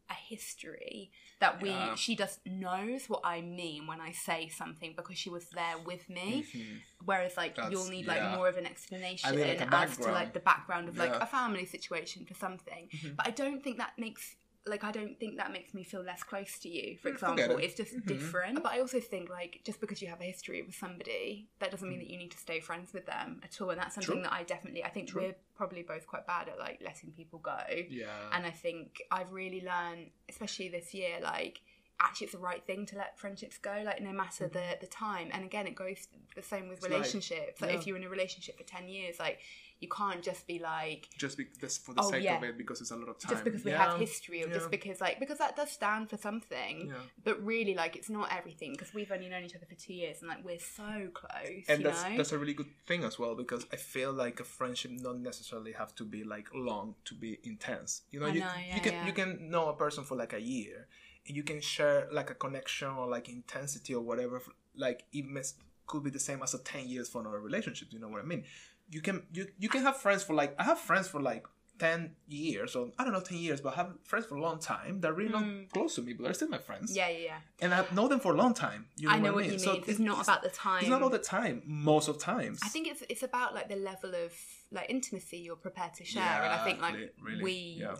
a 0.09 0.13
history 0.13 1.11
that 1.39 1.61
we 1.61 1.69
Yeah. 1.69 1.95
she 1.95 2.15
just 2.15 2.45
knows 2.45 3.07
what 3.09 3.21
I 3.23 3.41
mean 3.41 3.87
when 3.87 3.99
I 4.01 4.11
say 4.11 4.47
something 4.49 4.93
because 4.95 5.17
she 5.17 5.29
was 5.29 5.49
there 5.49 5.77
with 5.77 6.09
me. 6.09 6.43
Mhm. 6.43 6.81
Whereas 7.03 7.37
like 7.37 7.55
That's- 7.55 7.71
you'll 7.71 7.89
need 7.89 8.05
like 8.07 8.23
more 8.35 8.47
of 8.47 8.57
an 8.57 8.65
explanation 8.65 9.29
I 9.29 9.35
need, 9.35 9.59
like, 9.59 9.71
as 9.73 9.97
to 9.97 10.11
like 10.11 10.33
the 10.33 10.39
background 10.39 10.89
of 10.89 10.97
like 10.97 11.11
Yeah. 11.11 11.23
a 11.23 11.25
family 11.27 11.65
situation 11.65 12.25
for 12.25 12.33
something. 12.33 12.89
Mhm. 12.89 13.15
But 13.17 13.27
I 13.27 13.31
don't 13.31 13.61
think 13.63 13.77
that 13.77 13.97
makes 13.97 14.35
like 14.67 14.83
I 14.83 14.91
don't 14.91 15.19
think 15.19 15.37
that 15.37 15.51
makes 15.51 15.73
me 15.73 15.83
feel 15.83 16.01
less 16.01 16.23
close 16.23 16.59
to 16.59 16.69
you, 16.69 16.97
for 16.97 17.09
Mm, 17.11 17.15
I 17.15 17.35
get 17.35 17.39
example. 17.45 17.57
it. 17.57 17.63
It's 17.65 17.75
just 17.75 17.95
Mhm. 17.95 18.05
different. 18.07 18.63
But 18.63 18.71
I 18.73 18.79
also 18.79 18.99
think 18.99 19.29
like 19.29 19.61
just 19.63 19.79
because 19.81 20.01
you 20.01 20.07
have 20.09 20.21
a 20.21 20.25
history 20.25 20.61
with 20.61 20.75
somebody, 20.75 21.47
that 21.59 21.71
doesn't 21.71 21.87
Mm. 21.87 21.91
mean 21.91 21.99
that 21.99 22.07
you 22.09 22.17
need 22.17 22.31
to 22.31 22.37
stay 22.37 22.59
friends 22.59 22.93
with 22.93 23.05
them 23.05 23.41
at 23.43 23.59
all. 23.61 23.69
And 23.69 23.79
that's 23.79 23.95
something 23.95 24.13
True. 24.15 24.23
that 24.23 24.33
I 24.33 24.43
definitely 24.43 24.83
I 24.83 24.89
think 24.89 25.09
True. 25.09 25.21
we're 25.21 25.35
probably 25.55 25.83
both 25.83 26.05
quite 26.07 26.25
bad 26.27 26.49
at 26.49 26.57
like 26.59 26.81
letting 26.81 27.11
people 27.11 27.39
go. 27.39 27.59
Yeah. 27.89 28.29
And 28.31 28.45
I 28.45 28.51
think 28.51 29.01
I've 29.11 29.31
really 29.31 29.61
learned, 29.61 30.11
especially 30.29 30.69
this 30.69 30.93
year, 30.93 31.19
like 31.21 31.61
actually 31.99 32.25
it's 32.25 32.33
the 32.33 32.39
right 32.39 32.63
thing 32.63 32.85
to 32.85 32.95
let 32.95 33.17
friendships 33.17 33.57
go, 33.57 33.81
like 33.83 33.99
no 34.01 34.11
matter 34.11 34.47
the 34.47 34.77
the 34.79 34.85
time. 34.87 35.29
And 35.33 35.43
again, 35.43 35.65
it 35.65 35.73
goes 35.75 36.07
the 36.35 36.43
same 36.43 36.67
with 36.67 36.77
Mm-hmm. 36.81 36.83
It's 36.83 36.83
like- 36.83 36.91
relationships. 36.91 37.61
Like 37.61 37.71
yeah. 37.71 37.77
if 37.79 37.87
you're 37.87 37.97
in 37.97 38.03
a 38.03 38.09
relationship 38.09 38.55
for 38.57 38.63
ten 38.63 38.87
years, 38.87 39.17
like 39.19 39.39
you 39.79 39.87
can't 39.89 40.23
just 40.23 40.47
be 40.47 40.57
like 40.59 41.07
just 41.17 41.37
be, 41.37 41.45
just 41.61 41.85
for 41.85 41.93
the 41.93 42.01
Oh, 42.01 42.09
sake 42.09 42.23
yeah. 42.23 42.37
of 42.37 42.43
it 42.43 42.57
because 42.57 42.81
it's 42.81 42.91
a 42.91 42.95
lot 42.95 43.09
of 43.09 43.19
time. 43.19 43.31
just 43.31 43.43
because 43.43 43.63
we 43.63 43.71
Yeah. 43.71 43.91
have 43.91 43.99
history 43.99 44.43
or 44.43 44.47
yeah. 44.47 44.53
just 44.55 44.71
because 44.71 44.99
like 44.99 45.19
because 45.19 45.37
that 45.37 45.55
does 45.55 45.71
stand 45.71 46.09
for 46.09 46.17
something. 46.17 46.87
Yeah. 46.87 46.93
But 47.23 47.43
really, 47.45 47.75
like 47.75 47.95
it's 47.95 48.09
not 48.09 48.31
everything 48.35 48.71
because 48.71 48.93
we've 48.93 49.11
only 49.11 49.29
known 49.29 49.43
each 49.43 49.55
other 49.55 49.65
for 49.67 49.75
two 49.75 49.93
years 49.93 50.17
and 50.21 50.29
like 50.29 50.43
we're 50.43 50.59
so 50.59 51.09
close. 51.13 51.65
and 51.69 51.79
you 51.79 51.83
that's 51.85 52.03
know? 52.03 52.17
that's 52.17 52.31
a 52.31 52.39
really 52.39 52.53
good 52.53 52.71
thing 52.85 53.03
as 53.03 53.19
well 53.19 53.35
because 53.35 53.65
I 53.71 53.75
feel 53.75 54.11
like 54.13 54.39
a 54.39 54.43
friendship 54.43 54.91
not 54.91 55.19
necessarily 55.19 55.73
have 55.73 55.93
to 55.95 56.03
be 56.03 56.23
like 56.23 56.47
long 56.53 56.95
to 57.05 57.13
be 57.13 57.39
intense. 57.43 58.01
You 58.11 58.19
know, 58.19 58.27
I 58.27 58.29
you, 58.29 58.39
know, 58.39 58.47
yeah, 58.67 58.75
you 58.75 58.81
can 58.81 58.93
yeah. 58.93 59.05
you 59.05 59.13
can 59.13 59.49
know 59.51 59.69
a 59.69 59.75
person 59.75 60.03
for 60.03 60.15
like 60.15 60.33
a 60.33 60.41
year, 60.41 60.87
and 61.27 61.35
you 61.37 61.43
can 61.43 61.61
share 61.61 62.07
like 62.11 62.29
a 62.29 62.35
connection 62.35 62.87
or 62.89 63.07
like 63.07 63.29
intensity 63.29 63.93
or 63.93 64.01
whatever. 64.01 64.41
Like 64.75 65.03
it 65.13 65.25
mes- 65.25 65.55
could 65.85 66.03
be 66.03 66.09
the 66.09 66.19
same 66.19 66.41
as 66.43 66.53
a 66.53 66.59
ten 66.59 66.87
years 66.87 67.09
for 67.09 67.21
another 67.21 67.39
relationship. 67.39 67.89
You 67.91 67.99
know 67.99 68.09
what 68.09 68.21
I 68.21 68.25
mean? 68.25 68.43
You 68.89 69.01
can 69.01 69.23
you 69.33 69.47
you 69.59 69.69
can 69.69 69.81
have 69.83 69.97
friends 69.97 70.23
for 70.23 70.33
like 70.33 70.55
I 70.59 70.63
have 70.63 70.79
friends 70.79 71.07
for 71.07 71.21
like. 71.21 71.45
10 71.79 72.15
years 72.27 72.75
or 72.75 72.89
I 72.97 73.03
don't 73.03 73.13
know 73.13 73.19
10 73.19 73.37
years 73.37 73.61
but 73.61 73.73
I 73.73 73.75
have 73.75 73.91
friends 74.03 74.25
for 74.25 74.33
a 74.35 74.41
long 74.41 74.57
time 74.57 74.99
that 75.01 75.11
are 75.11 75.13
really 75.13 75.29
Mm. 75.29 75.59
not 75.61 75.69
close 75.73 75.93
to 75.97 76.01
me 76.01 76.13
but 76.13 76.23
they're 76.23 76.33
still 76.33 76.47
my 76.47 76.57
friends 76.57 76.95
yeah, 76.97 77.07
yeah, 77.07 77.19
yeah. 77.25 77.37
and 77.61 77.71
I 77.71 77.85
know 77.93 78.07
them 78.07 78.19
for 78.19 78.33
a 78.33 78.35
long 78.35 78.55
time 78.55 78.87
you 78.97 79.07
know 79.07 79.13
I 79.13 79.19
know 79.19 79.33
what 79.33 79.43
I 79.43 79.47
mean? 79.49 79.53
you 79.53 79.59
So 79.59 79.73
mean. 79.73 79.83
it's 79.85 79.99
not 79.99 80.23
about 80.23 80.41
the 80.41 80.49
time. 80.49 80.79
it's 80.79 80.89
not 80.89 81.03
all 81.03 81.11
the 81.11 81.19
time 81.19 81.61
most 81.67 82.07
of 82.07 82.17
times 82.17 82.61
I 82.63 82.69
think 82.69 82.87
it's 82.87 83.03
it's 83.09 83.21
about 83.21 83.53
like 83.53 83.69
the 83.69 83.75
level 83.75 84.15
of 84.25 84.33
like 84.71 84.89
intimacy 84.89 85.37
you're 85.37 85.55
prepared 85.55 85.93
to 85.99 86.03
share, 86.03 86.41
and 86.45 86.51
I 86.51 86.63
think 86.65 86.81
like 86.81 86.95
really, 87.21 87.43
we 87.43 87.57
yeah. 87.83 87.93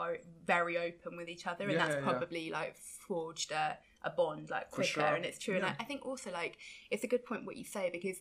are 0.00 0.18
very 0.46 0.78
open 0.78 1.16
with 1.16 1.28
each 1.28 1.48
other, 1.48 1.64
and 1.64 1.72
Yeah, 1.72 1.78
that's 1.80 1.96
yeah, 1.96 2.02
yeah. 2.04 2.10
probably 2.10 2.50
like 2.50 2.76
forged 2.76 3.50
a, 3.50 3.76
a 4.04 4.10
bond 4.10 4.48
like 4.48 4.70
quicker, 4.70 5.00
sure. 5.00 5.14
and 5.16 5.24
it's 5.24 5.40
true. 5.44 5.56
And 5.56 5.66
I, 5.66 5.74
I 5.80 5.84
think 5.90 6.06
also 6.06 6.30
like 6.30 6.56
it's 6.92 7.02
a 7.02 7.08
good 7.08 7.24
point 7.26 7.44
what 7.46 7.56
you 7.56 7.64
say 7.64 7.90
because 7.92 8.18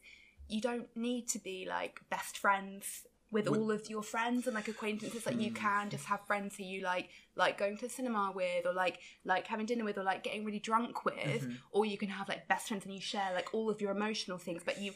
you 0.50 0.62
don't 0.62 0.88
need 0.96 1.28
to 1.30 1.40
be 1.40 1.66
like 1.68 2.02
best 2.10 2.38
friends 2.38 3.04
with 3.32 3.48
all 3.48 3.72
of 3.72 3.90
your 3.90 4.04
friends 4.04 4.46
and 4.46 4.54
like 4.56 4.68
acquaintances 4.68 5.26
like 5.26 5.40
you 5.40 5.50
Hmm. 5.50 5.56
can 5.56 5.90
just 5.90 6.06
have 6.06 6.26
friends 6.28 6.56
who 6.58 6.64
you 6.64 6.82
like 6.84 7.10
like 7.36 7.58
going 7.58 7.76
to 7.78 7.84
the 7.88 7.90
cinema 7.90 8.32
with 8.36 8.66
or 8.66 8.74
like 8.74 9.00
like 9.26 9.48
having 9.48 9.66
dinner 9.66 9.84
with 9.84 9.98
or 9.98 10.04
like 10.04 10.24
getting 10.24 10.46
really 10.46 10.60
drunk 10.60 11.04
with 11.06 11.16
Mhm. 11.16 11.58
or 11.72 11.86
you 11.86 11.98
can 11.98 12.10
have 12.10 12.30
like 12.30 12.48
best 12.48 12.68
friends 12.68 12.86
and 12.86 12.94
you 12.94 13.02
share 13.02 13.32
like 13.34 13.54
all 13.54 13.70
of 13.70 13.82
your 13.82 13.92
emotional 13.92 14.38
things 14.38 14.62
but 14.64 14.80
you 14.80 14.92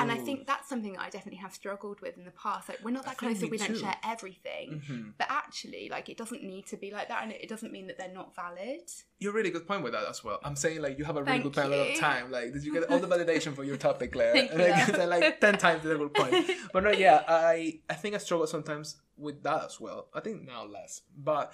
and 0.00 0.10
I 0.10 0.16
think 0.16 0.46
that's 0.46 0.68
something 0.68 0.92
that 0.94 1.02
I 1.02 1.10
definitely 1.10 1.38
have 1.40 1.54
struggled 1.54 2.00
with 2.00 2.16
in 2.18 2.24
the 2.24 2.30
past. 2.32 2.68
Like 2.68 2.80
we're 2.84 2.90
not 2.90 3.04
that 3.04 3.16
think 3.18 3.38
close 3.38 3.40
that 3.40 3.50
we 3.50 3.58
don't 3.58 3.76
share 3.78 3.96
everything. 4.04 4.82
Mhm. 4.88 5.14
But 5.18 5.28
actually, 5.30 5.88
like 5.88 6.08
it 6.08 6.16
doesn't 6.16 6.42
need 6.42 6.66
to 6.66 6.76
be 6.76 6.90
like 6.90 7.08
that, 7.08 7.22
and 7.22 7.32
it 7.32 7.40
it 7.42 7.48
doesn't 7.48 7.72
mean 7.72 7.86
that 7.86 7.96
they're 7.98 8.12
not 8.12 8.34
valid. 8.34 8.80
You're 9.20 9.32
a 9.32 9.34
really 9.34 9.50
good 9.50 9.66
point 9.66 9.82
with 9.82 9.92
that 9.92 10.06
as 10.08 10.22
well. 10.24 10.38
I'm 10.44 10.56
saying 10.56 10.82
like 10.82 10.98
you 10.98 11.04
have 11.04 11.16
a 11.16 11.22
really 11.22 11.40
Thank 11.42 11.54
good 11.54 11.70
lot 11.70 11.90
of 11.90 11.98
time. 11.98 12.30
Like 12.30 12.52
did 12.52 12.64
you 12.64 12.72
get 12.72 12.84
all 12.90 12.98
the 12.98 13.06
validation 13.08 13.54
for 13.54 13.64
your 13.64 13.76
topic, 13.76 14.12
Claire? 14.12 14.32
Thank 14.32 14.52
And 14.52 14.62
I 14.62 14.80
you. 14.80 14.92
get 14.92 15.08
like 15.08 15.40
ten 15.40 15.56
times 15.58 15.82
the 15.84 15.96
good 15.96 16.14
point. 16.14 16.50
But 16.72 16.84
no, 16.84 16.90
yeah, 16.90 17.22
I 17.26 17.80
I 17.88 17.94
think 17.94 18.14
I 18.14 18.18
struggle 18.18 18.46
sometimes 18.46 18.96
with 19.16 19.42
that 19.42 19.64
as 19.64 19.80
well. 19.80 20.08
I 20.14 20.20
think 20.20 20.42
now 20.44 20.64
less, 20.66 21.02
but 21.16 21.52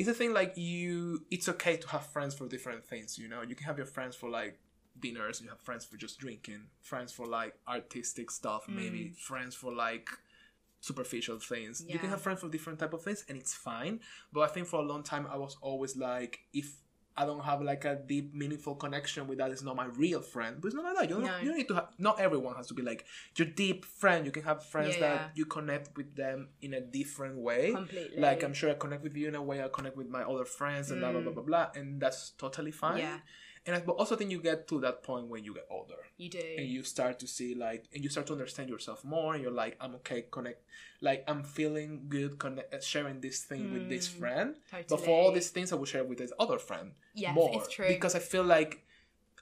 it's 0.00 0.08
a 0.08 0.14
thing 0.14 0.32
like 0.32 0.56
you. 0.56 1.26
It's 1.30 1.46
okay 1.50 1.76
to 1.76 1.88
have 1.88 2.06
friends 2.06 2.34
for 2.34 2.48
different 2.48 2.86
things. 2.86 3.18
You 3.18 3.28
know, 3.28 3.42
you 3.42 3.54
can 3.54 3.66
have 3.66 3.76
your 3.76 3.86
friends 3.86 4.16
for 4.16 4.30
like 4.30 4.58
dinners. 4.98 5.42
You 5.42 5.50
have 5.50 5.60
friends 5.60 5.84
for 5.84 5.98
just 5.98 6.18
drinking. 6.18 6.62
Friends 6.80 7.12
for 7.12 7.26
like 7.26 7.54
artistic 7.68 8.30
stuff. 8.30 8.66
Maybe 8.66 9.12
mm. 9.12 9.16
friends 9.16 9.54
for 9.54 9.74
like 9.74 10.08
superficial 10.80 11.38
things. 11.38 11.84
You 11.86 11.98
can 11.98 12.08
have 12.08 12.22
friends 12.22 12.40
for 12.40 12.48
different 12.48 12.78
type 12.78 12.94
of 12.94 13.02
things, 13.02 13.26
and 13.28 13.36
it's 13.36 13.52
fine. 13.52 14.00
But 14.32 14.40
I 14.40 14.46
think 14.46 14.68
for 14.68 14.80
a 14.80 14.82
long 14.82 15.02
time 15.02 15.26
I 15.30 15.36
was 15.36 15.58
always 15.60 15.94
like, 15.98 16.40
if 16.54 16.72
I 17.16 17.26
don't 17.26 17.44
have 17.44 17.60
like 17.60 17.84
a 17.84 17.96
deep, 17.96 18.34
meaningful 18.34 18.76
connection 18.76 19.26
with 19.26 19.38
that. 19.38 19.50
It's 19.50 19.62
not 19.62 19.76
my 19.76 19.86
real 19.86 20.20
friend. 20.22 20.56
But 20.60 20.68
it's 20.68 20.74
not 20.74 20.84
like 20.84 20.96
that. 20.96 21.08
You 21.08 21.16
don't, 21.16 21.24
No. 21.24 21.38
you 21.38 21.48
don't 21.48 21.58
need 21.58 21.68
to 21.68 21.74
have. 21.74 21.88
Not 21.98 22.18
everyone 22.20 22.54
has 22.56 22.66
to 22.68 22.74
be 22.74 22.82
like 22.82 23.04
your 23.36 23.48
deep 23.48 23.84
friend. 23.84 24.24
You 24.24 24.32
can 24.32 24.44
have 24.44 24.64
friends 24.64 24.94
Yeah, 24.94 25.00
that 25.00 25.14
yeah. 25.14 25.28
you 25.34 25.44
connect 25.44 25.96
with 25.96 26.14
them 26.16 26.48
in 26.62 26.72
a 26.74 26.80
different 26.80 27.36
way. 27.36 27.72
Completely. 27.72 28.20
Like 28.20 28.42
I'm 28.42 28.54
sure 28.54 28.70
I 28.70 28.74
connect 28.74 29.02
with 29.02 29.16
you 29.16 29.28
in 29.28 29.34
a 29.34 29.42
way 29.42 29.62
I 29.62 29.68
connect 29.68 29.96
with 29.96 30.08
my 30.08 30.22
other 30.22 30.44
friends 30.44 30.90
and 30.90 31.00
blah 31.00 31.12
blah 31.12 31.20
blah 31.20 31.32
blah 31.32 31.42
blah, 31.42 31.68
and 31.74 32.00
that's 32.00 32.30
totally 32.38 32.70
fine. 32.70 32.98
Mm. 32.98 33.00
Yeah. 33.00 33.18
And 33.70 33.76
I 33.80 33.86
but 33.86 33.92
also 34.02 34.16
think 34.16 34.30
you 34.32 34.40
get 34.42 34.66
to 34.70 34.80
that 34.80 35.04
point 35.04 35.28
when 35.32 35.44
you 35.44 35.54
get 35.54 35.66
older 35.70 36.00
You 36.16 36.28
do. 36.28 36.42
and 36.58 36.66
you 36.66 36.82
start 36.82 37.14
to 37.20 37.26
see 37.36 37.54
like 37.54 37.84
and 37.94 38.02
you 38.04 38.10
start 38.10 38.26
to 38.30 38.32
understand 38.32 38.68
yourself 38.68 39.04
more 39.04 39.28
and 39.34 39.40
you're 39.42 39.58
like 39.64 39.74
i'm 39.82 39.94
okay 40.00 40.20
connect 40.36 40.60
like 41.08 41.20
i'm 41.30 41.42
feeling 41.44 41.90
good 42.08 42.32
connect 42.44 42.74
uh, 42.74 42.80
sharing 42.80 43.20
this 43.20 43.38
thing 43.50 43.62
with 43.74 43.88
this 43.94 44.06
friend 44.08 44.48
Totally. 44.70 44.86
but 44.90 44.98
for 45.04 45.12
all 45.18 45.30
Mm, 45.30 45.34
these 45.38 45.50
things 45.50 45.68
i 45.72 45.76
will 45.76 45.84
share 45.94 46.02
with 46.10 46.18
this 46.18 46.32
other 46.44 46.58
friend 46.58 46.88
Yes, 47.14 47.34
more 47.38 47.50
it's 47.54 47.68
true. 47.76 47.86
because 47.94 48.14
i 48.16 48.18
feel 48.32 48.46
like 48.56 48.72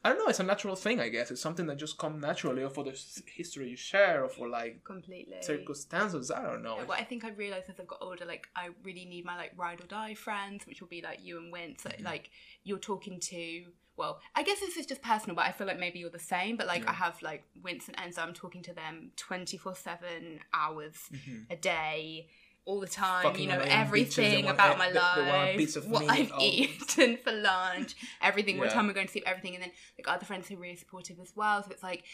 i 0.05 0.09
don't 0.09 0.19
know 0.19 0.27
it's 0.29 0.41
a 0.41 0.43
natural 0.43 0.77
thing 0.77 1.01
i 1.01 1.09
guess 1.09 1.31
it's 1.31 1.41
something 1.41 1.67
that 1.67 1.77
just 1.77 1.99
comes 1.99 2.21
naturally 2.23 2.63
or 2.63 2.71
for 2.71 2.85
the 2.85 2.97
history 3.35 3.69
you 3.71 3.77
share 3.77 4.25
or 4.25 4.29
for 4.29 4.49
like 4.49 4.83
Completely. 4.85 5.37
circumstances 5.41 6.31
i 6.31 6.43
don't 6.43 6.63
know 6.63 6.77
Yeah, 6.79 6.85
well, 6.85 6.99
I 6.99 7.05
think 7.05 7.25
I 7.25 7.31
realised 7.31 7.69
as 7.69 7.79
I've 7.81 7.87
got 7.87 7.99
older, 8.01 8.25
like 8.25 8.49
I 8.57 8.69
really 8.85 9.05
need 9.05 9.25
my 9.25 9.37
like 9.37 9.53
ride 9.57 9.81
or 9.81 9.87
die 9.87 10.15
friends, 10.15 10.67
which 10.67 10.81
will 10.81 10.89
be 10.89 11.03
like 11.03 11.19
you 11.23 11.39
and 11.39 11.53
Wince. 11.53 11.83
Mm-hmm. 11.85 12.05
Like, 12.05 12.31
you're 12.65 12.79
talking 12.79 13.19
to. 13.21 13.65
Well, 13.97 14.21
I 14.35 14.43
guess 14.45 14.61
this 14.61 14.77
is 14.77 14.87
just 14.87 15.03
personal, 15.03 15.35
but 15.35 15.45
I 15.47 15.53
feel 15.53 15.67
like 15.67 15.79
maybe 15.79 15.99
you're 15.99 16.11
the 16.11 16.19
same. 16.35 16.57
But 16.57 16.67
like 16.67 16.83
Yeah. 16.85 16.91
I 16.91 16.95
have 16.95 17.21
like 17.23 17.43
Wince 17.65 17.89
and 17.89 17.97
Enzo, 17.97 18.21
I'm 18.21 18.33
talking 18.35 18.63
to 18.65 18.73
them 18.73 19.11
twenty 19.17 19.57
four 19.57 19.75
seven 19.75 20.41
hours 20.53 20.97
Mhm. 21.13 21.47
a 21.51 21.57
day. 21.57 22.29
All 22.69 22.81
the 22.81 22.87
time, 22.87 23.23
Fucking 23.23 23.41
you 23.45 23.49
know 23.49 23.55
on 23.61 23.67
their 23.69 23.85
own 23.85 23.91
beaches, 23.93 24.17
they 24.17 24.27
everything 24.27 24.51
about 24.51 24.75
e- 24.77 24.79
my 24.79 24.87
they- 24.89 24.93
they 24.93 24.99
want 25.01 25.29
a 25.29 25.33
life, 25.33 25.87
what 25.89 26.03
meat, 26.03 26.11
I've 26.11 26.33
oh. 26.35 26.41
eaten 26.43 27.17
for 27.25 27.33
lunch, 27.33 27.95
everything. 28.21 28.59
What 28.59 28.71
time 28.71 28.87
we're 28.87 28.93
going 28.93 29.07
to 29.07 29.13
sleep, 29.13 29.25
everything, 29.27 29.55
and 29.55 29.63
then 29.65 29.73
like 29.99 30.07
other 30.15 30.27
friends 30.27 30.49
who 30.49 30.57
are 30.57 30.61
really 30.61 30.77
supportive 30.77 31.19
as 31.19 31.33
well. 31.35 31.63
So 31.65 31.71
it's 31.71 31.83
like, 31.83 32.05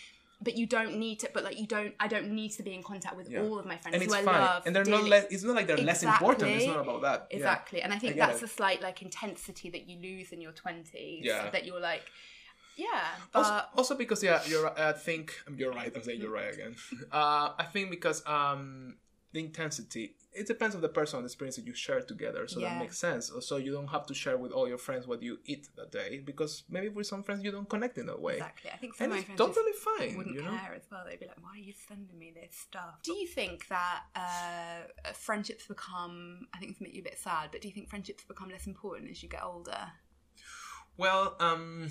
but 0.40 0.57
you 0.57 0.67
don't 0.67 0.97
need 1.05 1.17
to. 1.23 1.31
But 1.35 1.43
like 1.43 1.59
you 1.59 1.67
don't. 1.67 1.93
I 1.99 2.07
don't 2.07 2.29
need 2.40 2.51
to 2.53 2.62
be 2.62 2.73
in 2.73 2.83
contact 2.85 3.17
with 3.17 3.29
Yeah. 3.31 3.40
all 3.43 3.59
of 3.59 3.67
my 3.67 3.79
friends 3.79 3.95
and 3.95 4.03
it's 4.05 4.14
who 4.14 4.21
I 4.21 4.25
fine 4.25 4.40
love. 4.40 4.62
and 4.67 4.77
they're 4.77 4.85
not 4.85 5.05
less 5.05 5.25
it's 5.31 5.43
not 5.43 5.57
like 5.57 5.67
they're 5.67 5.77
less 5.93 6.03
important 6.05 6.51
it's 6.51 6.64
Exactly. 6.64 6.77
not 6.77 6.83
about 6.88 7.03
that 7.03 7.27
Yeah. 7.31 7.37
Exactly. 7.38 7.83
And 7.83 7.93
I 7.93 7.99
think 7.99 8.14
I 8.14 8.19
that's 8.27 8.38
it. 8.38 8.43
the 8.43 8.49
slight 8.49 8.81
like 8.81 9.03
intensity 9.03 9.71
that 9.71 9.88
you 9.88 9.97
lose 10.09 10.29
in 10.35 10.40
your 10.40 10.53
twenties. 10.53 11.25
Yeah. 11.25 11.51
That 11.51 11.64
you're 11.67 11.81
like, 11.81 12.05
yeah, 12.77 12.87
but 13.33 13.38
also, 13.40 13.64
also 13.77 13.95
because 13.97 14.23
yeah, 14.23 14.40
you're. 14.47 14.69
I 14.79 14.93
think 14.93 15.35
you're 15.57 15.73
right. 15.73 15.93
I'm 15.95 16.03
saying 16.03 16.21
you're 16.21 16.31
right 16.33 16.53
again. 16.55 16.75
Uh, 17.12 17.51
I 17.59 17.64
think 17.73 17.90
because 17.90 18.23
um, 18.27 18.97
the 19.35 19.40
intensity. 19.40 20.14
It 20.33 20.47
depends 20.47 20.75
on 20.77 20.81
the 20.81 20.88
person 20.88 21.16
and 21.18 21.25
the 21.25 21.31
experience 21.33 21.57
that 21.57 21.66
you 21.66 21.75
share 21.75 22.01
together, 22.01 22.47
so 22.49 22.61
Yeah. 22.61 22.68
that 22.68 22.79
makes 22.79 22.99
sense. 22.99 23.31
So 23.49 23.57
you 23.57 23.73
don't 23.73 23.88
have 23.97 24.07
to 24.07 24.14
share 24.14 24.37
with 24.38 24.53
all 24.53 24.66
your 24.68 24.79
friends 24.79 25.07
what 25.07 25.20
you 25.23 25.38
eat 25.44 25.68
that 25.77 25.90
day, 25.92 26.11
because 26.31 26.62
maybe 26.68 26.88
with 26.88 27.07
some 27.09 27.23
friends 27.25 27.44
you 27.44 27.51
don't 27.51 27.68
connect 27.68 27.99
in 27.99 28.07
that 28.07 28.20
way, 28.20 28.35
exactly. 28.35 28.70
I 28.70 28.77
think 28.77 28.94
some 28.94 29.05
and 29.05 29.12
of 29.12 29.16
my 29.16 29.18
it's 29.18 29.27
friends 29.27 29.57
totally 29.57 29.77
fine. 29.90 30.16
wouldn't 30.16 30.37
You 30.37 30.42
know, 30.42 30.51
care 30.57 30.75
as 30.75 30.87
well. 30.90 31.05
They'd 31.07 31.20
be 31.20 31.27
like, 31.27 31.42
"Why 31.42 31.51
are 31.59 31.66
you 31.70 31.75
sending 31.88 32.16
me 32.18 32.31
this 32.40 32.57
stuff?" 32.57 32.94
Do 33.03 33.12
you 33.20 33.27
think 33.27 33.66
that 33.68 34.01
uh, 34.14 35.12
friendships 35.12 35.66
become? 35.66 36.47
I 36.55 36.59
think 36.59 36.70
it's 36.73 36.81
make 36.81 36.94
you 36.94 37.03
a 37.03 37.09
bit 37.11 37.18
sad, 37.18 37.51
but 37.53 37.61
do 37.61 37.68
you 37.68 37.75
think 37.75 37.88
friendships 37.90 38.23
become 38.25 38.49
less 38.51 38.66
important 38.68 39.11
as 39.11 39.20
you 39.23 39.29
get 39.29 39.42
older? 39.42 39.83
Well, 40.97 41.37
um, 41.40 41.90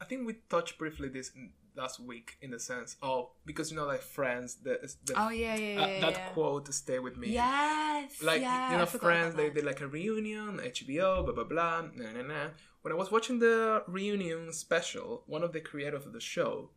I 0.00 0.04
think 0.04 0.24
we 0.26 0.34
touched 0.48 0.78
briefly 0.78 1.08
this 1.08 1.30
in- 1.34 1.52
last 1.76 2.00
week 2.00 2.36
in 2.42 2.50
the 2.50 2.58
sense 2.58 2.96
oh 3.02 3.30
because 3.46 3.70
you 3.70 3.76
know, 3.76 3.86
like 3.86 4.02
friends, 4.02 4.56
the, 4.56 4.78
the 5.04 5.14
Oh 5.16 5.30
yeah, 5.30 5.54
yeah, 5.56 5.82
uh, 5.82 5.86
yeah. 5.86 6.00
that 6.00 6.12
yeah. 6.12 6.28
quote 6.30 6.72
stay 6.74 6.98
with 6.98 7.16
me. 7.16 7.28
Yes. 7.30 8.22
like 8.22 8.40
yeah, 8.42 8.72
you 8.72 8.78
know 8.78 8.86
friends 8.86 9.34
they 9.34 9.50
did 9.50 9.64
like 9.64 9.80
a 9.80 9.86
reunion 9.86 10.58
hbo 10.58 11.24
blah 11.24 11.34
blah 11.34 11.44
blah 11.44 11.80
nah, 11.94 12.12
nah, 12.12 12.22
nah. 12.22 12.48
when 12.82 12.92
i 12.92 12.96
was 12.96 13.10
watching 13.10 13.38
the 13.38 13.82
reunion 13.86 14.52
special 14.52 15.22
one 15.26 15.42
of 15.42 15.52
the 15.52 15.60
creators 15.60 16.04
of 16.06 16.12
the 16.12 16.20
show 16.20 16.70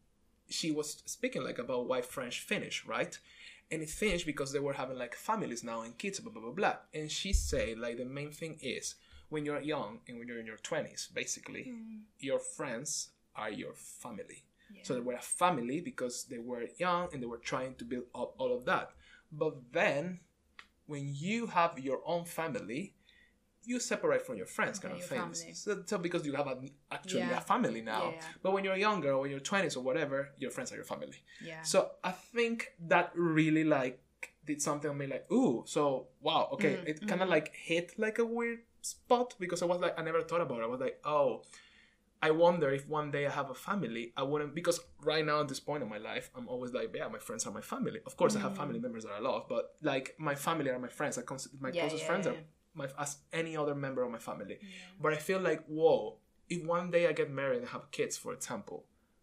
she 0.49 0.69
was 0.71 1.01
speaking 1.05 1.43
like 1.43 1.57
about 1.59 1.87
why 1.87 2.01
Friends 2.01 2.35
finished 2.35 2.85
right 2.85 3.17
and 3.71 3.81
it 3.81 3.89
finished 3.89 4.25
because 4.25 4.51
they 4.51 4.59
were 4.59 4.73
having 4.73 4.97
like 4.97 5.15
families 5.15 5.63
now 5.63 5.81
and 5.81 5.97
kids 5.97 6.19
blah 6.19 6.31
blah 6.33 6.41
blah 6.41 6.51
blah 6.51 6.75
and 6.93 7.09
she 7.09 7.31
said 7.33 7.77
like 7.79 7.97
the 7.97 8.05
main 8.05 8.31
thing 8.31 8.57
is 8.61 8.95
when 9.29 9.45
you're 9.45 9.61
young 9.61 9.99
and 10.07 10.19
when 10.19 10.27
you're 10.27 10.39
in 10.39 10.45
your 10.45 10.57
20s 10.57 11.11
basically 11.13 11.63
Mm. 11.67 12.01
your 12.19 12.39
friends 12.39 13.09
are 13.35 13.49
your 13.49 13.73
family 13.73 14.43
Yeah. 14.73 14.81
so 14.83 14.93
they 14.95 14.99
were 15.01 15.13
a 15.13 15.21
family 15.21 15.81
because 15.81 16.25
they 16.25 16.39
were 16.39 16.63
young 16.79 17.09
and 17.13 17.21
they 17.21 17.27
were 17.27 17.37
trying 17.51 17.75
to 17.75 17.85
build 17.85 18.05
up 18.15 18.33
all 18.37 18.55
of 18.55 18.65
that. 18.65 18.91
But 19.31 19.55
then, 19.71 20.19
when 20.85 21.13
you 21.15 21.47
have 21.47 21.79
your 21.79 22.01
own 22.05 22.25
family, 22.25 22.95
you 23.65 23.79
separate 23.79 24.25
from 24.25 24.35
your 24.35 24.45
friends, 24.45 24.77
kind 24.79 24.93
Okay, 24.93 25.03
of 25.03 25.09
your 25.11 25.31
things. 25.31 25.59
So, 25.63 25.83
so 25.85 25.97
because 25.97 26.25
you 26.25 26.33
have 26.33 26.47
a, 26.47 26.57
actually 26.91 27.21
Yeah. 27.21 27.37
a 27.37 27.41
family 27.41 27.81
now. 27.81 28.11
Yeah. 28.15 28.21
But 28.41 28.51
when 28.53 28.63
you're 28.65 28.75
younger 28.75 29.13
or 29.13 29.25
you're 29.27 29.39
twenties 29.39 29.75
or 29.77 29.83
whatever, 29.83 30.31
your 30.37 30.51
friends 30.51 30.71
are 30.73 30.75
your 30.75 30.83
family. 30.85 31.17
yeah. 31.41 31.61
So 31.61 31.91
I 32.03 32.11
think 32.11 32.73
that 32.87 33.11
really 33.15 33.63
like 33.63 33.99
did 34.45 34.61
something 34.61 34.89
on 34.91 34.97
me 34.97 35.07
like, 35.07 35.31
ooh, 35.31 35.63
so 35.65 36.07
wow, 36.19 36.49
okay. 36.53 36.73
Mhm, 36.75 36.87
It 36.89 37.07
kind 37.07 37.21
of 37.21 37.27
mhm. 37.29 37.31
like 37.31 37.53
hit 37.55 37.93
like 37.97 38.19
a 38.19 38.25
weird 38.25 38.59
spot 38.81 39.35
because 39.39 39.61
I 39.61 39.65
was 39.65 39.79
like, 39.79 39.97
I 39.97 40.03
never 40.03 40.21
thought 40.21 40.41
about 40.41 40.59
it. 40.59 40.63
I 40.63 40.67
was 40.67 40.81
like, 40.81 40.99
oh, 41.05 41.43
I 42.27 42.31
wonder 42.31 42.67
if 42.77 42.83
one 42.87 43.11
day 43.15 43.23
I 43.29 43.33
have 43.39 43.49
a 43.49 43.59
family, 43.69 44.03
I 44.21 44.23
wouldn't 44.29 44.55
because 44.55 44.79
right 45.11 45.25
now 45.29 45.37
at 45.41 45.49
this 45.51 45.59
point 45.69 45.81
in 45.85 45.89
my 45.95 46.01
life, 46.11 46.25
I'm 46.35 46.47
always 46.53 46.71
like, 46.77 46.87
yeah, 46.95 47.09
my 47.17 47.19
friends 47.27 47.45
are 47.45 47.53
my 47.59 47.65
family. 47.73 47.99
Of 48.09 48.13
course, 48.19 48.33
I 48.37 48.39
have 48.45 48.55
family 48.55 48.79
members 48.85 49.03
that 49.05 49.13
I 49.19 49.21
love, 49.29 49.43
but 49.55 49.63
like 49.91 50.15
my 50.29 50.35
family 50.47 50.69
are 50.73 50.79
my 50.87 50.93
friends. 50.99 51.17
I 51.17 51.23
consider 51.23 51.55
my 51.59 51.71
Mm. 51.71 51.75
Yeah, 51.75 51.81
closest 51.81 52.03
yeah, 52.03 52.09
friends 52.09 52.25
yeah. 52.25 52.33
are 52.33 52.37
my 52.79 52.87
as 53.03 53.11
any 53.41 53.53
other 53.61 53.75
member 53.85 54.01
of 54.05 54.11
my 54.17 54.21
family. 54.29 54.57
But 55.03 55.11
I 55.17 55.19
feel 55.27 55.41
like, 55.49 55.61
whoa, 55.77 55.99
if 56.47 56.59
one 56.77 56.91
day 56.95 57.03
I 57.09 57.13
get 57.21 57.29
married 57.41 57.59
and 57.63 57.67
have 57.75 57.91
kids, 57.97 58.15
for 58.23 58.31
example, 58.37 58.79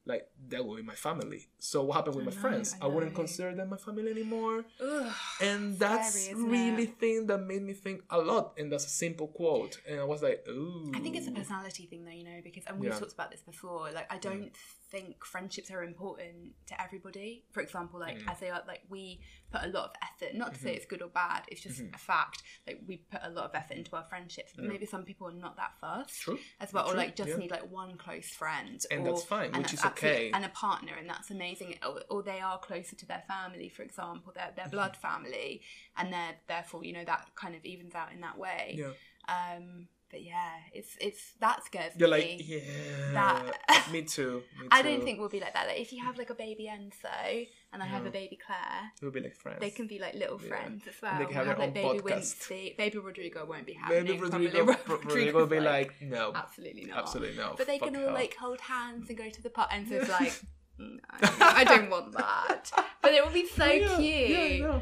like 0.06 0.26
that 0.48 0.64
will 0.64 0.76
be 0.76 0.82
my 0.82 0.94
family. 0.94 1.48
So 1.58 1.82
what 1.84 1.96
happened 1.96 2.16
with 2.16 2.24
I 2.26 2.30
my 2.30 2.34
know, 2.34 2.40
friends? 2.40 2.74
I 2.80 2.84
I, 2.86 2.88
wouldn't 2.88 3.14
consider 3.14 3.54
them 3.54 3.68
my 3.70 3.76
family 3.76 4.10
anymore. 4.10 4.64
Ugh. 4.82 5.12
And 5.40 5.78
that's 5.78 6.24
Scary, 6.24 6.42
really 6.42 6.82
it? 6.84 6.98
thing 6.98 7.26
that 7.26 7.38
made 7.38 7.62
me 7.62 7.74
think 7.74 8.02
a 8.10 8.18
lot. 8.18 8.54
And 8.58 8.72
that's 8.72 8.86
a 8.86 8.90
simple 8.90 9.28
quote. 9.28 9.78
And 9.88 10.00
I 10.00 10.04
was 10.04 10.22
like, 10.22 10.44
ooh. 10.48 10.90
I 10.94 11.00
think 11.00 11.16
it's 11.16 11.28
a 11.28 11.32
personality 11.32 11.86
thing, 11.86 12.04
though, 12.04 12.10
you 12.10 12.24
know, 12.24 12.40
because 12.42 12.64
and 12.66 12.78
we've 12.80 12.90
Yeah. 12.90 12.98
talked 12.98 13.12
about 13.12 13.30
this 13.30 13.42
before. 13.42 13.90
Like, 13.92 14.12
I 14.12 14.18
don't 14.18 14.50
think 14.90 15.24
friendships 15.24 15.70
are 15.70 15.82
important 15.84 16.54
to 16.66 16.80
everybody. 16.82 17.44
For 17.52 17.60
example, 17.60 18.00
like 18.00 18.18
Mm. 18.18 18.28
I 18.28 18.34
say, 18.34 18.50
like, 18.52 18.66
like 18.66 18.82
we 18.88 19.20
put 19.52 19.62
a 19.62 19.68
lot 19.68 19.84
of 19.90 19.92
effort. 20.02 20.34
Not 20.34 20.52
to 20.54 20.58
Mm-hmm. 20.58 20.66
say 20.66 20.74
it's 20.74 20.86
good 20.86 21.02
or 21.02 21.08
bad. 21.08 21.42
It's 21.48 21.60
just 21.60 21.80
a 21.80 21.98
fact. 21.98 22.42
Like 22.66 22.80
we 22.86 22.98
put 22.98 23.20
a 23.22 23.30
lot 23.30 23.44
of 23.44 23.54
effort 23.54 23.76
into 23.76 23.94
our 23.96 24.04
friendships. 24.08 24.52
But 24.54 24.64
Yeah. 24.64 24.70
maybe 24.70 24.86
some 24.86 25.04
people 25.04 25.28
are 25.28 25.32
not 25.32 25.56
that 25.56 25.72
first. 25.80 26.20
True. 26.22 26.38
As 26.60 26.72
well, 26.72 26.84
or 26.86 26.90
True, 26.90 26.98
like 26.98 27.16
just 27.16 27.30
yeah. 27.30 27.36
need 27.36 27.50
like 27.50 27.70
one 27.70 27.96
close 27.96 28.28
friend, 28.30 28.80
And 28.90 29.00
or, 29.06 29.12
that's 29.14 29.24
fine, 29.24 29.50
and 29.54 29.58
which 29.62 29.74
is 29.74 29.84
okay. 29.84 30.30
and 30.32 30.44
a 30.44 30.48
partner, 30.50 30.92
and 30.98 31.08
that's 31.08 31.30
amazing. 31.30 31.78
Or, 31.86 32.00
or 32.10 32.22
they 32.22 32.40
are 32.40 32.58
closer 32.58 32.96
to 32.96 33.06
their 33.06 33.22
family, 33.28 33.68
for 33.68 33.82
example, 33.82 34.32
their 34.34 34.52
their 34.56 34.68
blood 34.68 34.92
Mm-hmm. 34.94 35.08
family, 35.08 35.62
and 35.96 36.12
they're 36.12 36.36
therefore 36.48 36.84
you 36.84 36.92
know 36.92 37.04
that 37.04 37.30
kind 37.36 37.54
of 37.54 37.64
evens 37.64 37.94
out 37.94 38.12
in 38.12 38.20
that 38.22 38.36
way. 38.38 38.76
Yeah. 38.78 38.92
Um, 39.28 39.88
but 40.10 40.22
yeah, 40.22 40.50
it's 40.72 40.96
it's 41.00 41.32
that 41.40 41.64
scares 41.64 41.92
You're 41.96 42.08
me. 42.10 42.36
like, 42.38 42.48
yeah. 42.48 43.12
That- 43.12 43.88
me 43.92 44.02
too. 44.02 44.42
Me 44.60 44.66
I 44.70 44.82
don't 44.82 45.02
think 45.04 45.18
we'll 45.20 45.28
be 45.28 45.40
like 45.40 45.54
that. 45.54 45.66
Like 45.68 45.80
if 45.80 45.92
you 45.92 46.02
have 46.04 46.18
like 46.18 46.30
a 46.30 46.34
baby 46.34 46.70
Enzo 46.70 47.46
and 47.72 47.82
I 47.82 47.86
have 47.86 48.04
a 48.06 48.10
baby 48.10 48.38
Claire, 48.44 48.92
we'll 49.00 49.10
be 49.12 49.20
like 49.20 49.36
friends. 49.36 49.60
they 49.60 49.70
can 49.70 49.86
be 49.86 49.98
like 49.98 50.14
little 50.14 50.40
Yeah. 50.42 50.48
friends 50.48 50.82
as 50.88 50.94
And 51.02 51.02
well. 51.02 51.18
they 51.18 51.26
can 51.26 51.36
We'll 51.38 51.46
have 51.46 51.58
like 51.58 51.74
baby 51.74 51.98
podcast. 52.00 52.48
Wincy. 52.48 52.76
Baby 52.76 52.98
Rodrigo 52.98 53.44
won't 53.46 53.66
be 53.66 53.72
happening. 53.74 54.04
Maybe 54.04 54.18
probably. 54.18 54.46
Rodrigo, 54.48 54.76
Rodrigo 54.88 55.38
will 55.38 55.46
be 55.46 55.60
like, 55.60 55.94
no, 56.02 56.32
absolutely 56.34 56.84
not. 56.86 56.98
absolutely 56.98 57.36
no. 57.36 57.54
But 57.56 57.66
they 57.66 57.78
can 57.78 57.94
all 57.96 58.12
like 58.12 58.34
hold 58.36 58.60
hands 58.60 59.08
and 59.08 59.16
go 59.16 59.28
to 59.30 59.42
the 59.42 59.50
park. 59.50 59.70
Enzo's 59.70 60.08
like, 60.20 60.32
"Mm, 60.80 60.98
I 61.40 61.64
don't 61.64 61.90
want 61.90 62.12
that. 62.16 62.70
But 63.02 63.12
it 63.12 63.24
will 63.24 63.32
be 63.32 63.46
so 63.46 63.64
yeah, 63.66 63.96
cute. 63.96 64.60
Yeah. 64.60 64.80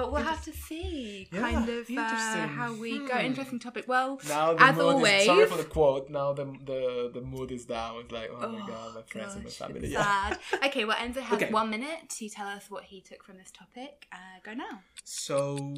But 0.00 0.12
we'll 0.12 0.22
have 0.22 0.42
to 0.44 0.52
see 0.52 1.28
Yeah, 1.30 1.40
kind 1.40 1.68
of 1.68 1.90
uh, 1.90 2.46
how 2.58 2.72
we 2.72 2.98
go. 2.98 3.14
Hmm. 3.18 3.26
Interesting 3.26 3.58
topic. 3.58 3.84
Well, 3.86 4.18
Now 4.26 4.54
the 4.54 4.62
as 4.64 4.76
mood 4.76 4.84
always. 4.86 5.20
is 5.20 5.26
sorry 5.26 5.46
for 5.46 5.58
the 5.58 5.64
quote. 5.76 6.08
Now 6.08 6.32
the 6.32 6.44
the 6.70 7.10
the 7.16 7.20
mood 7.20 7.50
is 7.52 7.64
down. 7.66 7.92
It's 8.02 8.12
like 8.12 8.30
oh, 8.32 8.48
my 8.56 8.62
god, 8.66 8.94
my 8.94 9.02
friends 9.02 9.34
and 9.34 9.44
my 9.44 9.50
family. 9.50 9.88
Yeah. 9.88 10.02
sad. 10.02 10.38
Okay, 10.66 10.84
well, 10.86 10.96
Enzo 10.96 11.20
has 11.20 11.36
Okay. 11.42 11.50
one 11.60 11.68
minute 11.76 12.00
to 12.16 12.28
tell 12.36 12.48
us 12.56 12.64
what 12.70 12.84
he 12.84 13.02
took 13.02 13.20
from 13.26 13.36
this 13.36 13.50
topic. 13.50 14.06
Uh, 14.10 14.36
go 14.46 14.52
now. 14.54 14.76
So 15.04 15.74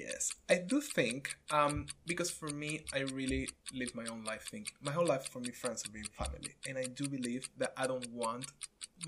yes, 0.00 0.22
I 0.48 0.56
do 0.70 0.80
think 0.80 1.36
um 1.50 1.86
because 2.06 2.30
for 2.30 2.50
me, 2.62 2.70
I 2.94 3.00
really 3.00 3.48
live 3.80 3.94
my 4.00 4.06
own 4.12 4.22
life. 4.24 4.44
Think 4.52 4.66
my 4.80 4.92
whole 4.92 5.06
life 5.14 5.24
for 5.32 5.40
me, 5.40 5.50
friends 5.62 5.82
have 5.84 5.92
been 5.92 6.10
family, 6.22 6.52
and 6.68 6.78
I 6.78 6.86
do 7.00 7.04
believe 7.08 7.44
that 7.58 7.72
I 7.76 7.86
don't 7.86 8.08
want 8.10 8.46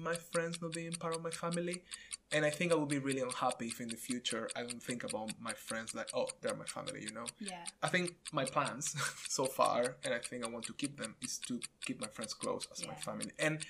my 0.00 0.14
friends 0.14 0.60
not 0.60 0.72
being 0.72 0.92
part 0.92 1.14
of 1.14 1.22
my 1.22 1.30
family. 1.30 1.82
And 2.32 2.44
I 2.44 2.50
think 2.50 2.72
I 2.72 2.74
will 2.74 2.86
be 2.86 2.98
really 2.98 3.20
unhappy 3.20 3.66
if 3.68 3.80
in 3.80 3.88
the 3.88 3.96
future 3.96 4.48
I 4.56 4.60
don't 4.60 4.82
think 4.82 5.04
about 5.04 5.30
my 5.40 5.52
friends 5.52 5.94
like, 5.94 6.10
oh, 6.14 6.28
they're 6.40 6.56
my 6.56 6.64
family, 6.64 7.02
you 7.02 7.12
know? 7.12 7.26
Yeah. 7.38 7.64
I 7.82 7.88
think 7.88 8.14
my 8.32 8.44
plans 8.44 8.94
so 9.28 9.44
far, 9.44 9.96
and 10.04 10.12
I 10.12 10.18
think 10.18 10.44
I 10.44 10.48
want 10.48 10.64
to 10.66 10.72
keep 10.72 11.00
them, 11.00 11.14
is 11.22 11.38
to 11.46 11.60
keep 11.84 12.00
my 12.00 12.08
friends 12.08 12.34
close 12.34 12.66
as 12.72 12.86
my 12.86 12.94
family. 12.94 13.30
And 13.38 13.64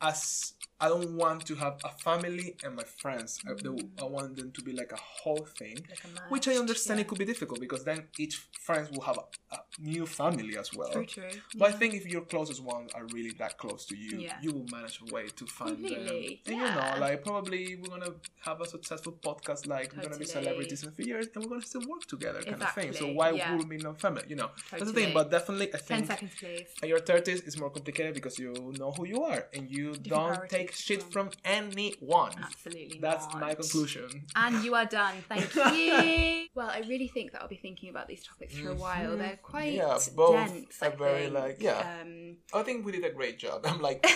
as 0.00 0.52
I 0.80 0.88
don't 0.88 1.16
want 1.16 1.44
to 1.46 1.54
have 1.56 1.76
a 1.84 1.90
family 1.90 2.56
and 2.64 2.76
my 2.76 2.84
friends. 2.84 3.40
I, 3.46 3.54
they- 3.54 3.68
mm-hmm. 3.68 4.00
I 4.04 4.06
want 4.06 4.36
them 4.36 4.52
to 4.52 4.62
be 4.62 4.72
like 4.72 4.92
a 4.92 4.96
whole 4.96 5.44
thing, 5.58 5.76
Like 5.88 6.04
a 6.04 6.28
which 6.28 6.46
I 6.46 6.54
understand 6.54 6.98
yeah. 6.98 7.02
it 7.04 7.08
could 7.08 7.18
be 7.18 7.24
difficult 7.24 7.60
because 7.60 7.82
then 7.84 8.04
each 8.18 8.36
friends 8.60 8.90
will 8.92 9.02
have 9.02 9.18
a, 9.18 9.54
a 9.56 9.58
new 9.80 10.06
family 10.06 10.56
as 10.56 10.72
well. 10.74 10.90
True, 10.92 11.04
true. 11.06 11.24
But 11.56 11.70
I 11.70 11.72
think 11.72 11.94
if 11.94 12.06
your 12.06 12.22
closest 12.22 12.62
ones 12.62 12.92
are 12.94 13.06
really 13.12 13.32
that 13.38 13.58
close 13.58 13.86
to 13.86 13.96
you, 13.96 14.18
Yeah. 14.20 14.36
you 14.40 14.52
will 14.52 14.66
manage 14.70 15.00
a 15.06 15.12
way 15.12 15.26
to 15.26 15.46
find 15.46 15.76
Completely, 15.76 16.40
them. 16.44 16.54
And 16.54 16.56
yeah. 16.62 16.68
you 16.68 16.94
know, 16.94 17.00
like 17.06 17.24
probably 17.24 17.76
we're 17.76 17.88
gonna 17.88 18.14
have 18.46 18.60
a 18.60 18.66
successful 18.66 19.12
podcast, 19.20 19.66
like 19.66 19.94
we're 19.96 20.02
gonna 20.04 20.18
be 20.18 20.26
celebrities 20.26 20.82
in 20.84 20.90
a 20.90 20.92
few 20.92 21.06
years, 21.06 21.26
and 21.34 21.42
we're 21.44 21.50
gonna 21.50 21.62
still 21.62 21.82
work 21.88 22.04
together, 22.06 22.40
kind 22.42 22.62
of 22.62 22.72
thing. 22.72 22.92
So 22.92 23.08
why 23.12 23.30
yeah. 23.30 23.56
would 23.56 23.68
we 23.68 23.78
not 23.78 24.00
family? 24.00 24.22
You 24.28 24.36
know, 24.36 24.50
that's 24.70 24.84
the 24.84 24.92
thing. 24.92 25.12
But 25.12 25.30
definitely, 25.30 25.68
I 25.74 25.78
Ten 25.78 25.84
think 25.86 26.06
seconds, 26.06 26.32
please. 26.38 26.68
at 26.82 26.88
your 26.88 27.00
thirties 27.00 27.40
is 27.42 27.58
more 27.58 27.70
complicated 27.70 28.14
because 28.14 28.38
you 28.38 28.52
know 28.78 28.92
who 28.92 29.06
you 29.06 29.22
are 29.24 29.46
and 29.54 29.70
you 29.70 29.94
don't 29.94 30.34
priorities 30.34 30.50
take 30.50 30.67
as 30.70 30.80
shit 30.80 31.02
from 31.02 31.30
anyone. 31.44 32.32
Absolutely. 32.42 32.98
That's 33.00 33.26
not. 33.26 33.40
my 33.40 33.54
conclusion. 33.54 34.26
And 34.36 34.64
you 34.64 34.74
are 34.74 34.84
done. 34.86 35.14
Thank 35.28 35.54
you. 35.54 36.46
well, 36.54 36.68
I 36.68 36.80
really 36.88 37.08
think 37.08 37.32
that 37.32 37.42
I'll 37.42 37.48
be 37.48 37.56
thinking 37.56 37.90
about 37.90 38.08
these 38.08 38.24
topics 38.24 38.56
for 38.58 38.70
a 38.70 38.74
while. 38.74 39.10
Mhm. 39.12 39.18
They're 39.18 39.38
quite 39.42 39.72
Yeah, 39.72 39.98
both 40.14 40.34
dense. 40.36 40.82
I 40.82 40.86
are 40.88 40.96
very, 40.96 41.22
think. 41.24 41.34
like, 41.34 41.56
yeah. 41.60 41.98
Um, 42.02 42.36
I 42.54 42.62
think 42.62 42.84
we 42.86 42.92
did 42.92 43.04
a 43.04 43.10
great 43.10 43.38
job. 43.38 43.62
I'm 43.66 43.80
like, 43.80 44.06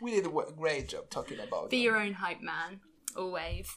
we 0.00 0.10
did 0.12 0.26
a 0.26 0.30
great 0.56 0.88
job 0.88 1.10
talking 1.10 1.38
about. 1.40 1.70
be 1.70 1.78
them. 1.78 1.84
your 1.84 1.96
own 1.96 2.12
hype 2.14 2.40
man, 2.40 2.80
always. 3.16 3.68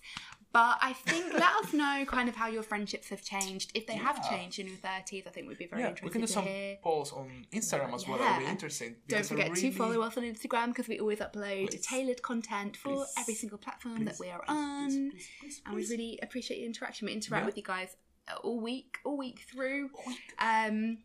But 0.56 0.78
I 0.82 0.94
think 0.94 1.34
let 1.34 1.54
us 1.62 1.74
know 1.74 2.06
kind 2.08 2.30
of 2.30 2.36
how 2.38 2.48
your 2.48 2.64
friendships 2.64 3.10
have 3.10 3.22
changed. 3.22 3.72
If 3.74 3.88
they 3.88 3.96
have 3.96 4.18
changed 4.30 4.58
in 4.58 4.68
your 4.68 4.78
thirties, 4.78 5.24
I 5.28 5.32
think 5.32 5.50
we'd 5.50 5.58
be 5.58 5.66
very 5.66 5.82
Yeah, 5.82 5.96
we 6.02 6.10
can 6.10 6.22
do 6.22 6.28
to 6.28 6.32
some 6.32 6.46
hear. 6.46 6.78
polls 6.82 7.12
on 7.12 7.46
Instagram 7.52 7.94
as 7.94 8.08
well. 8.08 8.18
That'll 8.20 8.38
be 8.40 8.46
Yeah. 8.46 8.52
interesting. 8.52 8.96
Don't 9.10 9.26
forget 9.26 9.50
really- 9.50 9.70
to 9.72 9.78
follow 9.78 10.00
us 10.02 10.16
on 10.16 10.24
Instagram 10.24 10.68
because 10.68 10.88
we 10.88 10.98
always 11.02 11.20
upload 11.20 11.72
Please. 11.72 11.86
tailored 11.86 12.22
content 12.22 12.78
for 12.78 12.96
Please. 13.04 13.14
every 13.18 13.34
single 13.36 13.58
platform 13.58 14.06
that 14.06 14.18
we 14.18 14.30
are 14.30 14.46
on. 14.48 14.88
please, 14.88 15.12
please, 15.12 15.30
please, 15.42 15.62
and 15.66 15.76
we 15.76 15.86
really 15.88 16.20
appreciate 16.24 16.60
the 16.62 16.66
interaction. 16.66 17.08
We 17.08 17.12
interact 17.12 17.42
Yeah. 17.44 17.48
with 17.48 17.58
you 17.58 17.64
guys 17.64 17.98
all 18.42 18.62
week, 18.62 18.98
all 19.04 19.18
week 19.18 19.40
through. 19.52 19.90
Oh, 19.94 20.04
wait. 20.08 20.18
Um, 20.40 21.00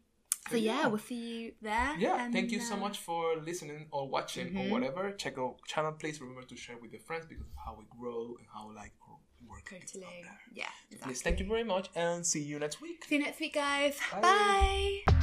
so 0.46 0.53
So, 0.53 0.57
yeah, 0.59 0.82
yeah. 0.82 0.86
we'll 0.86 0.98
see 0.98 1.14
you 1.42 1.55
there. 1.61 1.96
Yeah, 1.98 2.24
and, 2.24 2.32
thank 2.32 2.51
you 2.53 2.61
so 2.61 2.74
uh, 2.74 2.78
much 2.78 2.98
for 2.98 3.36
listening 3.36 3.88
or 3.90 4.09
watching 4.09 4.57
or 4.57 4.64
Mhm. 4.64 4.70
whatever. 4.70 5.11
Check 5.12 5.36
our 5.38 5.57
channel, 5.66 5.92
please. 5.92 6.20
Remember 6.20 6.42
to 6.44 6.57
share 6.57 6.78
with 6.78 6.92
your 6.92 7.01
friends 7.03 7.26
because 7.26 7.46
of 7.46 7.57
how 7.64 7.74
we 7.74 7.84
grow 7.98 8.36
and 8.38 8.46
how 8.55 8.70
like 8.70 8.92
our 8.99 8.99
work 8.99 8.99
is 8.99 8.99
Totally. 9.68 10.24
Yeah. 10.54 10.64
Please, 11.02 11.22
thank 11.22 11.40
you 11.40 11.46
very 11.46 11.64
much, 11.64 11.88
and 11.94 12.26
see 12.26 12.42
you 12.42 12.58
next 12.58 12.80
week. 12.80 13.04
See 13.08 13.16
you 13.16 13.22
next 13.22 13.40
week, 13.40 13.54
guys. 13.54 13.98
Bye. 14.20 15.02
Bye. 15.06 15.20